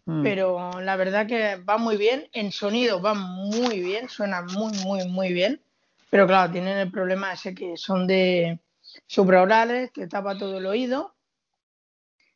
[0.08, 0.22] Mm.
[0.22, 5.06] Pero la verdad que va muy bien, en sonido va muy bien, suena muy, muy,
[5.06, 5.60] muy bien.
[6.08, 8.58] Pero claro, tienen el problema ese que son de
[9.06, 11.14] supraorales, te tapa todo el oído.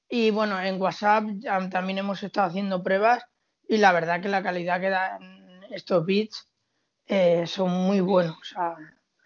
[0.07, 1.24] Y bueno, en WhatsApp
[1.70, 3.24] también hemos estado haciendo pruebas
[3.66, 6.47] y la verdad que la calidad que dan estos bits
[7.07, 8.55] eh, son muy buenos.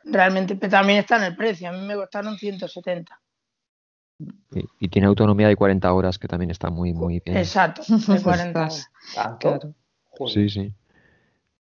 [0.05, 1.69] Realmente pero también está en el precio.
[1.69, 3.21] A mí me costaron 170.
[4.55, 7.37] Y, y tiene autonomía de 40 horas, que también está muy, muy bien.
[7.37, 8.91] Exacto, de 40 horas.
[9.15, 9.75] ¿Tanto?
[10.27, 10.73] Sí, sí.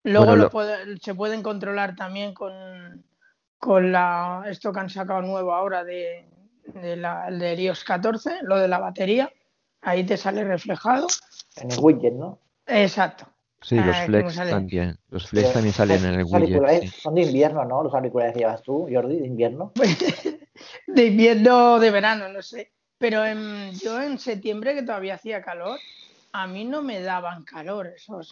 [0.04, 2.52] Luego Bueno, lo lo- puede- se pueden controlar también con,
[3.58, 6.28] con la, esto que han sacado nuevo ahora de,
[6.76, 9.32] de la, de iOS 14, lo de la batería.
[9.82, 11.08] Ahí te sale reflejado.
[11.56, 12.38] En el widget, ¿no?
[12.68, 13.26] Exacto.
[13.62, 14.98] Sí, los Ah, ¿cómo flex también.
[15.10, 16.82] Los flex también salen en el widget.
[16.82, 16.88] sí.
[17.02, 17.82] son de invierno, ¿no?
[17.84, 19.72] Los auriculares que llevas tú, Jordi, de invierno.
[20.88, 22.72] De invierno de verano, no sé.
[22.98, 23.24] Pero
[23.74, 25.80] yo en septiembre, que todavía hacía calor,
[26.32, 27.88] a mí no me daban calor.
[27.88, 28.32] Esos,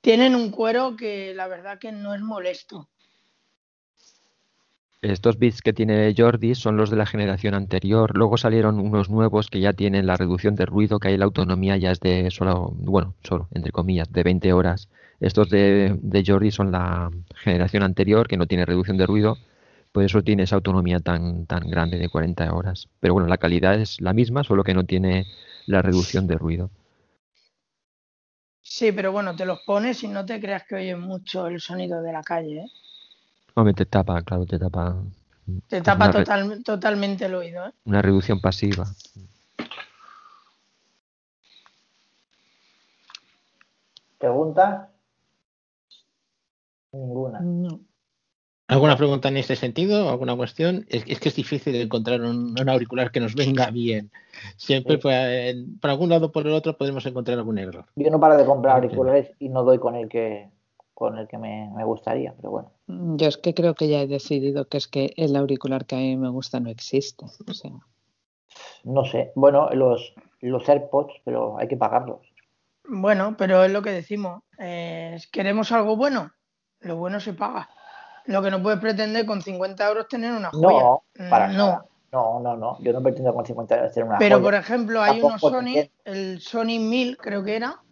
[0.00, 2.88] tienen un cuero que la verdad que no es molesto.
[5.00, 8.16] Estos bits que tiene Jordi son los de la generación anterior.
[8.16, 11.76] Luego salieron unos nuevos que ya tienen la reducción de ruido, que ahí la autonomía
[11.76, 14.88] ya es de solo, bueno, solo, entre comillas, de 20 horas.
[15.20, 19.38] Estos de, de Jordi son la generación anterior, que no tiene reducción de ruido,
[19.92, 22.88] por eso tiene esa autonomía tan, tan grande de 40 horas.
[23.00, 25.26] Pero bueno, la calidad es la misma, solo que no tiene
[25.66, 26.70] la reducción de ruido.
[28.62, 32.02] Sí, pero bueno, te los pones y no te creas que oyes mucho el sonido
[32.02, 32.58] de la calle.
[32.60, 32.66] ¿eh?
[33.54, 35.02] Hombre, te tapa, claro, te tapa.
[35.68, 37.66] Te tapa total- totalmente el oído.
[37.66, 37.72] ¿eh?
[37.84, 38.84] una reducción pasiva.
[44.18, 44.88] ¿Preguntas?
[46.92, 47.40] Ninguna.
[48.68, 50.10] ¿Alguna pregunta en este sentido?
[50.10, 50.84] ¿Alguna cuestión?
[50.90, 54.10] Es, es que es difícil encontrar un, un auricular que nos venga bien.
[54.58, 55.02] Siempre Sí.
[55.02, 57.86] por, en- por algún lado o por el otro podemos encontrar algún error.
[57.96, 60.50] Yo no paro de comprar auriculares y no doy con el que
[60.92, 62.72] con el que me, me gustaría, pero bueno.
[62.88, 65.98] Yo es que creo que ya he decidido que es que el auricular que a
[66.00, 67.24] mí me gusta no existe.
[67.46, 67.70] O sea,
[68.82, 69.30] No sé.
[69.36, 72.18] Bueno, los, los AirPods, pero hay que pagarlos.
[72.84, 74.42] Bueno, pero es lo que decimos.
[74.58, 76.32] eh, ¿Queremos algo bueno?
[76.80, 77.70] Lo bueno se paga.
[78.28, 80.80] Lo que no puedes pretender con 50 euros tener una joya.
[80.82, 81.84] No, para Mm, nada.
[82.12, 82.78] No, no, no.
[82.80, 84.44] Yo no pretendo con 50 euros hacer una Pero, joya.
[84.44, 87.82] por ejemplo, hay unos Sony, el Sony 1000 creo que era,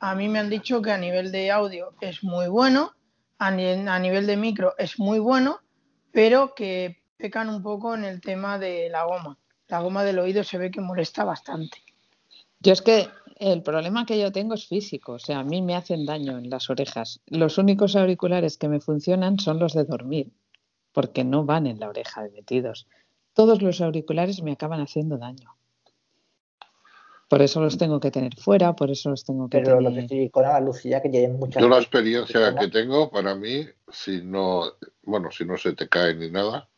[0.00, 2.90] a mí me han dicho que a nivel de audio es muy bueno,
[3.38, 5.60] a, a nivel de micro es muy bueno,
[6.12, 9.38] pero que pecan un poco en el tema de la goma.
[9.68, 11.78] La goma del oído se ve que molesta bastante.
[12.60, 15.74] Yo es que el problema que yo tengo es físico, o sea, a mí me
[15.74, 17.20] hacen daño en las orejas.
[17.26, 20.32] Los únicos auriculares que me funcionan son los de dormir,
[20.92, 22.86] porque no van en la oreja de metidos.
[23.32, 25.56] Todos los auriculares me acaban haciendo daño.
[27.28, 29.82] Por eso los tengo que tener fuera, por eso los tengo que Pero tener...
[29.82, 31.60] los de silicona, Lucía, que tienen muchas...
[31.60, 36.14] Yo la experiencia que tengo, para mí, si no, bueno, si no se te cae
[36.14, 36.68] ni nada,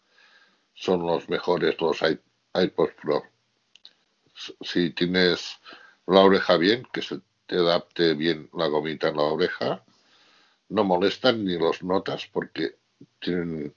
[0.72, 1.98] son los mejores los
[2.54, 3.22] iPods Pro.
[4.62, 5.58] Si tienes
[6.06, 9.84] la oreja bien, que se te adapte bien la gomita en la oreja,
[10.68, 12.76] no molestan ni los notas porque
[13.20, 13.74] tienen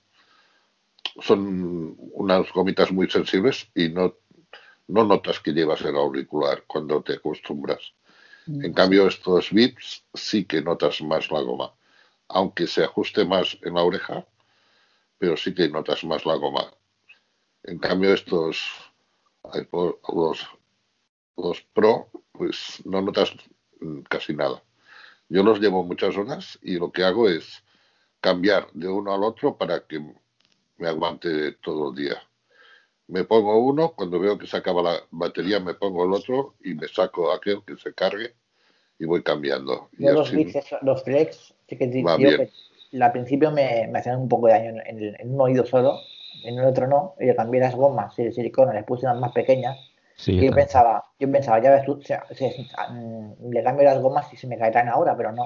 [1.21, 4.15] son unas gomitas muy sensibles y no,
[4.87, 7.93] no notas que llevas el auricular cuando te acostumbras.
[8.47, 11.71] En cambio, estos Beats sí que notas más la goma,
[12.29, 14.25] aunque se ajuste más en la oreja,
[15.19, 16.73] pero sí que notas más la goma.
[17.63, 18.59] En cambio, estos
[19.71, 20.47] los,
[21.43, 23.33] los Pro, pues no notas
[24.09, 24.63] casi nada.
[25.29, 27.63] Yo los llevo muchas horas y lo que hago es
[28.21, 29.99] cambiar de uno al otro para que
[30.77, 32.17] me aguante todo el día.
[33.07, 36.75] Me pongo uno, cuando veo que se acaba la batería me pongo el otro y
[36.75, 38.35] me saco aquel que se cargue
[38.99, 39.89] y voy cambiando.
[39.97, 40.43] Y Yo los así
[40.81, 42.49] los Flex, sí que digo que
[43.01, 45.99] al principio me, me hacían un poco de daño en, en- en un oído solo,
[46.43, 47.15] en el otro no.
[47.19, 49.77] Y le cambié las gomas de silicona, les puse unas más pequeñas.
[50.19, 54.01] Sí, yo pensaba, yo pensaba, ya ves tú, o sea, se- mm, le cambio las
[54.01, 55.45] gomas y se me caerán ahora, pero no.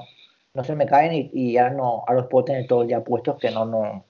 [0.52, 3.38] No se me caen y, y ahora no, ahora los puedo tener todos ya puestos
[3.40, 4.04] que no, no,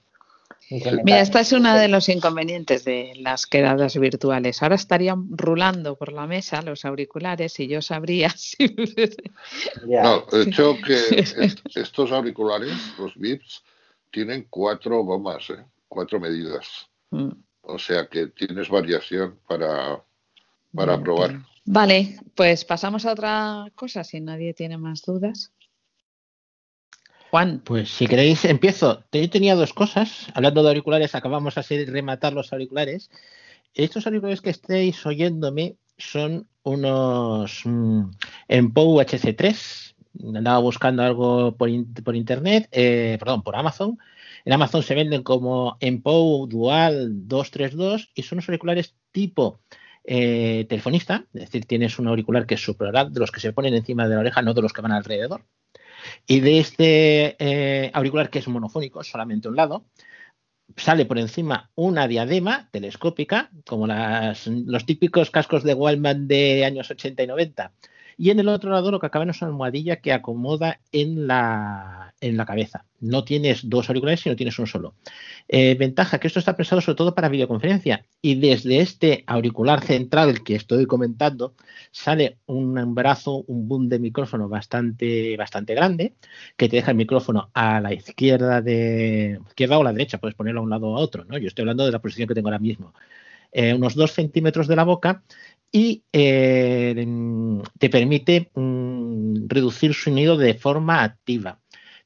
[0.71, 1.23] ni se me Mira, caen.
[1.23, 4.61] esta es una de los inconvenientes de las quedadas virtuales.
[4.63, 8.57] Ahora estarían rulando por la mesa los auriculares y yo sabría si...
[9.85, 13.63] No, de hecho que est- estos auriculares, los Beats,
[14.11, 15.63] tienen cuatro gomas, ¿eh?
[15.87, 16.89] cuatro medidas.
[17.11, 17.29] Mm.
[17.63, 19.99] O sea que tienes variación para,
[20.75, 21.41] para probar.
[21.65, 25.51] Vale, pues pasamos a otra cosa si nadie tiene más dudas.
[27.31, 27.61] Juan.
[27.65, 29.03] Pues si queréis, empiezo.
[29.11, 30.27] Yo tenía dos cosas.
[30.33, 33.09] Hablando de auriculares, acabamos así de rematar los auriculares.
[33.73, 38.03] Estos auriculares que estéis oyéndome son unos mm,
[38.47, 39.95] Empow HC3.
[40.35, 43.97] Andaba buscando algo por, in- por internet, eh, perdón, por Amazon.
[44.45, 49.59] En Amazon se venden como Empow Dual 232 y son unos auriculares tipo
[50.07, 53.73] eh, telefonista, es decir, tienes un auricular que es superior de los que se ponen
[53.73, 55.45] encima de la oreja, no de los que van alrededor.
[56.27, 59.85] Y de este eh, auricular que es monofónico, solamente un lado,
[60.75, 67.23] sale por encima una diadema telescópica, como los típicos cascos de Wallman de años 80
[67.23, 67.73] y 90.
[68.17, 72.13] Y en el otro lado lo que acaba es una almohadilla que acomoda en la,
[72.21, 72.85] en la cabeza.
[72.99, 74.95] No tienes dos auriculares, sino tienes uno solo.
[75.47, 78.05] Eh, ventaja que esto está pensado sobre todo para videoconferencia.
[78.21, 81.55] Y desde este auricular central que estoy comentando,
[81.91, 86.15] sale un brazo, un boom de micrófono bastante, bastante grande,
[86.55, 90.61] que te deja el micrófono a la izquierda de izquierda o la derecha, puedes ponerlo
[90.61, 91.25] a un lado o a otro.
[91.27, 92.93] Yo estoy hablando de la posición que tengo ahora mismo.
[93.57, 95.23] Eh, unos dos centímetros de la boca
[95.75, 97.05] y eh,
[97.77, 101.59] te permite mm, reducir sonido de forma activa.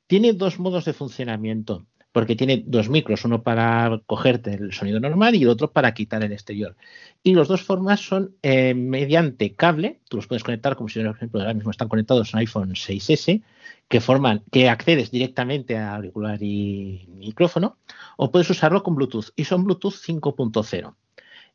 [0.08, 5.36] Tiene dos modos de funcionamiento, porque tiene dos micros, uno para cogerte el sonido normal
[5.36, 6.76] y el otro para quitar el exterior.
[7.22, 11.16] Y las dos formas son eh, mediante cable, tú los puedes conectar como si, por
[11.16, 13.44] ejemplo, ahora mismo están conectados un iPhone 6S,
[13.88, 17.78] que forman, que accedes directamente a auricular y micrófono,
[18.18, 20.96] o puedes usarlo con Bluetooth, y son Bluetooth 5.0.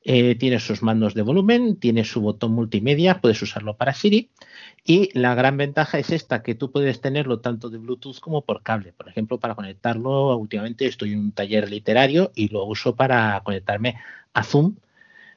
[0.06, 4.28] Eh, tiene sus mandos de volumen, tiene su botón multimedia, puedes usarlo para Siri
[4.84, 8.62] y la gran ventaja es esta, que tú puedes tenerlo tanto de Bluetooth como por
[8.62, 8.92] cable.
[8.92, 13.96] Por ejemplo, para conectarlo, últimamente estoy en un taller literario y lo uso para conectarme
[14.34, 14.76] a Zoom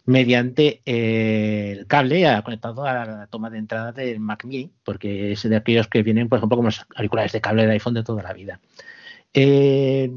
[0.06, 5.44] mediante eh, el cable conectado a la toma de entrada del Mac Mini, porque es
[5.44, 8.24] de aquellos que vienen, por ejemplo, como los auriculares de cable de iPhone de toda
[8.24, 8.60] la vida.
[9.40, 10.10] Eh,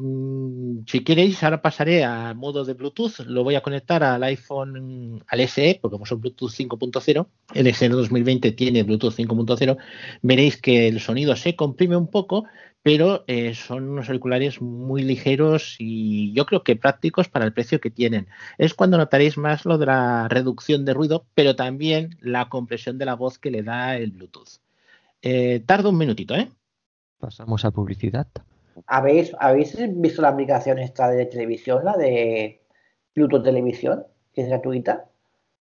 [0.86, 3.18] si queréis, ahora pasaré a modo de Bluetooth.
[3.26, 7.88] Lo voy a conectar al iPhone, al SE, porque como son Bluetooth 5.0, el SE
[7.90, 9.76] 2020 tiene Bluetooth 5.0.
[10.22, 12.46] Veréis que el sonido se comprime un poco,
[12.82, 17.78] pero eh, son unos auriculares muy ligeros y yo creo que prácticos para el precio
[17.78, 18.26] que tienen.
[18.56, 23.04] Es cuando notaréis más lo de la reducción de ruido, pero también la compresión de
[23.04, 24.62] la voz que le da el Bluetooth.
[25.20, 26.48] Eh, tarda un minutito, ¿eh?
[27.18, 28.26] Pasamos a publicidad.
[28.86, 32.60] ¿Habéis, ¿Habéis visto la aplicación esta de televisión, la de
[33.14, 34.04] Bluetooth Televisión,
[34.34, 35.06] que es gratuita?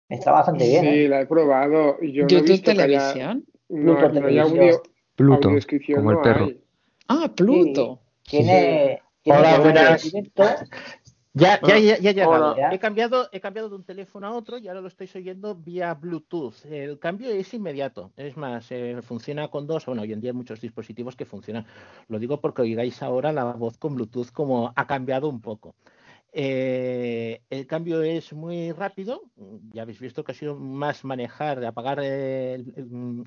[0.10, 0.82] Está bastante bien.
[0.84, 1.10] Sí, ¿eh?
[1.10, 1.98] la he probado.
[2.02, 3.46] y Yo no he ¿YouTube visto haya- Televisión?
[3.70, 4.60] No, Pluto no Televisión.
[4.60, 4.82] audio,
[5.16, 6.46] Pluto, audiodescripción, como el no perro.
[6.46, 6.62] hay.
[7.08, 8.00] Ah, Pluto.
[8.30, 10.04] Tiene, tiene Hola, buenas.
[10.04, 10.44] directo.
[11.34, 12.54] Ya, ya, ya, ya he llegado.
[12.54, 12.74] Hola.
[12.74, 15.94] He cambiado, he cambiado de un teléfono a otro y ahora lo estoy oyendo vía
[15.94, 16.66] Bluetooth.
[16.66, 18.12] El cambio es inmediato.
[18.18, 19.86] Es más, eh, funciona con dos.
[19.86, 21.66] Bueno, hoy en día hay muchos dispositivos que funcionan.
[22.10, 25.76] Lo digo porque oigáis ahora la voz con Bluetooth como ha cambiado un poco.
[26.34, 29.22] Eh, el cambio es muy rápido.
[29.72, 32.74] Ya habéis visto que ha sido más manejar, apagar el,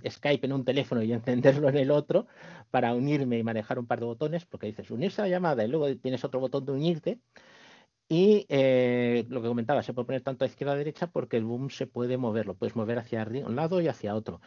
[0.03, 2.27] el Skype en un teléfono y encenderlo en el otro
[2.71, 5.69] para unirme y manejar un par de botones, porque dices unirse a la llamada y
[5.69, 7.19] luego tienes otro botón de unirte.
[8.09, 11.45] Y eh, lo que comentaba, se puede poner tanto a izquierda a derecha porque el
[11.45, 14.41] boom se puede mover, lo puedes mover hacia un lado y hacia otro.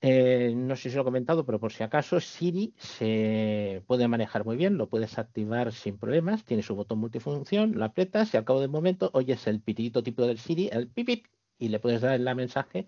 [0.00, 4.44] Eh, no sé si lo he comentado, pero por si acaso, Siri se puede manejar
[4.44, 8.44] muy bien, lo puedes activar sin problemas, tiene su botón multifunción, lo aprietas y al
[8.44, 11.26] cabo del momento oyes el pitidito tipo del Siri, el pipip,
[11.58, 12.86] y le puedes dar en la mensaje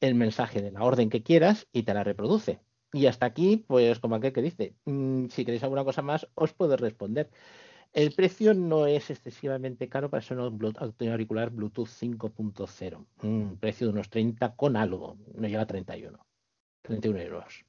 [0.00, 2.60] el mensaje de la orden que quieras y te la reproduce.
[2.92, 6.52] Y hasta aquí, pues como aquel que dice, mm, si queréis alguna cosa más, os
[6.52, 7.30] puedo responder.
[7.92, 10.72] El precio no es excesivamente caro para ser un
[11.10, 13.04] auricular Bluetooth 5.0.
[13.22, 16.18] Un precio de unos 30 con algo, no llega a 31.
[16.82, 17.64] 31 euros.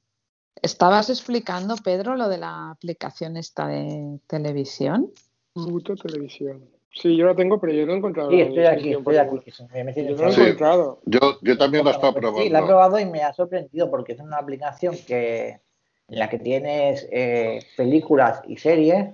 [0.62, 5.10] Estabas explicando, Pedro, lo de la aplicación esta de televisión.
[5.52, 6.64] Pluto Televisión.
[6.90, 9.40] Sí, yo la tengo, pero yo no he encontrado Sí, estoy aquí, estoy aquí.
[9.84, 10.40] me Yo no lo he Sí.
[10.42, 11.00] encontrado.
[11.04, 12.66] Yo, yo también la he estado Sí, la he probando.
[12.66, 15.60] probado y me ha sorprendido porque es una aplicación que
[16.08, 19.12] en la que tienes eh, películas y series.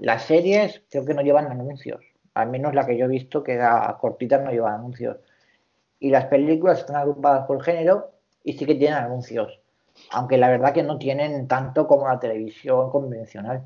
[0.00, 2.00] Las series creo que no llevan anuncios,
[2.34, 5.16] al menos la que yo he visto que era cortita no lleva anuncios.
[6.00, 8.12] Y las películas están agrupadas por género
[8.44, 9.60] y sí que tienen anuncios,
[10.12, 13.62] aunque la verdad que no tienen tanto como la televisión convencional.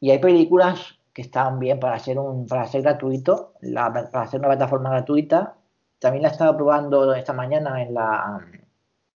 [0.00, 4.40] Y hay películas que están bien para ser un para ser gratuito, la- para ser
[4.40, 5.56] una plataforma gratuita.
[5.98, 8.40] También la he estado probando esta mañana en la,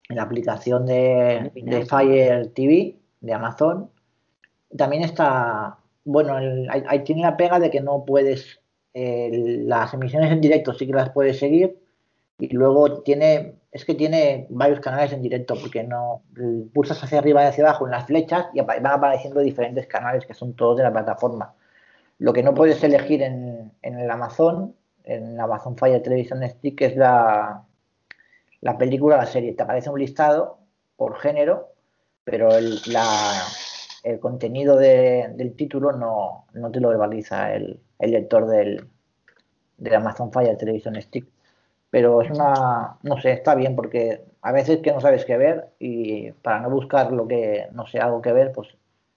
[0.09, 3.90] en la aplicación de, de Fire TV de Amazon.
[4.77, 8.61] También está, bueno, el- ahí, tiene la pega de que no puedes,
[8.94, 11.78] las emisiones en directo sí que las puedes seguir
[12.39, 16.23] y luego tiene, es que tiene varios canales en directo porque no
[16.74, 20.35] pulsas hacia arriba y hacia abajo en las flechas y van apareciendo diferentes canales que
[20.35, 21.55] son todos de la plataforma.
[22.19, 24.74] Lo que no puedes elegir en, en el Amazon,
[25.05, 27.65] en Amazon Fire Television Stick, es la,
[28.61, 29.53] la película la serie.
[29.53, 30.59] Te aparece un listado
[30.97, 31.69] por género,
[32.24, 33.43] pero el, la-
[34.02, 38.88] el contenido de- del título no, no te lo verbaliza el, el lector del,
[39.76, 41.26] del Amazon Fire Television Stick.
[41.90, 45.68] Pero es una, no sé, está bien porque a veces que no sabes qué ver
[45.78, 48.68] y para no buscar lo que, no sé, algo que ver, pues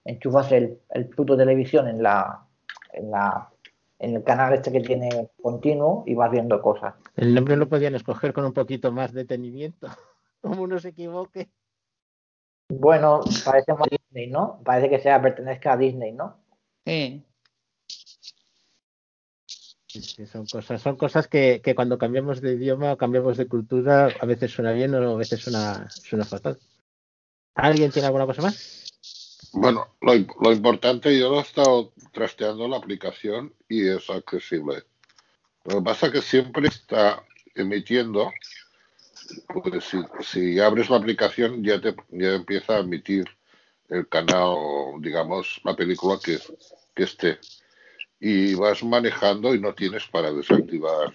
[0.04, 2.44] enchufas el, el Pluto Televisión en la,
[2.92, 3.48] en la,
[3.98, 6.94] en el canal este que tiene continuo y vas viendo cosas.
[7.16, 9.88] El nombre lo podían escoger con un poquito más de detenimiento,
[10.42, 11.48] como uno se equivoque.
[12.68, 14.60] Bueno, parece más Disney, ¿no?
[14.64, 16.38] Parece que sea pertenezca a Disney, ¿no?
[16.84, 17.22] Sí.
[19.86, 24.08] Sí, son cosas, son cosas que, que cuando cambiamos de idioma o cambiamos de cultura,
[24.20, 26.58] a veces suena bien o a veces suena, suena fatal.
[27.54, 28.84] ¿Alguien tiene alguna cosa más?
[29.52, 34.84] Bueno, lo, lo importante, yo lo he estado trasteando la aplicación y es accesible.
[35.64, 37.22] Lo que pasa es que siempre está
[37.54, 38.30] emitiendo,
[39.48, 43.35] pues si, si abres la aplicación ya te ya empieza a emitir
[43.88, 44.56] el canal,
[45.00, 46.38] digamos, la película que,
[46.94, 47.38] que esté.
[48.18, 51.14] Y vas manejando y no tienes para desactivar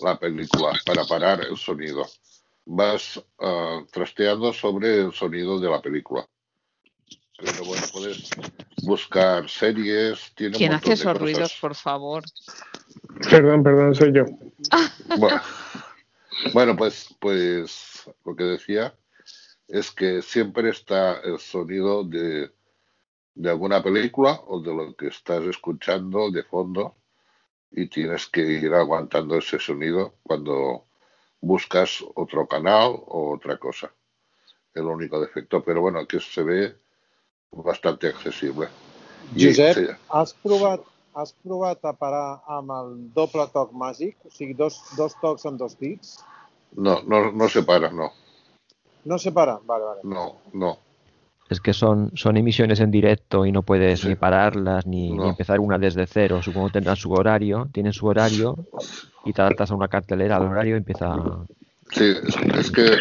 [0.00, 2.06] la película, para parar el sonido.
[2.64, 6.26] Vas ah, trasteando sobre el sonido de la película.
[7.38, 8.30] Pero bueno, puedes
[8.82, 12.22] buscar series, tiene ¿Quién hace esos ruidos, por favor?
[13.28, 14.24] Perdón, perdón, soy yo.
[15.18, 15.42] Bueno,
[16.54, 18.94] bueno, pues, pues lo que decía
[19.72, 22.50] es que siempre está el sonido de,
[23.34, 26.94] de alguna película o de lo que estás escuchando de fondo
[27.70, 30.84] y tienes que ir aguantando ese sonido cuando
[31.40, 33.90] buscas otro canal o otra cosa.
[34.74, 36.76] El único defecto, pero bueno, que se ve
[37.50, 38.68] bastante accesible.
[39.34, 40.84] I, Josep, sí, has provat,
[41.14, 44.18] has provat a parar amb el doble toc màgic?
[44.26, 46.18] O sigui, dos, dos tocs amb dos dits?
[46.76, 48.12] no, no, no se para, no,
[49.04, 49.58] No se para?
[49.64, 50.00] Vale, vale.
[50.04, 50.78] no, no.
[51.48, 54.08] Es que son, son emisiones en directo y no puedes Sí.
[54.08, 56.40] ni pararlas ni, empezar una desde cero.
[56.42, 58.56] Supongo que tendrán su horario, tienen su horario
[59.24, 61.14] y te adaptas a una cartelera al horario y empieza.
[61.90, 62.96] Sí, es, es que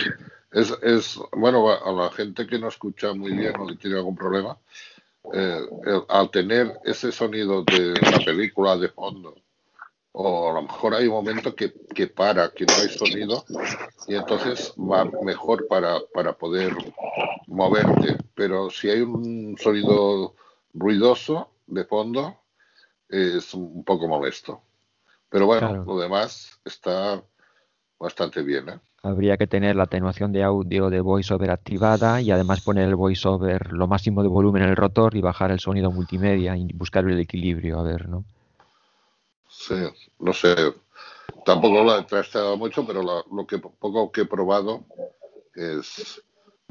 [0.51, 4.15] es, es, bueno, a la gente que no escucha muy bien o que tiene algún
[4.17, 4.57] problema,
[5.33, 9.35] eh, el- al tener ese sonido de la película de fondo
[10.13, 13.45] o a lo mejor hay un momento que, que para, que no hay sonido
[14.07, 16.73] y entonces va mejor para, para poder
[17.47, 18.17] moverte.
[18.35, 20.35] Pero si hay un sonido
[20.73, 22.35] ruidoso de fondo,
[23.07, 24.61] es un poco molesto.
[25.29, 25.85] Pero bueno, Claro.
[25.85, 27.23] lo demás está
[27.97, 28.67] bastante bien.
[28.69, 28.79] ¿eh?
[29.03, 33.71] Habría que tener la atenuación de audio de voiceover activada y además poner el voiceover
[33.71, 37.19] lo máximo de volumen en el rotor y bajar el sonido multimedia y buscar el
[37.19, 38.25] equilibrio, a ver, ¿no?
[39.51, 39.75] Sí,
[40.19, 40.55] no sé.
[41.45, 44.85] Tampoco lo he trasteado mucho, pero la- lo que poco que he probado
[45.53, 46.23] es,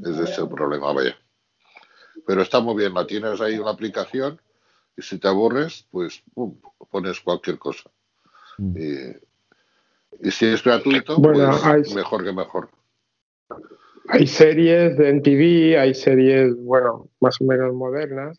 [0.02, 1.16] es ese problema, vaya.
[2.26, 4.40] Pero está muy bien, la tienes ahí una aplicación
[4.96, 6.58] y si te aburres, pues pum,
[6.90, 7.90] pones cualquier cosa.
[8.58, 8.94] Y,
[10.26, 12.70] y si es gratuito, Bueno, pues hay- mejor que mejor.
[14.08, 18.38] Hay series de NTV, hay series, bueno, más o menos modernas,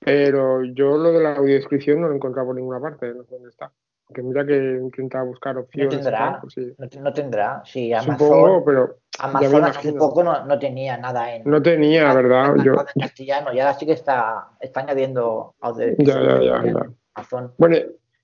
[0.00, 3.34] pero yo lo de la audiodescripción no lo he encontrado por ninguna parte, no sé
[3.34, 3.70] dónde está.
[4.12, 5.94] Que mira que he intentado buscar No opciones.
[5.94, 6.74] y tendrá, tal, pues sí.
[6.78, 7.62] no, te- no tendrá.
[7.64, 12.54] Sí, Amazon, Supongo, pero Amazon hace poco no, no tenía nada en, No tenía, ¿verdad?
[12.64, 15.94] Yo, en castellano y ahora sí que está, está añadiendo audio.
[15.98, 16.90] ya, ya, ya, ya.
[17.14, 17.54] Amazon.
[17.58, 17.76] Bueno,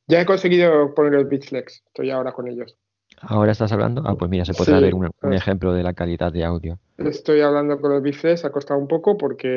[0.09, 2.77] ya he conseguido poner el Bitflex, estoy ahora con ellos.
[3.23, 4.03] ¿Ahora estás hablando?
[4.05, 6.79] Ah, pues mira, se podrá Sí, ver un, un ejemplo de la calidad de audio.
[6.99, 9.49] Estoy hablando con el Bitflex, ha costado un poco porque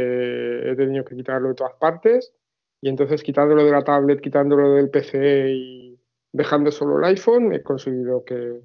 [0.71, 2.33] he tenido que quitarlo de todas partes
[2.81, 5.99] y entonces quitándolo de la tablet, quitándolo del PC y
[6.31, 8.61] dejando solo el iPhone, he conseguido que,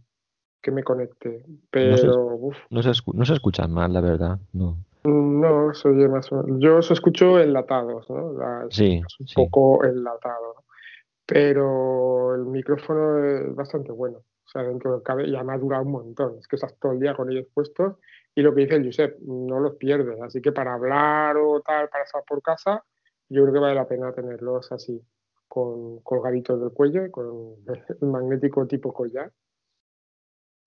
[0.61, 1.45] que me conecte.
[1.47, 4.39] No se, Pero uf, no se escu- no se escuchan mal, la verdad.
[4.53, 4.77] No.
[5.05, 6.61] no, se oye más o menos.
[6.61, 8.33] Yo os escucho enlatados, ¿no?
[8.33, 9.35] La- Sí, un sí.
[9.35, 10.65] poco enlatado.
[11.27, 14.19] Pero el micrófono es bastante bueno.
[14.55, 16.39] Sea, dentro del cabe y además dura un montón.
[16.39, 17.97] Es que estás todo el día con ellos puestos
[18.37, 20.21] y lo que dice el Josep, no los pierdes.
[20.23, 22.85] Así que para hablar o tal, para estar por casa,
[23.29, 25.03] yo creo que vale la pena tenerlos así,
[25.49, 27.57] con colgaditos del cuello, con
[28.01, 29.33] el magnético tipo collar.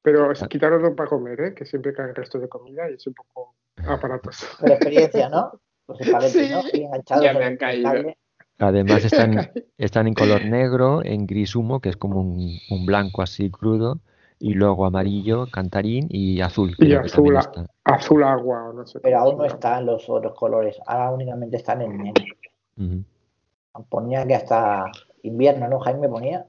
[0.01, 1.53] Pero es quitarlo para comer, ¿eh?
[1.53, 3.55] que siempre caen restos de comida y es un poco
[3.87, 4.47] aparatoso.
[4.59, 5.61] Por experiencia, ¿no?
[5.85, 7.21] Pues parece, Sí, ¿no?
[7.21, 7.91] Ya me han el caído.
[7.91, 8.17] cable.
[8.59, 13.21] Además están, están en color negro, en gris humo, que es como un, un blanco
[13.21, 13.99] así crudo,
[14.39, 16.75] y luego amarillo, cantarín y azul.
[16.79, 17.65] Y azul, está.
[17.83, 18.99] azul agua o no sé.
[18.99, 22.23] Pero aún no están los otros colores, ahora únicamente están en negro.
[23.89, 24.85] Ponía que hasta
[25.23, 25.79] invierno, ¿no?
[25.79, 26.45] Jaime ponía.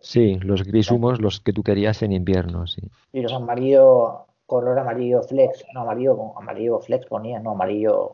[0.00, 2.82] Sí, los gris humos, los que tú querías en invierno, sí.
[3.12, 8.12] Y los amarillo, color amarillo flex, no amarillo, amarillo flex ponía, no amarillo,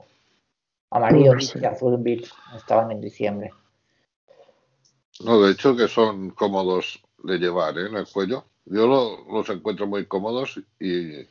[0.95, 3.53] amarillo No beach y azul beach estaban en diciembre.
[5.21, 7.87] No, de hecho que son cómodos de llevar ¿eh?
[7.89, 8.45] en el cuello.
[8.67, 11.27] Yo lo- los encuentro muy cómodos y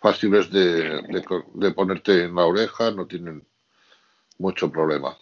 [0.00, 1.24] fáciles de, de
[1.54, 3.46] de ponerte en la oreja, no tienen
[4.38, 5.16] mucho problema.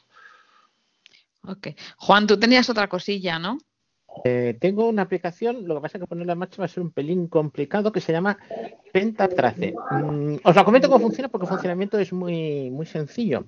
[1.43, 1.69] Ok.
[1.99, 3.59] Juan, tú tenías otra cosilla, ¿no?
[4.25, 6.83] Eh, tengo una aplicación, lo que pasa es que ponerla en marcha va a ser
[6.83, 8.39] un pelín complicado, que se llama
[8.93, 9.75] Pentatrace.
[9.91, 13.45] Mm, os la comento cómo funciona porque el funcionamiento es muy, muy sencillo.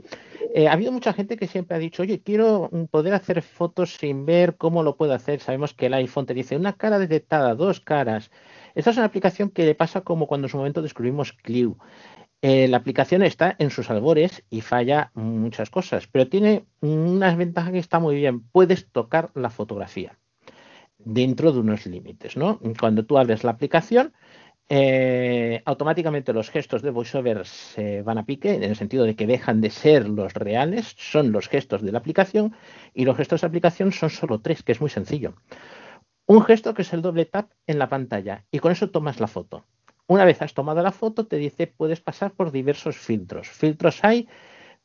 [0.54, 4.26] Eh, ha habido mucha gente que siempre ha dicho, oye, quiero poder hacer fotos sin
[4.26, 5.40] ver cómo lo puedo hacer.
[5.40, 8.30] Sabemos que el iPhone te dice una cara detectada, dos caras.
[8.74, 11.76] Esta es una aplicación que le pasa como cuando en su momento descubrimos Clue.
[12.40, 17.72] Eh, la aplicación está en sus albores y falla muchas cosas, pero tiene unas ventajas
[17.72, 18.42] que está muy bien.
[18.52, 20.16] Puedes tocar la fotografía
[20.98, 22.34] dentro de unos límites.
[22.78, 24.12] Cuando tú abres la aplicación,
[24.68, 29.26] eh, automáticamente los gestos de VoiceOver se van a pique, en el sentido de que
[29.26, 32.54] dejan de ser los reales, son los gestos de la aplicación,
[32.92, 35.34] y los gestos de aplicación son solo tres, que es muy sencillo.
[36.26, 39.28] Un gesto que es el doble tap en la pantalla, y con eso tomas la
[39.28, 39.64] foto.
[40.06, 43.48] Una vez has tomado la foto, te dice puedes pasar por diversos filtros.
[43.48, 44.28] Filtros hay,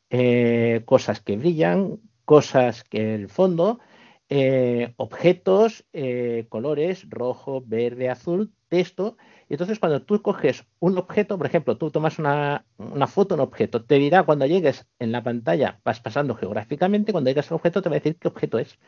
[0.08, 3.80] eh, cosas que brillan, cosas que el fondo,
[4.28, 9.16] eh, objetos, eh, colores, rojo, verde, azul, texto.
[9.48, 13.40] Y entonces cuando tú coges un objeto, por ejemplo, tú tomas una, una foto, un
[13.40, 17.82] objeto, te dirá cuando llegues en la pantalla, vas pasando geográficamente, cuando llegues al objeto
[17.82, 18.78] te va a decir qué objeto es.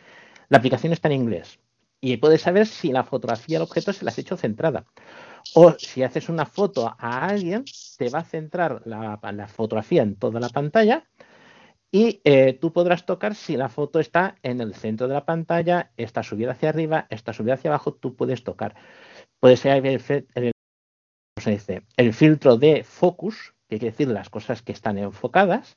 [0.49, 1.61] La aplicación está en inglés.
[2.01, 4.87] Y puedes saber si la fotografía del objeto se la has hecho centrada.
[5.55, 7.65] O si haces una foto a alguien,
[7.99, 11.07] te va a centrar la, la fotografía en toda la pantalla
[11.91, 15.93] y eh, tú podrás tocar si la foto está en el centro de la pantalla,
[15.97, 18.75] está subida hacia arriba, está subida hacia abajo, tú puedes tocar.
[19.41, 20.03] Puede ser el,
[21.97, 25.77] el- filtro de focus, que quiere decir las cosas que están enfocadas,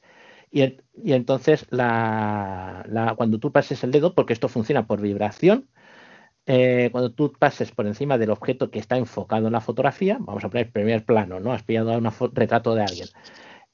[0.51, 5.69] y entonces la- la- cuando tú pases el dedo, porque esto funciona por vibración,
[6.47, 10.43] eh, cuando tú pases por encima del objeto que está enfocado en la fotografía, vamos
[10.45, 11.53] a poner primer plano, ¿no?
[11.53, 13.07] Has pillado un retrato de alguien.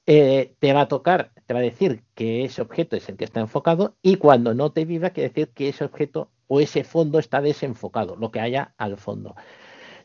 [0.07, 3.26] Eh, te va a tocar, te va a decir que ese objeto es el que
[3.26, 7.19] está enfocado y cuando no te vibra, quiere decir que ese objeto o ese fondo
[7.19, 9.36] está desenfocado, lo que haya al fondo.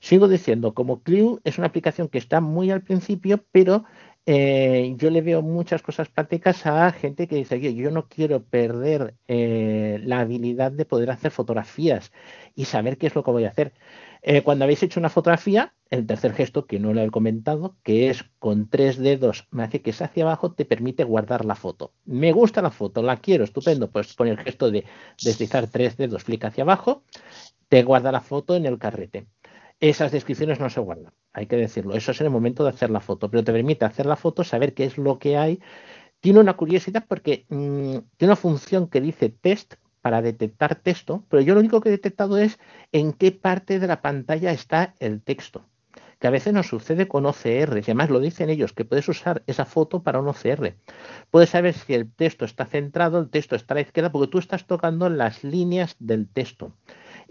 [0.00, 3.84] Sigo diciendo, como Clue es una aplicación que está muy al principio, pero
[4.26, 9.14] eh, yo le veo muchas cosas prácticas a gente que dice, yo no quiero perder
[9.28, 12.12] eh, la habilidad de poder hacer fotografías
[12.54, 13.72] y saber qué es lo que voy a hacer.
[14.22, 18.10] Eh, cuando habéis hecho una fotografía, el tercer gesto, que no lo he comentado, que
[18.10, 21.94] es con tres dedos, me hace que es hacia abajo, te permite guardar la foto.
[22.04, 24.84] Me gusta la foto, la quiero, estupendo, pues con el gesto de
[25.22, 27.04] deslizar tres dedos, clic hacia abajo,
[27.68, 29.26] te guarda la foto en el carrete.
[29.80, 31.94] Esas descripciones no se guardan, hay que decirlo.
[31.94, 34.44] Eso es en el momento de hacer la foto, pero te permite hacer la foto,
[34.44, 35.60] saber qué es lo que hay.
[36.20, 41.42] Tiene una curiosidad porque mm, tiene una función que dice test para detectar texto, pero
[41.42, 42.58] yo lo único que he detectado es
[42.92, 45.64] en qué parte de la pantalla está el texto,
[46.18, 49.42] que a veces nos sucede con OCR, y además lo dicen ellos, que puedes usar
[49.46, 50.74] esa foto para un OCR.
[51.30, 54.38] Puedes saber si el texto está centrado, el texto está a la izquierda, porque tú
[54.38, 56.72] estás tocando las líneas del texto.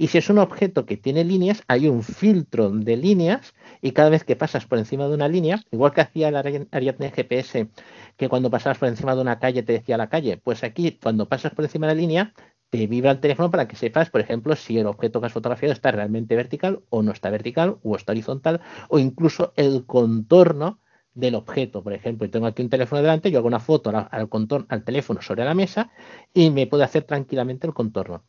[0.02, 4.10] Y si es un objeto que tiene líneas, hay un filtro de líneas y cada
[4.10, 6.38] vez que pasas por encima de una línea, igual que hacía el
[6.72, 7.68] Ariadne GPS,
[8.16, 11.28] que cuando pasabas por encima de una calle te decía la calle, pues aquí cuando
[11.28, 12.34] pasas por encima de la línea
[12.70, 15.74] te vibra el teléfono para que sepas, por ejemplo, si el objeto que has fotografiado
[15.74, 20.80] está realmente vertical o no está vertical o está horizontal o incluso el contorno
[21.14, 21.84] del objeto.
[21.84, 25.22] Por ejemplo, tengo aquí un teléfono delante, yo hago una foto al, contorno, al teléfono
[25.22, 25.92] sobre la mesa
[26.34, 28.24] y me puede hacer tranquilamente el contorno.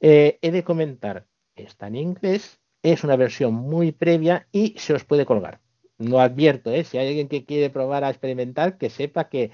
[0.00, 5.04] Eh, he de comentar, está en inglés, es una versión muy previa y se os
[5.04, 5.60] puede colgar.
[5.98, 6.84] No advierto, ¿eh?
[6.84, 9.52] si hay alguien que quiere probar a experimentar, que sepa que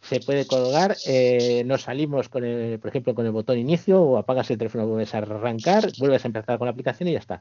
[0.00, 0.96] se puede colgar.
[1.06, 4.86] Eh, nos salimos, con el, por ejemplo, con el botón inicio o apagas el teléfono,
[4.86, 7.40] vuelves a arrancar, vuelves a empezar con la aplicación y ya está.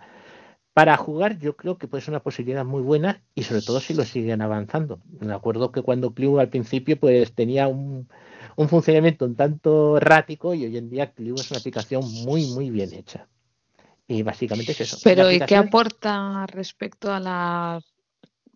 [0.74, 3.94] Para jugar yo creo que puede ser una posibilidad muy buena y sobre todo si
[3.94, 5.00] lo siguen avanzando.
[5.20, 8.08] Me acuerdo que cuando Clue al principio pues tenía un,
[8.56, 12.70] un funcionamiento un tanto errático y hoy en día Clue es una aplicación muy muy
[12.70, 13.28] bien hecha.
[14.08, 14.98] Y básicamente es eso.
[15.04, 17.84] Pero ¿y qué aporta respecto a las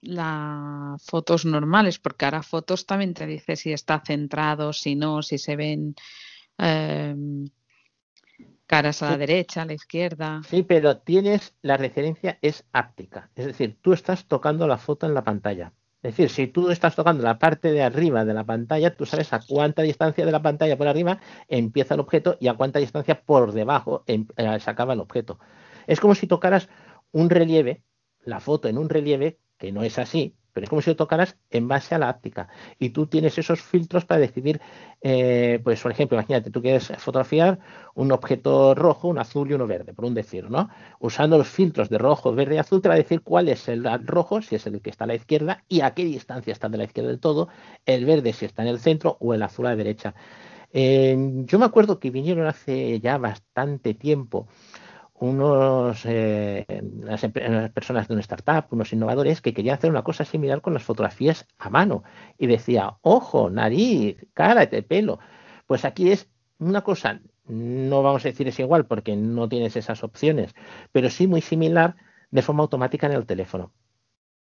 [0.04, 2.00] las fotos normales?
[2.00, 5.96] Porque ahora fotos también te dice si está centrado, si no, si se ven
[6.58, 7.16] eh,
[8.66, 10.42] caras a la derecha, a la izquierda.
[10.48, 15.14] Sí, pero tienes la referencia es áptica, es decir, tú estás tocando la foto en
[15.14, 15.74] la pantalla.
[16.02, 19.32] Es decir, si tú estás tocando la parte de arriba de la pantalla, tú sabes
[19.32, 23.22] a cuánta distancia de la pantalla por arriba empieza el objeto y a cuánta distancia
[23.22, 25.40] por debajo em, eh, se acaba el objeto.
[25.88, 26.68] Es como si tocaras
[27.14, 27.84] un relieve,
[28.26, 31.38] la foto en un relieve, que no es así, pero es como si lo tocaras
[31.50, 32.50] en base a la áptica.
[32.80, 34.60] Y tú tienes esos filtros para decidir,
[35.02, 37.60] eh, pues por ejemplo, imagínate, tú quieres fotografiar
[37.96, 40.70] un objeto rojo, un azul y uno verde, por un decir, ¿no?
[41.00, 43.86] Usando los filtros de rojo, verde y azul, te va a decir cuál es el
[44.06, 46.80] rojo, si es el que está a la izquierda, y a qué distancia está de
[46.80, 47.48] la izquierda del todo,
[47.86, 50.14] el verde si está en el centro o el azul a la derecha.
[50.74, 51.16] Eh,
[51.46, 54.50] yo me acuerdo que vinieron hace ya bastante tiempo
[55.16, 56.66] unos eh,
[57.02, 57.22] las,
[57.72, 61.48] personas de una startup, unos innovadores que querían hacer una cosa similar con las fotografías
[61.58, 62.04] a mano
[62.38, 65.20] y decía, ojo, nariz, cara, pelo.
[65.68, 66.30] Pues aquí es
[66.60, 70.54] una cosa, no vamos a decir es igual porque no tienes esas opciones,
[70.92, 71.96] pero sí muy similar
[72.32, 73.72] de forma automática en el teléfono.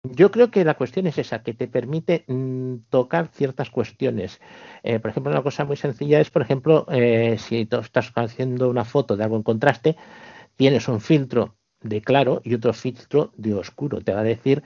[0.05, 4.41] Yo creo que la cuestión es esa, que te permite mm, tocar ciertas cuestiones.
[4.85, 8.71] Eh, por ejemplo, una cosa muy sencilla es, por ejemplo, eh, si tú estás haciendo
[8.71, 9.97] una foto de algo en contraste,
[10.59, 14.01] tienes un filtro de claro y otro filtro de oscuro.
[14.03, 14.65] Te va a decir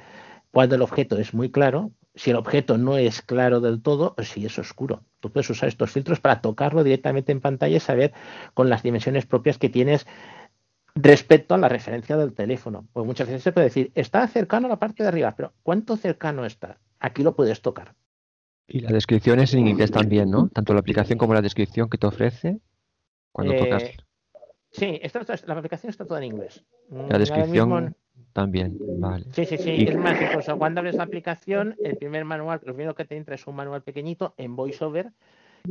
[0.51, 4.23] cuando el objeto es muy claro, si el objeto no es claro del todo o
[4.23, 5.05] si es oscuro.
[5.21, 8.13] Tú puedes usar estos filtros para tocarlo directamente en pantalla y saber
[8.55, 10.07] con las dimensiones propias que tienes
[10.95, 12.89] respecto a la referencia del teléfono.
[12.95, 15.99] Pues muchas veces se puede decir, está cercano a la parte de arriba, pero ¿cuánto
[15.99, 16.79] cercano está?
[17.01, 17.95] Aquí lo puedes tocar.
[18.67, 20.49] Y la descripción es en inglés también, ¿no?
[20.49, 22.61] Tanto la aplicación como la descripción que te ofrece
[23.31, 23.85] cuando tocas
[24.73, 25.01] Sí,
[25.47, 26.65] la aplicación está toda en inglés.
[26.91, 27.95] La descripción
[28.33, 29.27] también, vale.
[29.33, 29.85] Sí, sí, sí.
[29.87, 33.35] Es más, incluso cuando abres la aplicación, el primer manual, lo primero que te entra
[33.35, 35.13] es un manual pequeñito en VoiceOver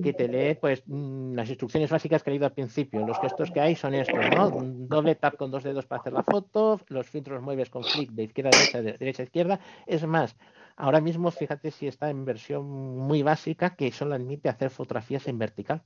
[0.01, 3.05] que te lee pues mm, las instrucciones básicas que he leído al principio.
[3.05, 4.49] Los gestos que hay son estos, ¿no?
[4.87, 8.23] Doble tap con dos dedos para hacer la foto, los filtros mueves con clic de
[8.23, 9.59] izquierda a derecha, de derecha a izquierda.
[9.85, 10.35] Es más,
[10.77, 15.39] ahora mismo fíjate si está en versión muy básica que solo admite hacer fotografías en
[15.39, 15.83] vertical.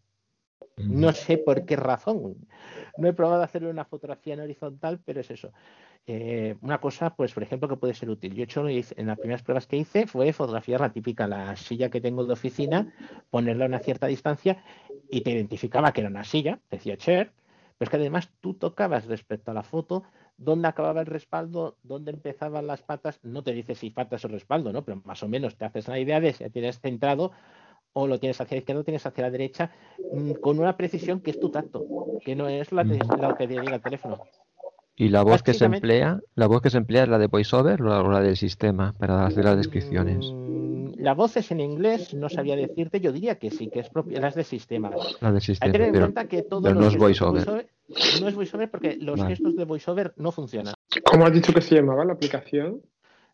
[0.78, 2.36] No sé por qué razón.
[2.98, 5.52] No he probado a hacer una fotografía en horizontal, pero es eso.
[6.08, 8.34] Eh, una cosa, pues, por ejemplo, que puede ser útil.
[8.34, 11.90] Yo he hecho en las primeras pruebas que hice fue fotografía la típica, la silla
[11.90, 12.94] que tengo de oficina,
[13.30, 14.64] ponerla a una cierta distancia
[15.10, 17.32] y te identificaba que era una silla, decía chair,
[17.78, 20.04] pero es que además tú tocabas respecto a la foto
[20.38, 24.72] dónde acababa el respaldo, dónde empezaban las patas, no te dice si patas o respaldo,
[24.72, 24.84] ¿no?
[24.84, 27.32] Pero más o menos te haces una idea de si tienes centrado
[27.98, 29.72] o lo tienes hacia la izquierda o tienes hacia la derecha
[30.12, 31.86] mm, con una precisión que es tu tacto,
[32.24, 34.20] que no es la, lo que te diga el teléfono.
[34.98, 36.20] ¿Y la voz que se emplea?
[36.36, 38.94] ¿La voz que se emplea es la de VoiceOver o la, o la del sistema
[38.98, 40.26] para hacer las descripciones?
[40.34, 43.90] Mm, La voz es en inglés, no sabía decirte, yo diría que sí, que es
[43.90, 44.90] propia, las de sistema.
[45.22, 47.00] La del Hay sistema, que tener en pero, cuenta que todos los no es gestos
[47.00, 47.46] de VoiceOver.
[47.46, 49.36] VoiceOver- No es VoiceOver porque los Vale.
[49.36, 50.74] gestos de VoiceOver no funcionan.
[51.04, 52.82] ¿Cómo has dicho que se llamaba la aplicación?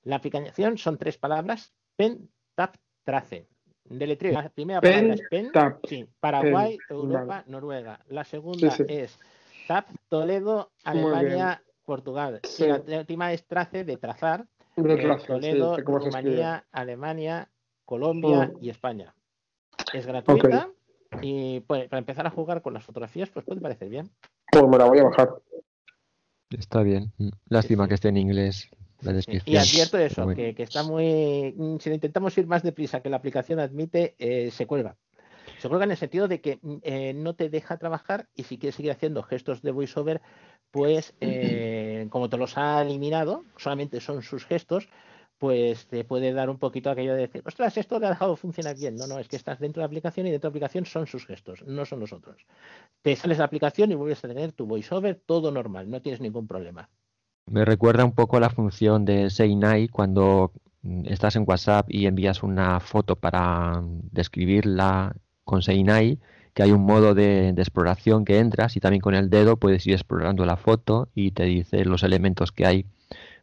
[0.03, 3.47] La aplicación son tres palabras, pen, tap, trace.
[3.97, 4.33] Deletreo.
[4.33, 7.43] La primera Pen, palabra es pen, tap, sí, Paraguay, pen, Europa, vale.
[7.47, 7.99] Noruega.
[8.09, 8.93] La segunda Sí, sí.
[8.93, 9.19] es
[9.67, 10.71] tap, Toledo.
[10.83, 12.39] Alemania, Portugal.
[12.43, 12.65] Sí.
[12.65, 14.45] Y la última es trace de trazar,
[14.75, 15.77] De eh, trace, Toledo.
[15.77, 17.49] Rumanía, Alemania,
[17.85, 18.63] Colombia Mm.
[18.63, 19.13] y España.
[19.93, 20.69] Es gratuita
[21.21, 24.09] y pues, para empezar a jugar con las fotografías pues puede parecer bien.
[24.51, 25.29] Pues me la voy a bajar.
[26.49, 27.11] Está bien.
[27.17, 27.29] Mm.
[27.47, 28.69] Lástima que esté en inglés
[29.01, 30.35] la Y advierto eso, bueno.
[30.35, 31.53] que, que está muy.
[31.57, 34.95] mm, Si intentamos ir más deprisa que la aplicación admite, eh, se cuelga.
[35.59, 38.57] Se cuelga en el sentido de que mm, eh, no te deja trabajar y si
[38.57, 40.21] quieres seguir haciendo gestos de voiceover,
[40.71, 44.89] pues eh, como te los ha eliminado, solamente son sus gestos,
[45.37, 48.77] pues te puede dar un poquito aquello de decir, ostras, esto le ha dejado funcionar
[48.77, 48.95] bien.
[48.95, 51.07] No, no, es que estás dentro de la aplicación y dentro de la aplicación son
[51.07, 52.45] sus gestos, no son los otros.
[53.01, 56.21] Te sales de la aplicación y vuelves a tener tu voiceover todo normal, no tienes
[56.21, 56.87] ningún problema.
[57.51, 60.53] Me recuerda un poco a la función de Night cuando
[60.83, 65.13] mm, estás en WhatsApp y envías una foto para mm, describirla
[65.43, 66.19] con Night,
[66.53, 69.85] que hay un modo de, de exploración que entras y también con el dedo puedes
[69.85, 72.85] ir explorando la foto y te dice los elementos que hay,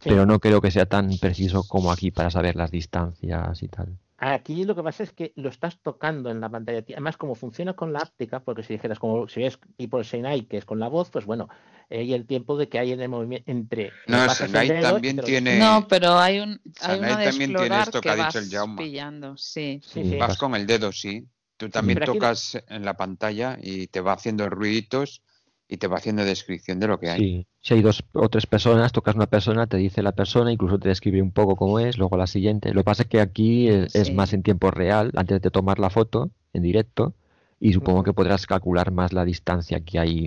[0.00, 0.10] Sí.
[0.10, 3.98] pero no creo que sea tan preciso como aquí para saber las distancias y tal.
[4.20, 6.84] Aquí lo que pasa es que lo estás tocando en la pantalla.
[6.90, 10.42] Además, como funciona con la áptica, porque si dijeras, como si es tipo el Senai,
[10.46, 11.48] que es con la voz, pues bueno,
[11.88, 13.92] eh, y el tiempo de que hay en el movimiento entre.
[14.08, 17.80] No, Senai dedo también lo- tiene- No, pero hay, un, hay una de también tiene
[17.80, 18.76] esto que que ha dicho vas el Jaume.
[18.76, 19.80] pillando, sí.
[19.84, 20.16] Sí, sí.
[20.18, 21.28] Vas con el dedo, sí.
[21.56, 25.22] Tú también tocas en la pantalla y te va haciendo ruiditos
[25.68, 27.18] y te va haciendo descripción de lo que hay.
[27.20, 30.78] Sí, si hay dos o tres personas, tocas una persona, te dice la persona, incluso
[30.78, 32.72] te describe un poco cómo es, luego la siguiente.
[32.72, 35.78] Lo que pasa es que aquí es, es más en tiempo real, antes de tomar
[35.78, 37.14] la foto, en directo,
[37.60, 40.26] y supongo que podrás calcular más la distancia que hay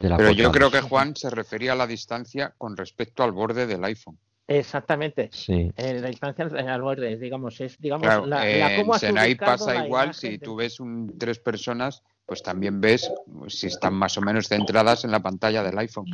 [0.00, 0.42] de la Pero foto.
[0.42, 4.18] yo creo que Juan se refería a la distancia con respecto al borde del iPhone.
[4.46, 5.30] Exactamente.
[5.32, 5.72] Sí.
[5.76, 9.00] Eh, la distancia al borde, digamos, es digamos Claro, la, eh, la- cómo en has
[9.00, 13.10] Senai ubicado pasa igual, imagen si tú ves un, tres personas, pues también ves
[13.48, 16.06] si están más o menos centradas en la pantalla del iPhone.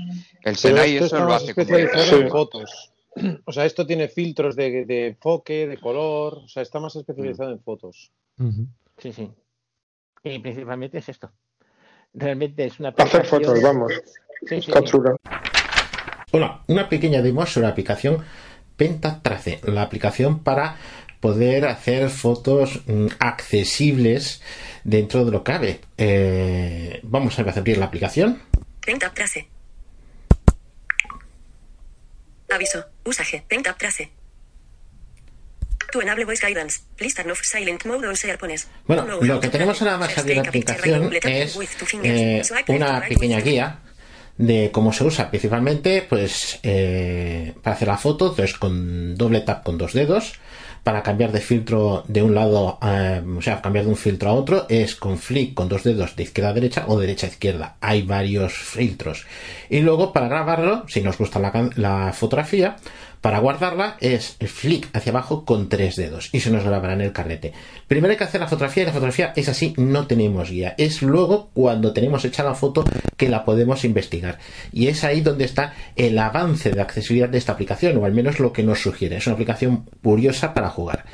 [0.42, 2.92] El Senai eso lo hace como especializado en fotos.
[3.44, 6.42] O sea, esto tiene filtros de, de enfoque, de color.
[6.44, 8.12] O sea, está más especializado en fotos.
[8.98, 9.28] Sí, sí.
[10.22, 11.32] Y principalmente es esto.
[12.14, 13.92] Realmente es una Hacer aplicación- fotos, vamos.
[14.42, 14.84] Sí, sí, Está sí.
[14.86, 15.16] chula.
[16.32, 18.24] Hola, una pequeña demo sobre la aplicación
[18.76, 20.76] Pentatrace, la aplicación para
[21.20, 24.42] poder hacer fotos mm, accesibles
[24.84, 25.80] dentro de lo que cabe.
[25.98, 28.42] Eh, vamos a abrir la aplicación.
[28.84, 29.48] Paint trace.
[32.50, 32.84] Aviso.
[33.04, 33.44] Usaje.
[33.48, 34.10] Paint trace.
[35.92, 36.82] To enable voice guidance.
[36.96, 38.60] Please turn off silent mode on SharePoint.
[38.86, 41.58] Bueno, No, lo que tenemos ahora más abrir la aplicación es
[42.02, 43.80] eh, una pequeña guía
[44.38, 49.62] de cómo se usa principalmente pues eh, para hacer la foto entonces con doble tap
[49.64, 50.40] con dos dedos
[50.82, 54.32] para cambiar de filtro de un lado eh, o sea cambiar de un filtro a
[54.32, 57.76] otro es con flick con dos dedos de izquierda a derecha o derecha a izquierda.
[57.80, 59.26] Hay varios filtros.
[59.68, 62.76] Y luego para grabarlo si nos gusta la, la fotografía
[63.20, 67.02] para guardarla es el flick hacia abajo con tres dedos y se nos grabará en
[67.02, 67.52] el carrete.
[67.86, 70.74] Primero hay que hacer la fotografía y la fotografía es así, no tenemos guía.
[70.78, 72.84] Es luego cuando tenemos hecha la foto
[73.16, 74.38] que la podemos investigar.
[74.72, 78.40] Y es ahí donde está el avance de accesibilidad de esta aplicación, o al menos
[78.40, 79.16] lo que nos sugiere.
[79.16, 81.04] Es una aplicación curiosa para jugar.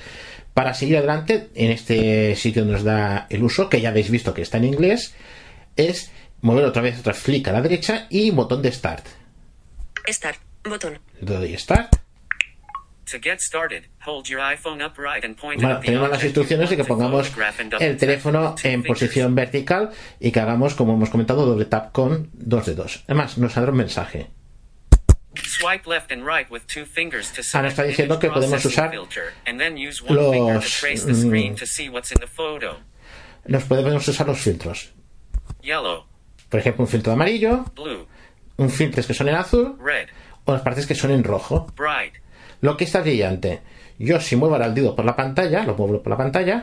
[0.55, 4.43] Para seguir adelante, en este sitio nos da el uso, que ya habéis visto que
[4.43, 5.15] está en inglés,
[5.77, 9.05] es mover otra vez otra flick a la derecha y botón de start.
[10.09, 10.46] Start.
[10.71, 10.99] Botón.
[11.21, 11.97] Le doy start.
[13.13, 16.25] To get started, hold your iPhone upright and point it Bueno, at the tenemos las
[16.25, 17.31] instrucciones de que pongamos
[17.79, 22.67] el teléfono en posición vertical y que hagamos, como hemos comentado, doble tap con dos
[22.67, 23.05] dedos.
[23.07, 24.27] Además, nos saldrá un mensaje.
[25.37, 28.93] Swipe left and right with two fingers to Ah, nos está diciendo que podemos usar
[28.93, 29.07] los,
[30.09, 32.81] mm, to see what's in the photo.
[33.47, 34.93] Nos podemos usar los filtros.
[35.63, 36.07] Yellow,
[36.49, 38.07] Por ejemplo, un filtro de amarillo, blue,
[38.57, 39.77] un filtros que son en azul
[40.55, 41.67] las partes que son en rojo.
[41.77, 42.15] bright,
[42.61, 43.61] Lo que está brillante.
[43.99, 46.63] Yo si muevo ahora el dedo por la pantalla, lo muevo por la pantalla,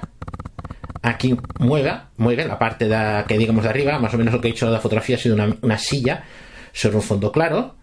[1.01, 4.47] aquí mueva, mueve la parte de, que digamos de arriba, más o menos lo que
[4.47, 6.23] he hecho de la fotografía ha sido una, una silla
[6.71, 7.75] sobre un fondo claro.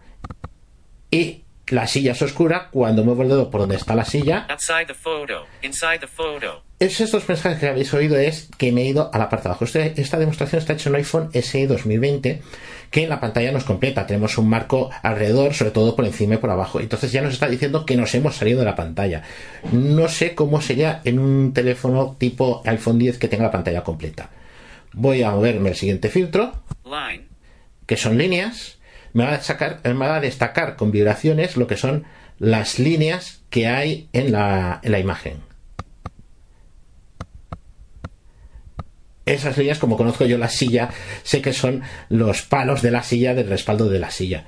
[1.09, 2.69] Y la silla es oscura.
[2.71, 6.63] Cuando muevo el dedo por donde está la silla outside the photo, inside the photo,
[6.85, 9.49] es estos mensajes que habéis oído es que me he ido a la parte de
[9.49, 9.65] abajo.
[9.65, 12.41] Este- esta demostración está hecha en un iPhone SE 2020
[12.89, 14.05] que en la pantalla nos completa.
[14.07, 16.79] Tenemos un marco alrededor, sobre todo por encima y por abajo.
[16.79, 19.23] Entonces ya nos está diciendo que nos hemos salido de la pantalla.
[19.71, 24.29] No sé cómo sería en un teléfono tipo iPhone 10 que tenga la pantalla completa.
[24.93, 26.51] Voy a moverme el siguiente filtro,
[26.83, 27.25] Line.
[27.85, 28.79] que son líneas.
[29.13, 32.05] Me va a, sacar, me va a destacar con vibraciones lo que son
[32.39, 35.50] las líneas que hay en la, en la imagen.
[39.33, 40.89] Esas líneas, como conozco yo la silla,
[41.23, 44.45] sé que son los palos de la silla, del respaldo de la silla.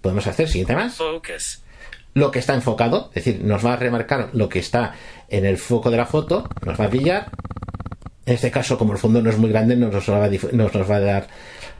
[0.00, 0.94] Podemos hacer siguiente más.
[0.94, 1.62] Focus.
[2.14, 4.94] Lo que está enfocado, es decir, nos va a remarcar lo que está
[5.28, 7.30] en el foco de la foto, nos va a brillar.
[8.26, 10.50] En este caso, como el fondo no es muy grande, no nos va a, dif-
[10.52, 11.26] nos, nos va a dar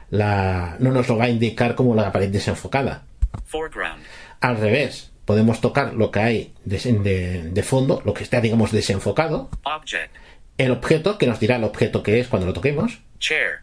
[0.09, 3.03] la, no nos lo va a indicar como la pared desenfocada.
[3.45, 4.03] Foreground.
[4.39, 8.71] Al revés, podemos tocar lo que hay de, de- de fondo, lo que está, digamos,
[8.71, 9.49] desenfocado.
[9.63, 10.15] Object.
[10.57, 12.99] El objeto, que nos dirá el objeto que es cuando lo toquemos.
[13.19, 13.61] Chair.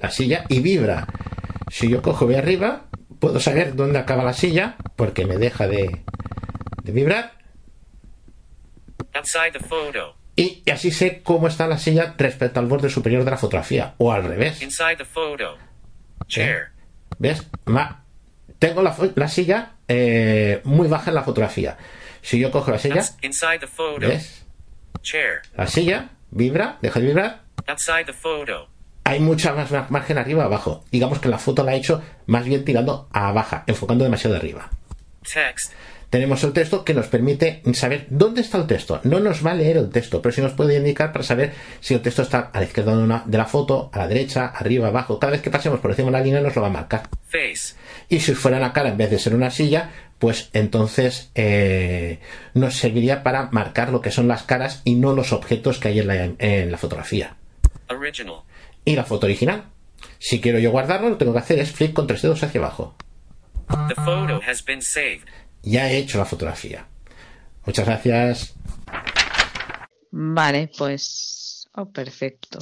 [0.00, 1.06] La silla y vibra.
[1.70, 2.86] Si yo cojo de arriba,
[3.18, 6.02] puedo saber dónde acaba la silla porque me deja de,
[6.82, 7.32] de vibrar.
[9.14, 10.16] Outside the photo.
[10.36, 13.94] Y así sé cómo está la silla respecto al borde superior de la fotografía.
[13.98, 14.62] O al revés.
[14.62, 15.58] Inside the photo.
[16.26, 16.68] Chair.
[17.18, 17.46] ¿Ves?
[17.66, 18.04] Ma-
[18.58, 21.76] tengo la, la silla eh, muy baja en la fotografía.
[22.22, 24.06] Si yo cojo la silla, Inside the photo.
[24.06, 24.44] ¿ves?
[25.02, 25.40] Chair.
[25.56, 27.40] La silla vibra, deja de vibrar.
[27.66, 28.68] Outside the photo.
[29.04, 30.84] Hay mucha más ma- margen arriba abajo.
[30.92, 34.68] Digamos que la foto la he hecho más bien tirando a baja, enfocando demasiado arriba.
[35.32, 35.72] Text.
[36.10, 39.00] Tenemos el texto que nos permite saber dónde está el texto.
[39.04, 41.94] No nos va a leer el texto, pero sí nos puede indicar para saber si
[41.94, 44.88] el texto está a la izquierda de, una- de la foto, a la derecha, arriba,
[44.88, 45.20] abajo.
[45.20, 47.08] Cada vez que pasemos por encima de la línea nos lo va a marcar.
[47.28, 47.76] Face.
[48.08, 52.18] Y si fuera una cara en vez de ser una silla, pues entonces eh,
[52.54, 56.00] nos serviría para marcar lo que son las caras y no los objetos que hay
[56.00, 57.36] en la, en la fotografía.
[57.88, 58.40] Original.
[58.84, 59.62] Y la foto original.
[60.18, 62.60] Si quiero yo guardarlo, lo que tengo que hacer es flick con tres dedos hacia
[62.60, 62.96] abajo.
[63.88, 65.22] The photo has been saved.
[65.62, 66.86] Ya he hecho la fotografía.
[67.66, 68.54] Muchas gracias.
[70.10, 71.68] Vale, pues.
[71.74, 72.58] Oh, perfecto.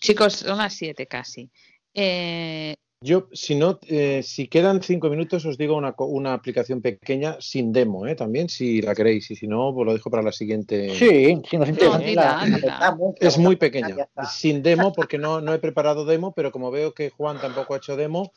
[0.00, 1.50] Chicos, son las 7 casi.
[1.94, 7.36] Eh, Yo, si no, eh, si quedan cinco minutos, os digo una, una aplicación pequeña
[7.40, 8.16] sin demo, ¿eh?
[8.16, 10.90] también, si la queréis, y si no, pues lo dejo para la siguiente.
[10.96, 13.94] Sí, si nos interesa, No, la- Es muy pequeña,
[14.28, 17.76] sin demo, porque no, no he preparado demo, pero como veo que Juan tampoco ha
[17.76, 18.32] hecho demo,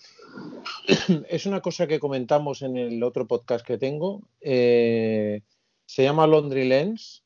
[1.29, 4.21] es una cosa que comentamos en el otro podcast que tengo.
[4.41, 5.41] eh,
[5.87, 7.20] se llama Laundry Lens,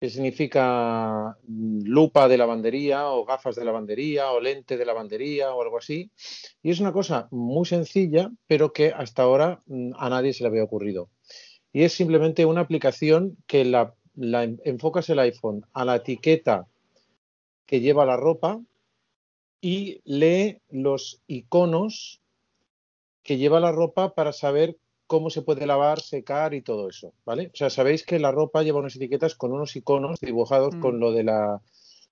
[0.00, 5.62] que significa mm, lupa de lavandería o gafas de lavandería o lente de lavandería o
[5.62, 6.10] algo así.
[6.62, 10.48] Y es una cosa muy sencilla, pero que hasta ahora mm, a nadie se le
[10.48, 11.10] había ocurrido.
[11.72, 16.66] Y es simplemente una aplicación que la, la en- enfocas el iPhone a la etiqueta
[17.66, 18.60] que lleva la ropa
[19.60, 22.22] y lee los iconos
[23.22, 24.78] que lleva la ropa para saber
[25.08, 27.50] cómo se puede lavar, secar y todo eso, ¿vale?
[27.52, 30.80] O sea, sabéis que la ropa lleva unas etiquetas con unos iconos dibujados Mm.
[30.80, 31.60] con lo de la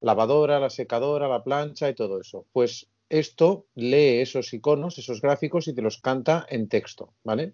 [0.01, 2.47] lavadora, la secadora, la plancha y todo eso.
[2.53, 7.53] Pues esto lee esos iconos, esos gráficos y te los canta en texto, ¿vale?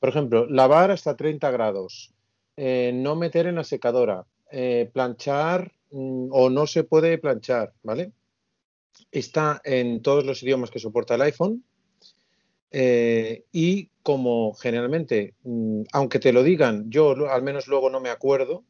[0.00, 2.12] Por ejemplo, lavar hasta 30 grados,
[2.56, 8.12] eh, no meter en la secadora, eh, planchar mm, o no se puede planchar, ¿vale?
[9.12, 11.62] Está en todos los idiomas que soporta el iPhone.
[12.70, 18.10] Eh, y como generalmente, mm, aunque te lo digan, yo al menos luego no me
[18.10, 18.64] acuerdo,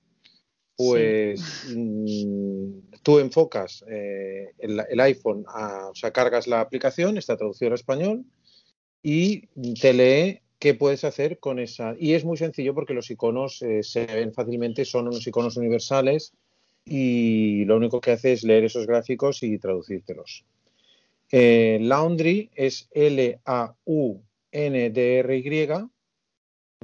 [0.77, 7.37] pues mm, tú enfocas eh, el, el iPhone, a- o sea, cargas la aplicación, está
[7.37, 8.25] traducido al español,
[9.03, 9.47] y
[9.81, 11.95] te lee qué puedes hacer con esa.
[11.99, 16.33] Y es muy sencillo porque los iconos eh, se ven fácilmente, son unos iconos universales
[16.85, 20.45] y lo único que hace es leer esos gráficos y traducírtelos.
[21.31, 23.41] Eh, Laundry es L-A-U-N-D-R-Y,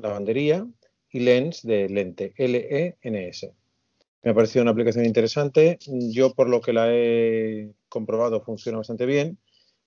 [0.02, 0.66] lavandería,
[1.10, 3.54] y Lens de lente, L-E-N-S.
[4.22, 5.78] Me ha parecido una aplicación interesante.
[5.86, 9.38] Yo, por lo que la he comprobado, funciona bastante bien.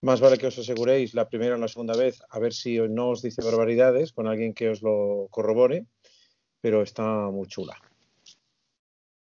[0.01, 3.09] Más vale que os aseguréis la primera o la segunda vez, a ver si no
[3.09, 5.85] os dice barbaridades con alguien que os lo corrobore,
[6.61, 7.75] pero está muy chula.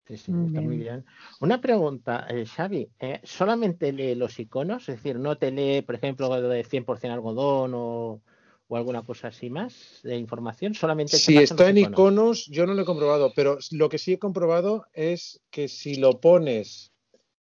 [0.09, 1.05] Sí, sí, está muy bien.
[1.39, 4.89] Una pregunta, eh, Xavi, eh, ¿solamente lee los iconos?
[4.89, 8.19] Es decir, ¿no te lee, por ejemplo, lo de 100% algodón o,
[8.67, 10.73] o alguna cosa así más de información?
[10.73, 11.93] Solamente se Si está en iconos.
[11.93, 15.93] iconos, yo no lo he comprobado, pero lo que sí he comprobado es que si
[15.97, 16.91] lo pones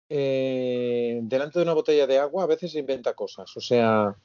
[0.09, 3.57] eh, delante de una botella de agua, a veces inventa cosas.
[3.57, 4.15] O sea,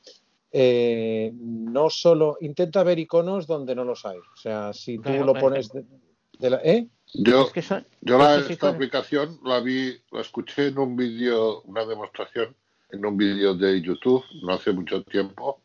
[0.52, 4.18] eh, no solo intenta ver iconos donde no los hay.
[4.18, 5.82] O sea, si tú Claro, lo pones de,
[6.38, 6.88] de la- ¿eh?
[7.14, 11.62] Yo, Es que son- yo la- esta aplicación la vi, la escuché en un vídeo,
[11.62, 12.54] una demostración,
[12.90, 15.60] en un vídeo de YouTube, no hace mucho tiempo,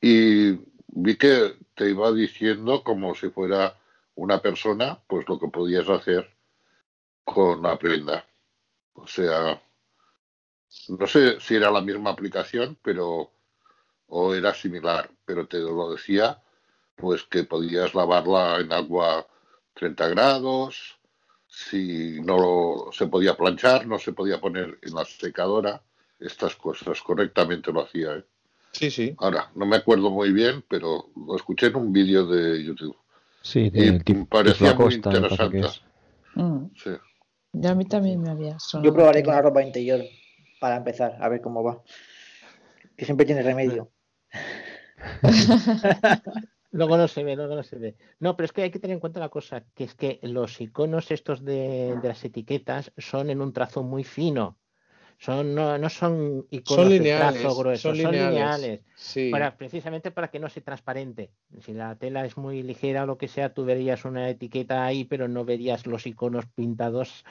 [0.00, 0.52] y
[0.88, 3.76] vi que te iba diciendo como si fuera
[4.14, 6.28] una persona, pues lo que podías hacer
[7.24, 8.24] con la prenda.
[8.94, 9.60] O sea,
[10.88, 13.30] no sé si era la misma aplicación, pero
[14.08, 16.42] o era similar, pero te lo decía,
[16.96, 19.26] pues que podías lavarla en agua
[19.78, 20.98] 30 grados,
[21.46, 25.82] si no lo- se podía planchar, no se podía poner en la secadora,
[26.18, 28.16] estas cosas correctamente lo hacía.
[28.16, 28.24] ¿eh?
[28.72, 29.14] Sí, sí.
[29.18, 32.96] Ahora, no me acuerdo muy bien, pero lo escuché en un vídeo de YouTube.
[33.40, 33.92] Sí, Y
[34.24, 35.60] parecía muy interesante.
[35.60, 35.82] es.
[36.34, 36.66] Mm.
[36.76, 36.90] Sí.
[37.52, 38.90] Y a mí también me había sonado.
[38.90, 40.00] Yo probaré con la ropa interior
[40.60, 41.80] para empezar, a ver cómo va.
[42.96, 43.90] Que siempre tiene remedio.
[46.70, 47.96] Luego no se ve, luego no se ve.
[48.20, 50.60] No, pero es que hay que tener en cuenta una cosa, que es que los
[50.60, 54.58] iconos estos de, de las etiquetas son en un trazo muy fino.
[55.18, 58.80] Son, no, no son iconos Son de lineales, trazo grueso, son son lineales.
[58.94, 59.30] Sí.
[59.30, 61.32] Para, precisamente para que no se transparente.
[61.60, 65.04] Si la tela es muy ligera o lo que sea, tú verías una etiqueta ahí,
[65.04, 67.24] pero no verías los iconos pintados.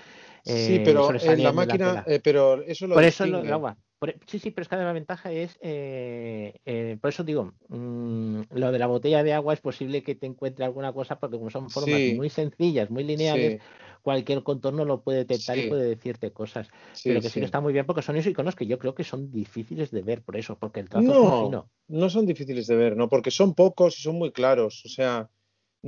[0.44, 3.58] Sí, eh, pero en la de máquina, eh, pero eso lo Por eso lo distingue.
[4.00, 7.54] Por- e, sí, sí, pero es que la ventaja es, eh, eh, por eso digo,
[7.70, 11.38] mm, lo de la botella de agua es posible que te encuentre alguna cosa, porque
[11.38, 12.14] como son formas Sí.
[12.16, 13.60] muy sencillas, muy lineales, Sí.
[14.04, 15.66] cualquier contorno lo puede detectar Sí.
[15.66, 16.68] y puede decirte cosas.
[17.04, 17.40] Pero que sí.
[17.40, 20.04] que está muy bien porque son esos iconos que yo creo que son difíciles de
[20.04, 21.70] ver por eso, porque el trazo es muy No, fino.
[21.88, 23.10] no son difíciles de ver, ¿no?
[23.10, 24.84] Porque son pocos y son muy claros.
[24.86, 25.30] O sea,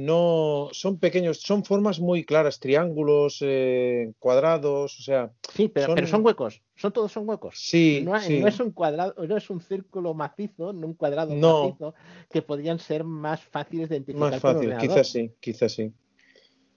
[0.05, 5.31] no son pequeños, son formas muy claras, triángulos, eh, cuadrados, o sea.
[5.53, 7.55] Sí, pero, pero son huecos, son todos son huecos.
[7.57, 8.39] Sí, no, hay- sí.
[8.39, 11.63] no es un cuadrado, no es un círculo macizo, no un cuadrado No.
[11.63, 11.93] macizo,
[12.29, 15.91] que podrían ser más fáciles de identificar Más fácil, quizás sí, quizás sí.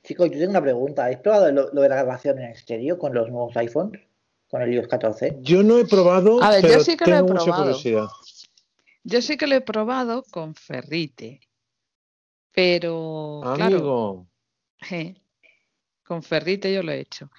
[0.04, 1.04] Chicos, yo tengo una pregunta.
[1.04, 4.02] ¿Habéis probado lo, lo de la grabación en estéreo con los nuevos iPhones?
[4.50, 5.38] Con el iOS 14.
[5.40, 7.62] Yo no he probado, A ver, yo sí que lo he mucha probado.
[7.62, 8.06] curiosidad.
[9.04, 11.40] Yo sí que lo he probado con ferrite.
[12.54, 14.26] Pero, claro,
[16.04, 17.30] con ferrite yo lo he hecho.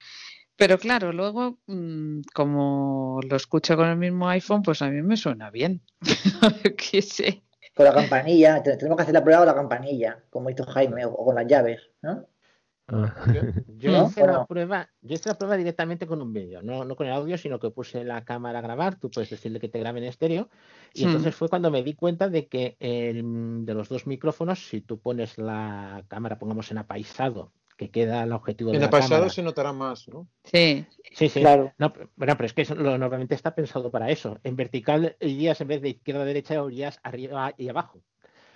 [0.55, 5.17] Pero claro, luego, mm, como lo escucho con el mismo iPhone, pues a mí me
[5.17, 5.81] suena bien.
[6.77, 7.43] ¿Qué sé?
[7.75, 8.61] Con la campanilla.
[8.61, 11.47] te- Tenemos que hacer la prueba con la campanilla, como hizo Jaime, o con las
[11.47, 12.27] llaves, ¿no?
[13.67, 14.05] Yo ¿No?
[14.07, 17.07] hice ¿O la prueba, yo hice la prueba directamente con un vídeo, no, no con
[17.07, 19.99] el audio, sino que puse la cámara a grabar, tú puedes decirle que te grabe
[19.99, 20.49] en estéreo,
[20.93, 21.07] y Hmm.
[21.07, 24.99] entonces fue cuando me di cuenta de que el- de los dos micrófonos, si tú
[24.99, 29.13] pones la cámara, pongamos en apaisado, que queda el objetivo de en la el pasado
[29.13, 29.29] cámara.
[29.29, 30.27] se notará más, ¿no?
[30.43, 30.85] Sí.
[31.11, 31.39] Sí, sí.
[31.41, 31.73] Claro.
[31.77, 34.39] No, bueno, pero es que eso lo- normalmente está pensado para eso.
[34.43, 38.01] En vertical irías en vez de izquierda a derecha, irías arriba y abajo.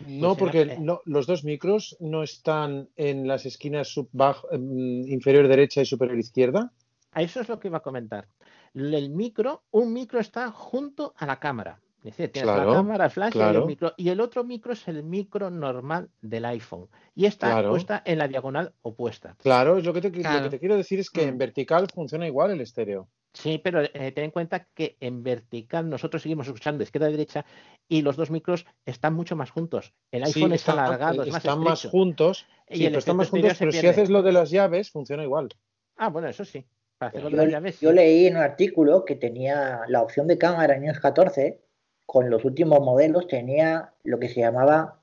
[0.05, 5.07] No, Pues porque no- los dos micros no están en las esquinas sub- bajo- em,
[5.07, 6.71] inferior derecha y superior izquierda.
[7.11, 8.27] A eso es lo que iba a comentar.
[8.75, 11.79] El micro, un micro está junto a la cámara.
[12.03, 13.93] Es decir, tienes Claro, la cámara, el flash y un micro.
[13.97, 16.87] Y el otro micro es el micro normal del iPhone.
[17.15, 17.71] Y está Claro.
[17.71, 19.35] puesta en la diagonal opuesta.
[19.41, 20.43] Claro, es lo que te, lo Claro.
[20.43, 21.29] que te quiero decir es que Mm.
[21.29, 23.07] en vertical funciona igual el estéreo.
[23.37, 27.11] Sí, pero eh, ten en cuenta que en vertical nosotros seguimos escuchando de izquierda a
[27.11, 27.45] derecha
[27.87, 29.93] y los dos micros están mucho más juntos.
[30.11, 32.47] El Sí, iPhone está están- alargado, es más están más juntos.
[32.69, 35.23] Y Sí, el pero están más juntos, pero si haces lo de las llaves, funciona
[35.23, 35.49] igual.
[35.97, 36.65] Ah, bueno, eso sí.
[36.97, 37.95] Para hacerlo de Yo, las llaves, yo sí.
[37.95, 41.61] leí en un artículo que tenía la opción de cámara en iOS 14,
[42.05, 45.01] con los últimos modelos tenía lo que se llamaba,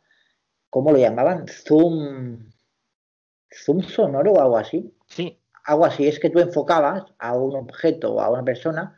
[0.71, 1.47] ¿cómo lo llamaban?
[1.47, 2.51] Zoom,
[3.51, 4.93] zoom sonoro o algo así.
[5.07, 5.39] Sí.
[5.65, 8.97] Algo así, es que tú enfocabas a un objeto o a una persona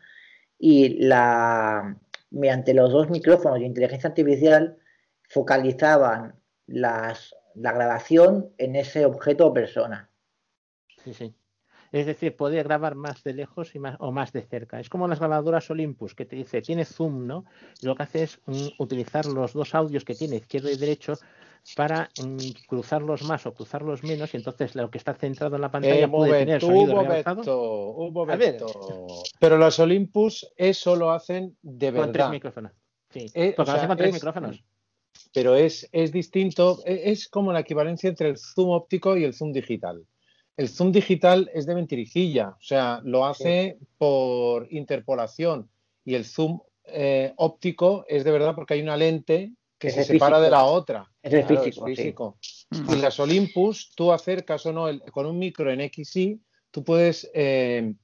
[0.58, 1.96] y la
[2.30, 4.76] mediante los dos micrófonos de inteligencia artificial
[5.28, 6.34] focalizaban
[6.66, 10.10] las, la grabación en ese objeto o persona.
[11.02, 11.34] Sí, sí.
[11.92, 14.80] Es decir, puede grabar más de lejos y más, o más de cerca.
[14.80, 17.44] Es como las grabadoras Olympus, que te dice, tiene zoom, ¿no?
[17.80, 21.14] Y lo que hace es mm, utilizar los dos audios que tiene, izquierdo y derecho,
[21.74, 22.36] para mm,
[22.68, 26.08] cruzarlos más o cruzarlos menos, y entonces lo que está centrado en la pantalla Eh,
[26.08, 26.94] puede tener sonido.
[28.38, 29.22] Beto.
[29.40, 32.30] Pero los Olympus eso lo hacen de Con tres verdad.
[32.30, 32.72] micrófonos.
[33.10, 34.64] Sí, Eh, porque o lo sea, hacen con tres es- micrófonos.
[35.32, 39.32] Pero es, es distinto, e- es como la equivalencia entre el zoom óptico y el
[39.34, 40.04] zoom digital.
[40.56, 45.68] El zoom digital es de mentirijilla, o sea, lo hace por interpolación
[46.04, 50.36] y el zoom eh, óptico es de verdad porque hay una lente que se separa
[50.36, 50.44] físico.
[50.44, 51.10] de la otra.
[51.22, 51.94] Es físico, sí.
[51.96, 52.38] físico.
[52.88, 56.40] Y las Olympus, tú acercas o no, el- con un micro en XY,
[56.70, 57.94] tú puedes eh,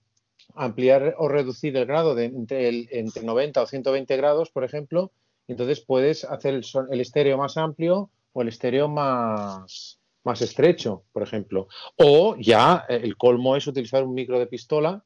[0.54, 5.12] ampliar o reducir el grado de entre, el- entre 90 o 120 grados, por ejemplo,
[5.46, 11.04] y entonces puedes hacer el, el estéreo más amplio o el estéreo más, más estrecho,
[11.12, 11.68] por ejemplo.
[11.96, 15.04] O ya eh, el colmo es utilizar un micro de pistola,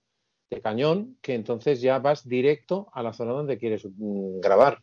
[0.50, 4.80] de cañón, que entonces ya vas directo a la zona donde quieres mm, grabar.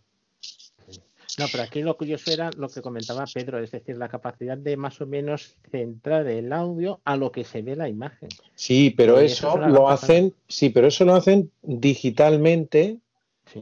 [1.40, 4.78] No, pero aquí lo curioso era lo que comentaba Pedro, es decir, la capacidad de
[4.78, 8.30] más o menos centrar el audio a lo que se ve la imagen.
[8.56, 13.00] Sí, pero Y eso lo hacen, sí, pero eso lo hacen digitalmente,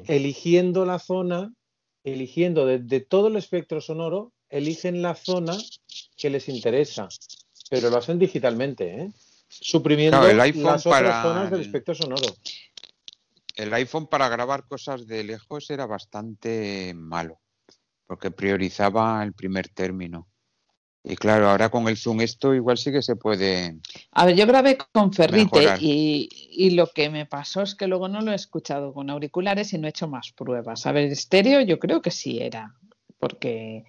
[0.08, 1.54] eligiendo la zona,
[2.04, 5.58] eligiendo de, de todo el espectro sonoro, eligen la zona
[6.18, 7.08] que les interesa,
[7.70, 9.12] pero lo hacen digitalmente, ¿eh?
[9.48, 12.36] suprimiendo Claro, el iPhone las otras para zonas del el- espectro sonoro.
[13.56, 17.40] El iPhone para grabar cosas de lejos era bastante malo,
[18.12, 20.28] porque priorizaba el primer término.
[21.02, 23.80] Y claro, ahora con el zoom esto igual sí que se puede.
[24.12, 28.10] A ver, yo grabé con Ferrite y, y lo que me pasó es que luego
[28.10, 30.86] no lo he escuchado con auriculares y no he hecho más pruebas.
[30.88, 32.76] A ver, estéreo yo creo que sí era,
[33.18, 33.86] porque...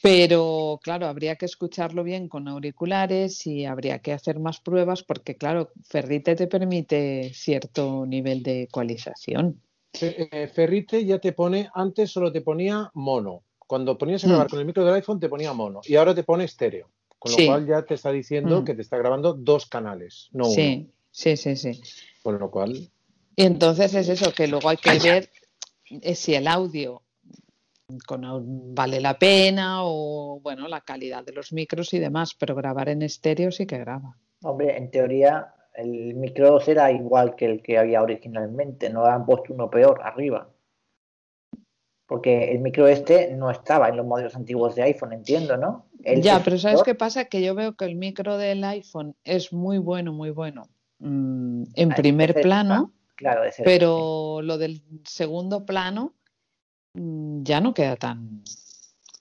[0.00, 5.36] Pero claro, habría que escucharlo bien con auriculares y habría que hacer más pruebas porque
[5.36, 9.60] claro, Ferrite te permite cierto nivel de ecualización.
[10.00, 13.42] Eh, Ferrite ya te pone, antes solo te ponía mono.
[13.66, 14.50] Cuando ponías a grabar Mm.
[14.50, 16.90] con el micro del iPhone te ponía mono y ahora te pone estéreo.
[17.18, 17.46] Con lo Sí.
[17.46, 18.64] cual ya te está diciendo Mm.
[18.64, 20.54] que te está grabando dos canales, no uno.
[20.54, 21.80] Sí, sí, sí, sí.
[22.22, 22.90] Con lo cual,
[23.34, 25.30] Y entonces es eso, que luego hay que ver
[25.90, 27.02] eh, si el audio
[28.06, 32.88] con vale la pena o bueno, la calidad de los micros y demás, pero grabar
[32.90, 34.16] en estéreo sí que graba.
[34.42, 39.54] Hombre, en teoría el micro será igual que el que había originalmente, no han puesto
[39.54, 40.48] uno peor arriba.
[42.06, 45.86] Porque el micro este no estaba en los modelos antiguos de iPhone, entiendo, ¿no?
[46.02, 47.24] El ya, que- pero ¿sabes qué pasa?
[47.26, 50.68] Que yo veo que el micro del iPhone es muy bueno, muy bueno
[50.98, 53.70] mm, en Ah, primer plano, Claro, de cerca.
[53.70, 56.14] pero lo del segundo plano
[56.94, 58.42] mm, ya no queda tan...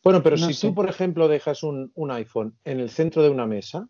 [0.04, 0.68] bueno, pero No si sé.
[0.68, 3.88] tú, por ejemplo, dejas un, un iPhone en el centro de una mesa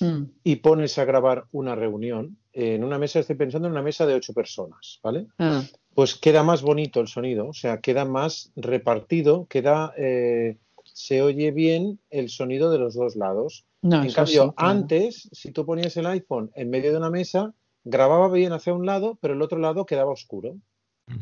[0.00, 4.06] Mm, y pones a grabar una reunión, en una mesa, estoy pensando en una mesa
[4.06, 5.26] de ocho personas, ¿vale?
[5.38, 5.62] ah,
[5.94, 11.50] Pues queda más bonito el sonido, o sea, queda más repartido, queda, eh, se oye
[11.50, 13.64] bien el sonido de los dos lados.
[13.82, 14.54] No, en cambio, sí, claro.
[14.56, 17.54] antes, si tú ponías el iPhone en medio de una mesa,
[17.84, 20.56] grababa bien hacia un lado, pero el otro lado quedaba oscuro.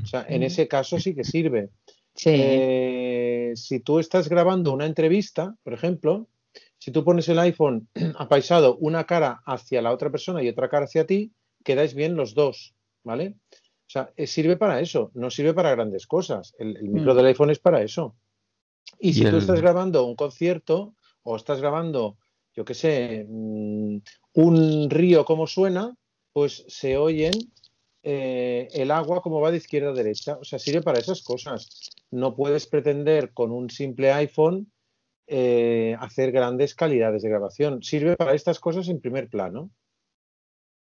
[0.03, 1.71] O sea, en ese caso sí que sirve.
[2.15, 2.31] Sí.
[2.35, 6.29] Eh, si tú estás grabando una entrevista, por ejemplo,
[6.81, 7.89] si tú pones el iPhone
[8.19, 11.33] apaisado una cara hacia la otra persona y otra cara hacia ti,
[11.63, 12.75] quedáis bien los dos,
[13.05, 13.37] ¿vale?
[13.53, 16.55] O sea, eh, sirve para eso, no sirve para grandes cosas.
[16.59, 17.17] El, el micro Mm.
[17.19, 18.17] del iPhone es para eso.
[18.99, 22.17] Y Y si tú el- estás grabando un concierto o estás grabando,
[22.55, 23.97] yo qué sé, mm,
[24.35, 25.95] un río como suena,
[26.33, 27.33] pues se oyen
[28.03, 30.39] eh, el agua como va de izquierda a derecha.
[30.41, 31.91] O sea, sirve para esas cosas.
[32.11, 34.73] No puedes pretender con un simple iPhone
[35.31, 37.83] eh, hacer grandes calidades de grabación.
[37.83, 39.71] Sirve para estas cosas en primer plano.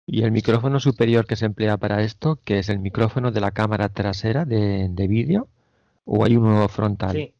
[0.07, 3.51] Y el micrófono superior que se emplea para esto, que es el micrófono de la
[3.51, 5.49] cámara trasera de, de vídeo,
[6.05, 7.33] o hay uno frontal, Sí.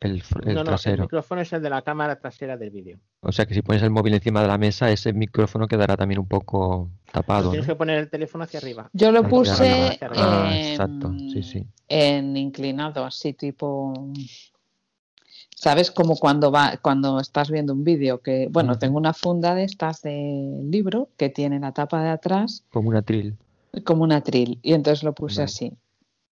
[0.00, 1.02] el, fr- el no, no, el trasero.
[1.02, 2.98] micrófono es el de la cámara trasera del vídeo.
[3.20, 6.20] O sea que si pones el móvil encima de la mesa, ese micrófono quedará también
[6.20, 7.50] un poco tapado.
[7.50, 7.74] Tienes ¿no?
[7.74, 8.88] que poner el teléfono hacia arriba.
[8.94, 9.88] Yo lo Hacia puse arriba.
[9.88, 10.48] hacia arriba.
[10.48, 11.66] Ah, en- exacto, sí, sí.
[11.88, 13.92] en inclinado, así tipo,
[15.54, 15.90] ¿sabes?
[15.90, 20.02] Como cuando va, cuando estás viendo un vídeo que, bueno, tengo una funda de estas
[20.02, 23.36] de libro que tiene la tapa de atrás Como un atril.
[23.84, 25.44] como un atril y entonces lo puse Vale.
[25.44, 25.72] así.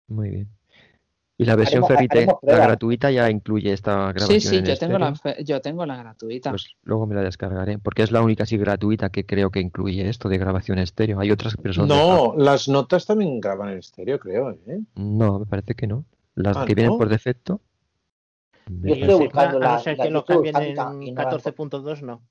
[0.07, 0.48] Muy bien.
[1.38, 4.98] Y la versión Ferrite, la gratuita, ya incluye esta Sí, grabación sí, en yo tengo
[4.99, 6.49] la, yo tengo la gratuita.
[6.49, 10.10] Pues luego me la descargaré, porque es la única así gratuita que creo que incluye
[10.10, 11.18] esto de grabación estéreo.
[11.22, 14.52] Hay otras que son de No, las notas también graban en estéreo, creo.
[14.68, 14.81] ¿eh?
[14.95, 16.03] No, me parece que no.
[16.36, 17.61] Las Ah, que vienen por defecto.
[18.81, 21.29] Yo estoy buscando a la, no ser la- que lo cambien en y no la-
[21.31, 22.21] 14.2, no.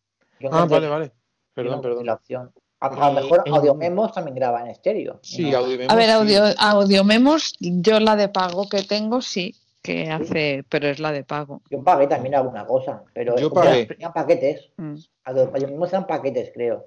[0.40, 1.12] yo Ah, vale, vale.
[1.55, 2.06] Perdón, perdón.
[2.06, 2.52] la opción.
[2.81, 5.19] A, lo mejor en- Audio Memos también graba en estéreo.
[5.23, 5.59] Sí, ¿no?
[5.59, 6.10] audio A ver, sí.
[6.12, 11.10] audio, audio memos, yo la de pago que tengo sí, que hace, pero es la
[11.10, 11.60] de pago.
[11.70, 13.89] Yo pagué también alguna cosa, pero Yo pagué.
[13.98, 14.70] eran paquetes.
[14.77, 14.94] Mm.
[15.24, 16.86] Audio Audio Memos eran paquetes, creo.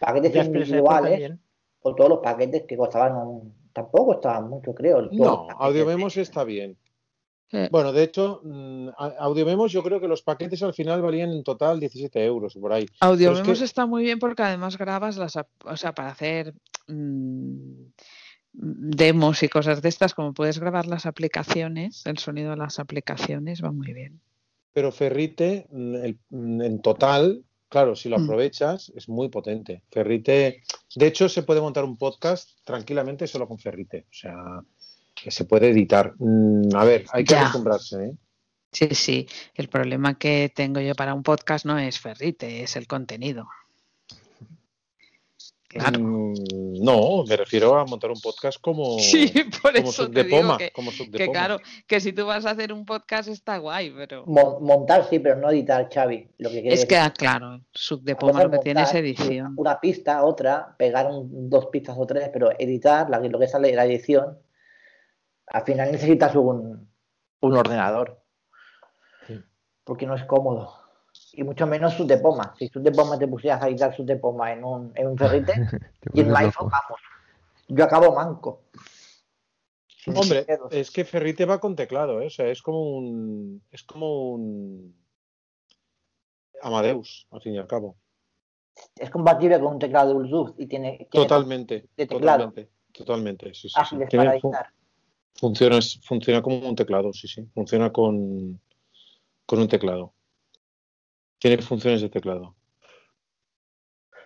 [0.00, 1.32] Paquetes individuales
[1.82, 3.54] o todos los paquetes que costaban un...
[3.72, 5.02] Tampoco costaban mucho, creo.
[5.12, 5.56] No, paquetes.
[5.60, 6.76] Audio Memos está bien.
[7.70, 11.30] Bueno, de hecho, mm, a- Audio Memos yo creo que los paquetes al final valían
[11.30, 12.86] en total 17 euros por ahí.
[13.00, 16.10] Audio Pero es Memos que- está muy bien porque además grabas las, o sea, para
[16.10, 16.54] hacer
[16.88, 17.86] mm,
[18.52, 23.62] demos y cosas de estas, como puedes grabar las aplicaciones, el sonido de las aplicaciones
[23.62, 24.20] va muy bien.
[24.72, 28.24] Pero Ferrite, mm, el- en total, claro, si lo Mm.
[28.24, 29.82] aprovechas, es muy potente.
[29.90, 30.62] Ferrite,
[30.96, 34.06] de hecho, se puede montar un podcast tranquilamente solo con Ferrite.
[34.10, 34.34] O sea,
[35.22, 36.14] que se puede editar.
[36.18, 37.40] Mm, a ver, hay que Ya.
[37.42, 38.12] acostumbrarse, ¿eh?
[38.72, 39.28] Sí, sí.
[39.54, 43.48] El problema que tengo yo para un podcast no es Ferrite, es el contenido.
[45.68, 46.00] Claro.
[46.00, 46.34] Mm,
[46.82, 49.28] no, me refiero a montar un podcast como, Sí,
[49.62, 51.38] por como eso sub te de digo poma, que, como sub de que poma.
[51.38, 55.20] claro, que si tú vas a hacer un podcast está guay, pero Mo- Montar sí,
[55.20, 56.26] pero no editar, Xavi.
[56.38, 57.12] Lo que quiere es que, decir.
[57.12, 59.54] claro, sub de poma lo que tiene es montar edición.
[59.56, 63.72] Una pista, otra, pegar un- dos pistas o tres, pero editar, la, lo que sale
[63.72, 64.38] la edición,
[65.52, 66.88] al final necesitas un,
[67.40, 68.22] un ordenador.
[69.84, 70.74] Porque no es cómodo.
[71.32, 72.54] Y mucho menos sub de poma.
[72.56, 75.18] Si sub de poma te pusieras a editar sub de poma en un, en un
[75.18, 75.52] ferrite
[76.14, 77.00] y en vuelves iPhone, vamos.
[77.68, 78.62] Yo acabo manco.
[79.86, 80.72] Sin Hombre, dedos.
[80.72, 82.26] es que Ferrite va con teclado, ¿eh?
[82.26, 84.96] o sea, es como un, es como un
[86.62, 87.96] Amadeus, al fin y al cabo.
[88.96, 92.44] Es compatible con un teclado de Bluetooth y tiene, tiene Totalmente, de teclado.
[92.46, 93.74] totalmente, totalmente, sí, sí, sí.
[93.76, 94.72] ágiles Tiene para editar.
[95.34, 98.60] Funciona, funciona como un teclado, sí, sí, funciona con,
[99.46, 100.14] con un teclado.
[101.38, 102.54] Tiene funciones de teclado.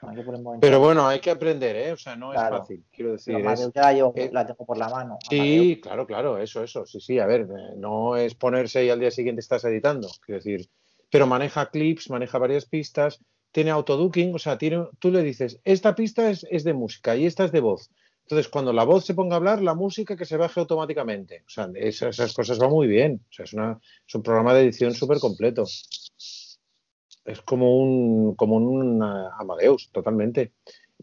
[0.02, 1.92] Momento- Pero bueno, hay que aprender, ¿eh?
[1.92, 2.56] O sea, no Claro.
[2.56, 3.34] es fácil, quiero decir.
[3.36, 5.18] Pero es- ya yo eh, la tengo por la mano.
[5.30, 9.00] Sí, claro, claro, eso, eso, sí, sí, a ver, eh, no es ponerse y al
[9.00, 10.68] día siguiente estás editando, quiero decir,
[11.10, 13.20] pero maneja clips, maneja varias pistas,
[13.50, 17.24] tiene autoducking, o sea, tiene, tú le dices, esta pista es, es de música y
[17.24, 17.90] esta es de voz.
[18.24, 21.44] Entonces, cuando la voz se ponga a hablar, la música que se baje automáticamente.
[21.46, 23.20] O sea, esas, esas cosas van muy bien.
[23.28, 25.64] O sea, es, una, es un programa de edición súper completo.
[25.64, 30.52] Es como un, como un Amadeus, totalmente.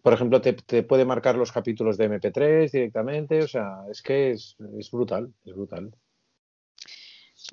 [0.02, 3.43] Por ejemplo, te, te puede marcar los capítulos de MP3 directamente.
[3.43, 5.95] O sea, es que es, es brutal, es brutal.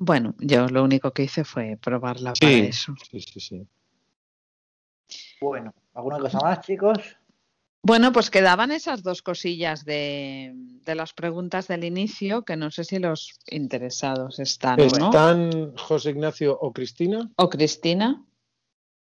[0.00, 2.94] Bueno, yo lo único que hice fue probarla para eso.
[3.10, 3.66] sí, sí, sí.
[5.40, 7.17] Bueno, ¿alguna cosa más, chicos?
[7.82, 12.84] Bueno, pues quedaban esas dos cosillas de, de las preguntas del inicio, que no sé
[12.84, 15.06] si los interesados están o no.
[15.06, 17.30] ¿Están José Ignacio o Cristina?
[17.36, 18.24] ¿O Cristina?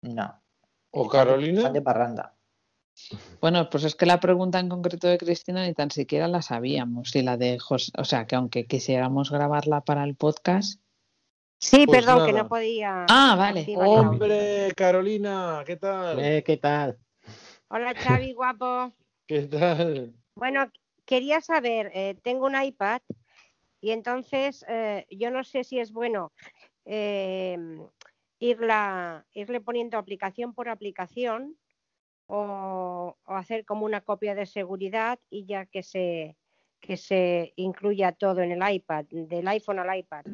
[0.03, 0.43] No.
[0.91, 1.59] ¿O Carolina?
[1.59, 2.37] Están de parranda.
[3.41, 7.15] Bueno, pues es que la pregunta en concreto de Cristina ni tan siquiera la sabíamos.
[7.15, 10.81] Y la de José, o sea, que aunque quisiéramos grabarla para el podcast.
[11.59, 13.07] Sí, Pues perdón, que no podía.
[13.09, 13.67] Ah, vale.
[13.77, 16.19] Hombre, Carolina, ¿qué tal?
[16.19, 16.99] Eh, ¿Qué tal?
[17.69, 18.93] Hola, Xavi, guapo.
[19.27, 20.15] ¿Qué tal?
[20.37, 20.71] Bueno,
[21.05, 23.01] quería saber, eh, tengo un iPad
[23.81, 26.33] y entonces eh, yo no sé si es bueno
[26.85, 27.59] eh,
[28.39, 31.57] irla, irle poniendo aplicación por aplicación
[32.27, 36.37] o, o hacer como una copia de seguridad y ya que se,
[36.81, 40.25] que se incluya todo en el iPad, del iPhone al iPad.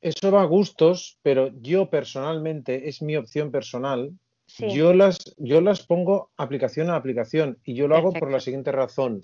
[0.00, 4.12] Eso va a gustos, pero yo personalmente, es mi opción personal,
[4.46, 4.70] Sí.
[4.70, 8.70] yo, las, yo las pongo aplicación a aplicación y yo lo hago por la siguiente
[8.72, 9.22] razón.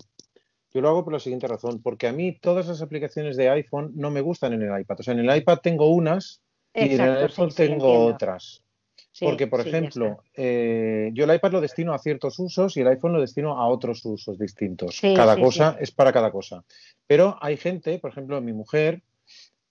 [0.71, 3.91] Yo lo hago por la siguiente razón, porque a mí todas las aplicaciones de iPhone
[3.95, 4.99] no me gustan en el iPad.
[4.99, 6.41] O sea, en el iPad tengo unas
[6.73, 8.05] y en el iPhone sí, tengo entiendo.
[8.05, 8.63] otras.
[9.11, 12.81] Sí, Porque, por sí, ejemplo, eh, yo el iPad lo destino a ciertos usos y
[12.81, 14.95] el iPhone lo destino a otros usos distintos.
[14.95, 16.63] Sí, cada cosa es para cada cosa.
[17.07, 19.01] Pero hay gente, por ejemplo, mi mujer,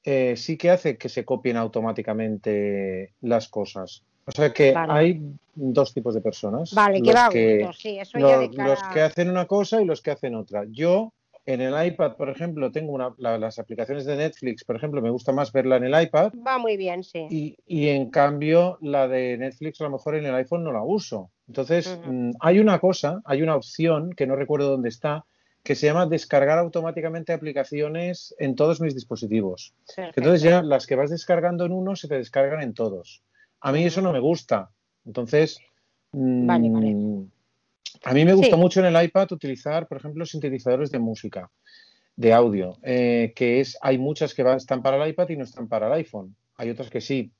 [0.02, 4.04] eh, sí que hace que se copien automáticamente las cosas.
[4.28, 4.92] O sea que Vale.
[4.92, 5.22] hay
[5.55, 6.72] dos tipos de personas.
[6.74, 9.00] Vale, que los va a que, gusto, sí, eso ya de los, cara los que
[9.00, 10.64] hacen una cosa y los que hacen otra.
[10.68, 11.14] Yo
[11.46, 15.09] en el iPad, por ejemplo, tengo una, la- las aplicaciones de Netflix, por ejemplo, me
[15.09, 17.26] gusta más verla en el iPad Va muy bien, sí.
[17.30, 20.82] y, y en cambio la de Netflix a lo mejor en el iPhone no la
[20.82, 21.30] uso.
[21.46, 25.24] Entonces, mm, hay una cosa, hay una opción que no recuerdo dónde está,
[25.62, 29.72] que se llama descargar automáticamente aplicaciones en todos mis dispositivos.
[29.96, 33.22] Entonces ya las que vas descargando en uno se te descargan en todos.
[33.60, 34.70] A mí eso no me gusta.
[35.05, 35.59] Entonces,
[36.12, 36.97] mm, Vale, vale.
[38.05, 38.60] a mí me gusta Sí.
[38.60, 41.51] mucho en el iPad utilizar, por ejemplo, sintetizadores de música,
[42.16, 45.68] de audio, eh, que es, hay muchas que están para el iPad y no están
[45.68, 46.35] para el iPhone.
[46.56, 47.32] Hay otras que sí.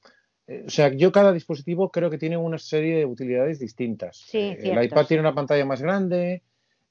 [0.47, 4.17] Eh, o sea, yo cada dispositivo creo que tiene una serie de utilidades distintas.
[4.19, 5.09] Sí, Eh, cierto, el iPad sí.
[5.09, 6.43] tiene una pantalla más grande,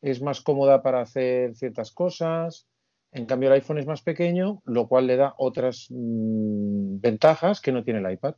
[0.02, 2.68] es más cómoda para hacer ciertas cosas.
[3.14, 7.72] En cambio, el iPhone es más pequeño, lo cual le da otras mm, ventajas que
[7.72, 8.36] no tiene el iPad.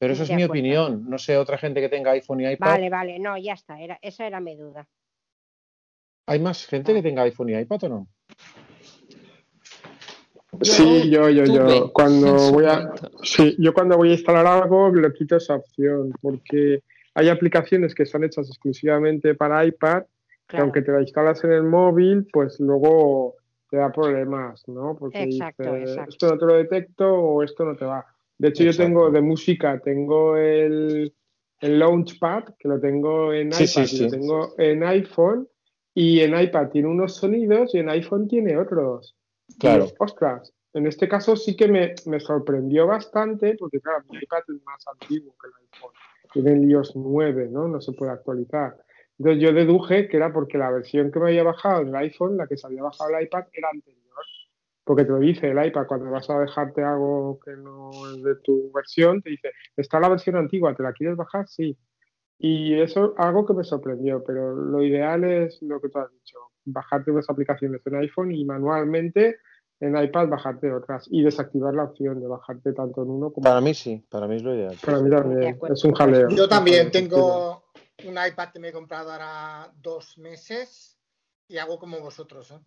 [0.00, 0.52] Pero eso es mi acuerdo.
[0.52, 1.10] opinión.
[1.10, 2.70] No sé, otra gente que tenga iPhone y iPad.
[2.70, 4.88] Vale, vale, no, ya está, era, esa era mi duda.
[6.26, 8.08] ¿Hay más gente que tenga iPhone y iPad o no?
[10.62, 11.92] Sí, yo, yo, yo.
[11.92, 12.90] Cuando voy a,
[13.22, 16.82] sí, yo cuando voy a instalar algo le quito esa opción porque
[17.14, 20.08] hay aplicaciones que están hechas exclusivamente para iPad que
[20.46, 20.64] Claro.
[20.64, 23.36] aunque te la instalas en el móvil, pues luego
[23.70, 24.96] te da problemas, ¿no?
[24.98, 26.10] Porque Exacto, dice, exacto.
[26.10, 28.04] esto no te lo detecto o esto no te va.
[28.40, 31.14] De hecho, yo tengo de música, tengo el,
[31.60, 35.46] el Launchpad, que lo tengo en Sí, iPad sí, y lo tengo en iPhone,
[35.92, 39.14] y en iPad tiene unos sonidos y en iPhone tiene otros.
[39.58, 39.88] Claro.
[39.98, 44.64] Ostras, en este caso sí que me, me sorprendió bastante, porque claro, mi iPad es
[44.64, 45.92] más antiguo que el iPhone.
[46.32, 47.68] Tiene el iOS 9, ¿no?
[47.68, 48.74] No se puede actualizar.
[49.18, 52.38] Entonces yo deduje que era porque la versión que me había bajado en el iPhone,
[52.38, 54.00] la que se había bajado el iPad, era anterior.
[54.90, 58.34] Porque te lo dice el iPad cuando vas a dejarte algo que no es de
[58.42, 61.46] tu versión, te dice, está la versión antigua, ¿te la quieres bajar?
[61.46, 61.78] Sí.
[62.40, 66.38] Y eso algo que me sorprendió, pero lo ideal es lo que tú has dicho,
[66.64, 69.36] bajarte unas aplicaciones en iPhone y manualmente
[69.78, 73.60] en iPad bajarte otras y desactivar la opción de bajarte tanto en uno como Para
[73.60, 74.76] mí sí, para mí es lo ideal.
[74.84, 76.30] Para mí también, es un jaleo.
[76.30, 77.62] Yo también tengo
[78.04, 80.98] un iPad que me he comprado ahora dos meses
[81.46, 82.50] y hago como vosotros.
[82.50, 82.58] ¿eh?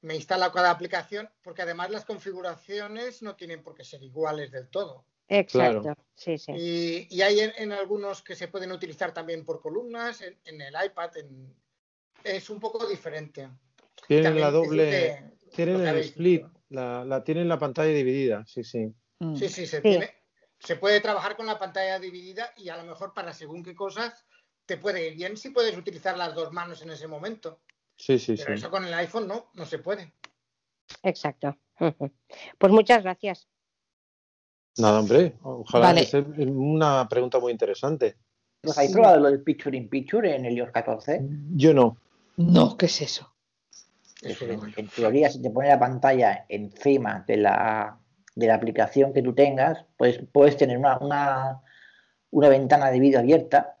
[0.00, 4.68] Me instalo cada aplicación porque además las configuraciones no tienen por qué ser iguales del
[4.68, 5.04] todo.
[5.28, 6.52] Exacto, sí, sí.
[6.52, 10.60] Y, y hay en, en algunos que se pueden utilizar también por columnas, en, en
[10.60, 11.54] el iPad en-
[12.24, 13.48] es un poco diferente.
[14.06, 18.92] Tienen la doble, tienen el split, la, la tienen la pantalla dividida, sí, sí.
[19.36, 20.14] Sí, sí, se, Tiene,
[20.60, 24.24] se puede trabajar con la pantalla dividida y a lo mejor para según qué cosas
[24.64, 27.60] te puede ir bien si puedes utilizar las dos manos en ese momento.
[27.98, 28.60] Sí, sí, Pero sí.
[28.60, 30.14] eso con el iPhone no, no se puede.
[31.02, 31.56] Exacto.
[32.58, 33.48] Pues muchas gracias.
[34.78, 36.00] Nada, hombre, ojalá Vale.
[36.02, 38.16] que sea una pregunta muy interesante.
[38.62, 41.20] ¿Los habéis probado lo del Picture in Picture en el iOS 14?
[41.54, 41.96] Yo no.
[42.36, 43.32] No, ¿qué es eso?
[44.22, 47.98] En, en teoría, si te pone la pantalla encima de la,
[48.34, 51.62] de la aplicación que tú tengas, pues puedes tener una, una,
[52.30, 53.78] una ventana de vídeo abierta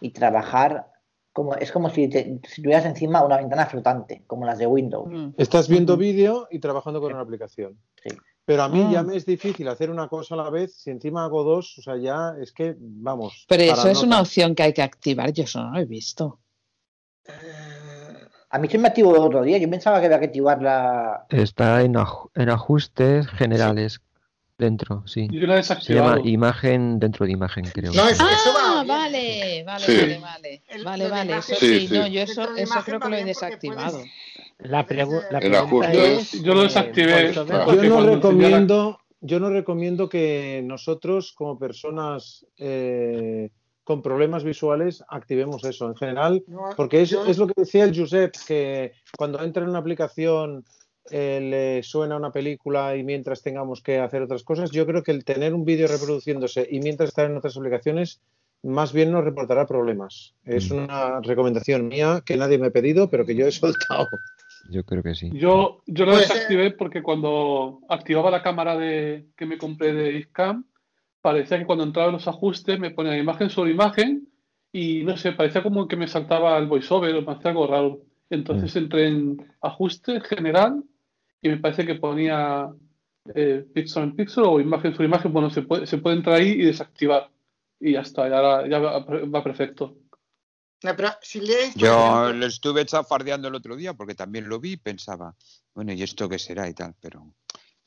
[0.00, 0.89] y trabajar
[1.32, 5.08] como es como si, te, si tuvieras encima una ventana flotante, como las de Windows.
[5.36, 7.78] Estás viendo vídeo y trabajando con una aplicación.
[8.02, 8.10] Sí.
[8.44, 9.06] Pero a mí ya Mm.
[9.06, 10.74] me es difícil hacer una cosa a la vez.
[10.74, 13.44] Si encima hago dos, o sea, ya es que, vamos.
[13.48, 14.06] Pero eso es nota.
[14.06, 16.40] una opción que hay que activar, yo eso no lo he visto.
[18.52, 21.26] A mí se me activó el otro día, yo pensaba que había que activarla.
[21.28, 24.00] Está en, aj- en ajustes generales
[24.60, 25.26] dentro, sí.
[25.30, 27.92] Yo la he Se llama imagen dentro de imagen, creo.
[27.92, 28.88] No, eso, eso va Ah, bien.
[28.88, 29.96] vale, vale, Sí.
[29.96, 30.62] vale, vale.
[30.68, 31.98] El- Vale, vale, imagen- eso Sí, sí, sí.
[31.98, 34.04] no, yo eso, eso creo que lo he desactivado.
[34.58, 37.32] La, pregu- la En pregunta es, Yo lo eh, desactivé.
[37.50, 43.50] Ah, Yo no recomiendo, yo no recomiendo que nosotros, como personas eh,
[43.84, 45.88] con problemas visuales, activemos eso.
[45.88, 46.44] En general,
[46.76, 50.64] porque es, es lo que decía el Josep, que cuando entra en una aplicación
[51.10, 55.10] eh, le suena una película y mientras tengamos que hacer otras cosas, yo creo que
[55.10, 58.20] el tener un vídeo reproduciéndose y mientras estar en otras aplicaciones,
[58.62, 60.34] más bien nos reportará problemas.
[60.44, 64.08] Es una recomendación mía que nadie me ha pedido, pero que yo he soltado.
[64.68, 65.30] Yo creo que sí.
[65.32, 70.64] Yo, yo lo desactivé porque cuando activaba la cámara de, que me compré de Iscam,
[71.20, 74.28] parecía que cuando entraba en los ajustes me ponía imagen sobre imagen
[74.72, 78.00] y no sé, parecía como que me saltaba el voiceover o me hacía algo raro.
[78.28, 80.84] Entonces entré en ajuste general
[81.42, 82.68] y me parece que ponía
[83.34, 85.32] eh, pixel en pixel o imagen sobre imagen.
[85.32, 87.30] Bueno, se puede, se puede entrar ahí y desactivar.
[87.78, 89.96] Y ya está, ya, la- ya va, va perfecto.
[90.82, 94.58] No, pero si lees, por Yo lo estuve chafardeando el otro día porque también lo
[94.60, 95.34] vi y pensaba,
[95.74, 96.94] bueno, ¿y esto qué será y tal?
[97.00, 97.34] Pero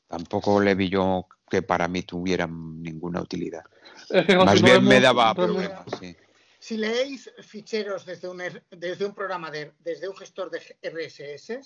[0.06, 3.62] tampoco le vi yo que para mí tuvieran ninguna utilidad.
[4.10, 6.16] Es que Más bien me daba problemas, sí.
[6.58, 11.60] si leéis ficheros desde un, R- desde un programa, de, desde un gestor de RSS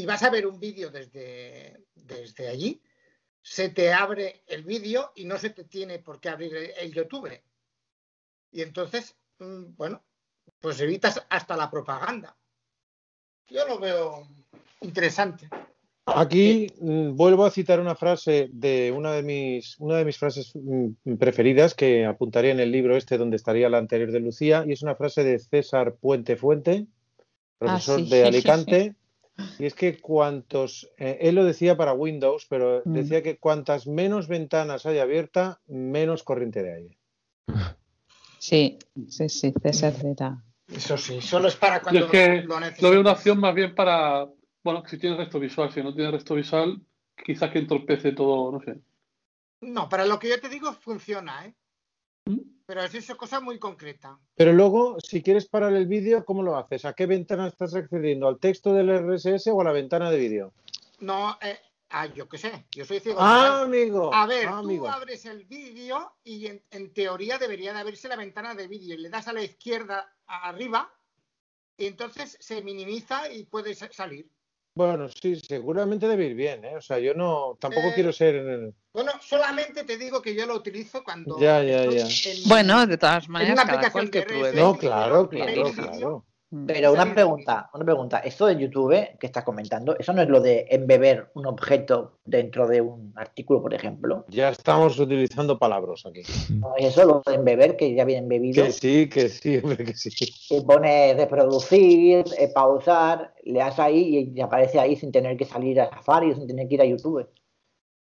[0.00, 2.80] y vas a ver un vídeo desde, desde allí,
[3.42, 6.92] se te abre el vídeo y no se te tiene por qué abrir el, el
[6.92, 7.38] YouTube.
[8.50, 10.02] Y entonces, mm, bueno,
[10.58, 12.34] pues evitas hasta la propaganda.
[13.48, 14.26] Yo lo veo
[14.80, 15.50] interesante.
[16.06, 20.52] Aquí mm, vuelvo a citar una frase de una de mis, una de mis frases
[20.54, 24.72] mm, preferidas que apuntaría en el libro este donde estaría la anterior de Lucía y
[24.72, 26.86] es una frase de César Puente Fuente,
[27.58, 28.10] profesor Ah, sí.
[28.10, 28.94] de Alicante.
[29.58, 32.92] Y es que cuantos, eh, él lo decía para Windows, pero Mm.
[32.94, 36.98] decía que cuantas menos ventanas haya abierta, menos corriente de aire.
[38.38, 40.42] Sí, sí, sí, César era.
[40.66, 42.90] Eso sí, solo es para cuando es que lo lo necesitas.
[42.90, 44.26] veo una opción más bien para,
[44.62, 46.80] bueno, si tienes resto visual, si no tienes resto visual,
[47.24, 48.80] quizás que entorpece todo, no sé.
[49.62, 51.54] No, para lo que yo te digo funciona, ¿eh?
[52.66, 54.18] Pero es eso cosa muy concreta.
[54.36, 56.84] Pero luego, si quieres parar el vídeo, ¿cómo lo haces?
[56.84, 58.28] ¿A qué ventana estás accediendo?
[58.28, 60.52] ¿Al texto del RSS o a la ventana de vídeo?
[61.00, 63.18] No, eh, ah, yo qué sé, yo soy ciego.
[63.20, 64.14] Ah, amigo.
[64.14, 68.16] A ver, Ah, tú abres el vídeo y en, en teoría debería de abrirse la
[68.16, 70.92] ventana de vídeo le das a la izquierda a- arriba
[71.76, 74.28] y entonces se minimiza y puedes salir.
[74.74, 76.76] Bueno, sí, seguramente debe ir bien, ¿eh?
[76.76, 78.72] O sea, yo no, tampoco Eh, quiero ser...
[78.92, 82.06] Bueno, solamente te digo que yo lo utilizo cuando Ya, ya, ya.
[82.06, 84.60] en- Bueno, de todas en maneras, una cada aplicación cual que pruebe.
[84.60, 86.24] No, claro, claro, claro.
[86.66, 88.18] Pero una pregunta, una pregunta.
[88.18, 92.66] Esto de YouTube que estás comentando, ¿eso no es lo de embeber un objeto dentro
[92.66, 94.24] de un artículo, por ejemplo?
[94.28, 96.22] Ya estamos utilizando palabras aquí.
[96.52, 98.64] ¿No es eso lo de embeber, que ya viene embebido?
[98.64, 100.10] Que sí, que sí, hombre, que sí.
[100.50, 105.80] Y pone reproducir, eh, pausar, le das ahí y aparece ahí sin tener que salir
[105.80, 107.28] a Safari, sin tener que ir a YouTube.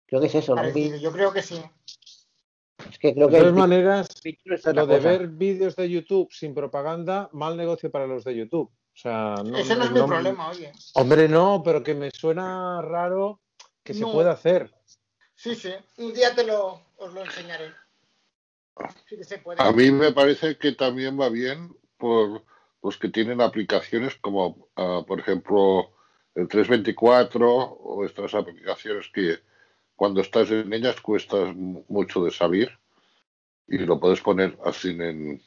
[0.06, 0.64] Creo que es eso, ¿no?
[0.70, 1.60] Yo creo que sí.
[2.90, 4.08] Es que creo De todas maneras,
[4.66, 5.10] lo de cosa.
[5.10, 8.70] ver vídeos de YouTube sin propaganda, mal negocio para los de YouTube.
[8.70, 10.72] O sea, no, Ese no es mi problema, oye.
[10.96, 13.42] Hombre, no, pero que me suena raro
[13.84, 14.74] que se pueda hacer.
[15.36, 15.72] Sí, sí.
[15.98, 17.72] Un día te lo, os lo enseñaré.
[19.08, 19.62] Sí que se puede.
[19.62, 22.44] A mí me parece que también va bien por
[22.82, 25.92] los que tienen aplicaciones como, ah, por ejemplo,
[26.36, 29.40] el 324 o estas aplicaciones que
[29.98, 32.72] cuando estás en ellas cuesta mu- mucho de salir
[33.68, 35.42] y lo puedes poner así en,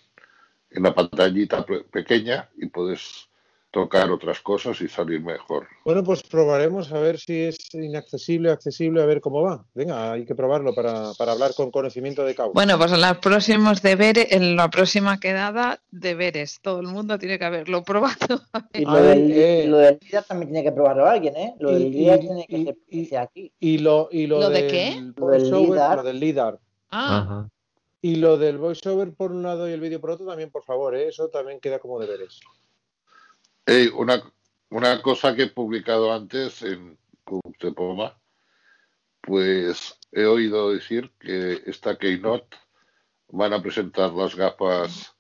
[0.71, 3.30] en la pantallita pe- pequeña y puedes
[3.71, 5.69] tocar otras cosas y salir mejor.
[5.85, 9.65] Bueno, pues probaremos a ver si es inaccesible, accesible, a ver cómo va.
[9.75, 12.53] Venga, hay que probarlo para, para hablar con conocimiento de causa.
[12.53, 16.59] Bueno, pues en los próximos deberes, en la próxima quedada, deberes.
[16.63, 18.41] Todo el mundo tiene que haberlo probado.
[18.73, 21.55] Y lo, del, lo del líder también tiene que probarlo alguien, ¿eh?
[21.61, 23.53] Lo del y- tiene que ser aquí.
[23.61, 25.01] Y lo, y lo, ¿Lo de qué?
[25.17, 25.97] Lo del LIDAR.
[25.99, 26.59] lo del LIDAR.
[26.91, 27.47] Ah,
[28.03, 30.97] Y lo del voiceover por un lado y el vídeo por otro también, por favor,
[30.97, 31.07] ¿eh?
[31.09, 32.41] eso también queda como deberes.
[33.71, 34.21] Ey, una,
[34.71, 38.21] una cosa que he publicado antes en Club de Poma,
[39.21, 42.57] pues he oído decir que esta Keynote
[43.29, 45.15] van a presentar las gafas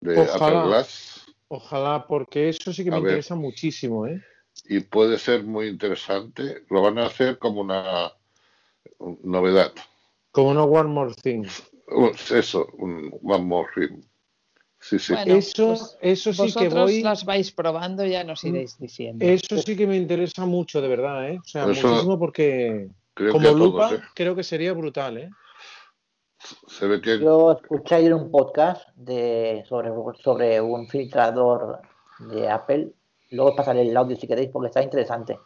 [0.00, 0.66] de Apple Ojalá.
[0.66, 3.10] Glass Ojalá, porque eso sí que A me ver.
[3.10, 4.20] interesa muchísimo, ¿eh?
[4.64, 6.64] y puede ser muy interesante.
[6.70, 8.12] Lo van a hacer como una
[9.22, 9.72] novedad.
[10.32, 11.46] Como no One More Thing.
[11.86, 14.02] Uh, Eso, un One More Thing.
[14.82, 15.12] Sí, sí.
[15.12, 17.02] Bueno, Eso, pues eso sí que vosotros voy.
[17.02, 19.24] las vais probando, ya nos iréis diciendo.
[19.24, 21.38] Eso sí que me interesa mucho, de verdad, ¿eh?
[21.38, 24.00] O sea, Eso muchísimo porque creo como que a todos, lupa ¿eh?
[24.12, 25.30] creo que sería brutal, ¿eh?
[26.66, 29.90] Se ve que Yo escuché ayer un podcast de, sobre,
[30.20, 31.80] sobre un filtrador
[32.18, 32.90] de Apple.
[33.30, 35.38] Luego os pasaré el audio si queréis porque está interesante.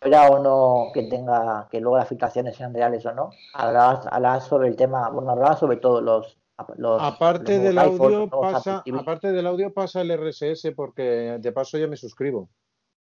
[0.00, 3.30] Era o no que tenga, que luego las filtraciones sean reales o no.
[3.54, 6.36] Hablaba, hablaba sobre el tema, bueno, hablaba sobre todos los,
[6.76, 11.52] los Aparte los del nuevos audio pasa, aparte del audio pasa el RSS porque de
[11.52, 12.48] paso ya me suscribo.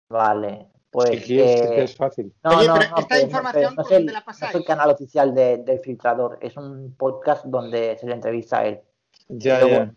[0.09, 2.33] Vale, pues quieres- que- que es fácil.
[2.43, 4.55] No, Oye, no, pero no, esta no, información, ¿por es el, la no es pasáis?
[4.55, 8.81] el canal oficial de- del filtrador, es un podcast donde se le entrevista a él.
[9.27, 9.93] Ya, Luego ya.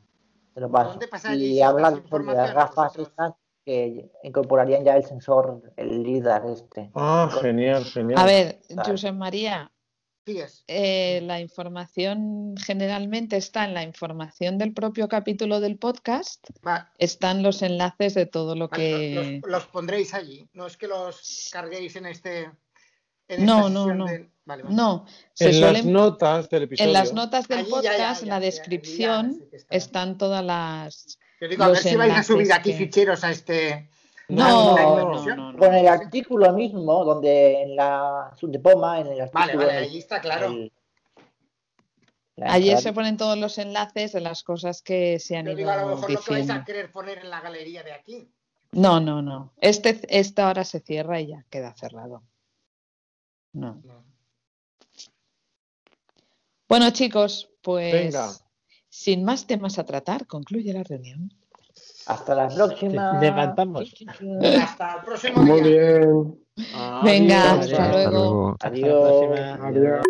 [0.55, 0.91] te lo paso.
[0.91, 3.33] ¿Dónde pasáis Y habla sobre las gafas estas
[3.65, 6.91] que incorporarían ya el sensor, el LIDAR este.
[6.95, 8.19] Ah, genial, genial.
[8.21, 8.59] A ver.
[8.85, 9.71] José María.
[10.69, 16.47] Eh, la información generalmente está en la información del propio capítulo del podcast.
[16.99, 19.41] Están los enlaces de todo lo vale, que.
[19.43, 20.49] los, los pondréis allí.
[20.53, 22.51] No es que los carguéis en este.
[23.29, 24.07] En No, no, no.
[24.07, 24.75] de- Vale, vale.
[24.75, 26.89] No, se En las notas del episodio.
[26.89, 31.19] en las notas del Allí ya, ya, podcast, en la ya, descripción, están todas las.
[31.41, 33.89] Yo digo, a ver los si vais a subir aquí que- ficheros a este.
[34.37, 35.59] No, no, no, no.
[35.59, 39.47] Con el artículo mismo, donde en la subdepoma, en el artículo.
[39.47, 40.47] Vale, vale, allí está claro.
[40.49, 40.73] el-
[42.45, 45.71] Ayer se ponen todos los enlaces de las cosas que se han Yo ido digo,
[45.71, 46.55] a lo mejor lo que vais diciendo.
[46.55, 48.33] a querer poner en la galería de aquí.
[48.73, 49.53] No, no, no.
[49.61, 52.23] Este, esta hora se cierra y ya queda cerrado.
[53.53, 53.83] No.
[56.69, 58.31] Bueno, chicos, pues Venga.
[58.89, 61.31] sin más temas a tratar, concluye la reunión.
[62.07, 63.21] Hasta la próxima.
[63.21, 63.93] Levantamos.
[64.63, 65.99] Hasta el próximo Muy día.
[65.99, 66.39] bien.
[67.05, 68.11] Venga, hasta Hasta luego.
[68.11, 68.57] luego.
[68.61, 70.05] Hasta la Adiós.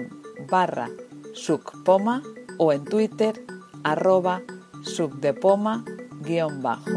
[0.50, 0.90] barra
[1.34, 2.24] sucpoma
[2.58, 3.44] o en twitter
[3.84, 4.42] arroba
[4.84, 5.86] subdepoma
[6.22, 6.92] guion bajo.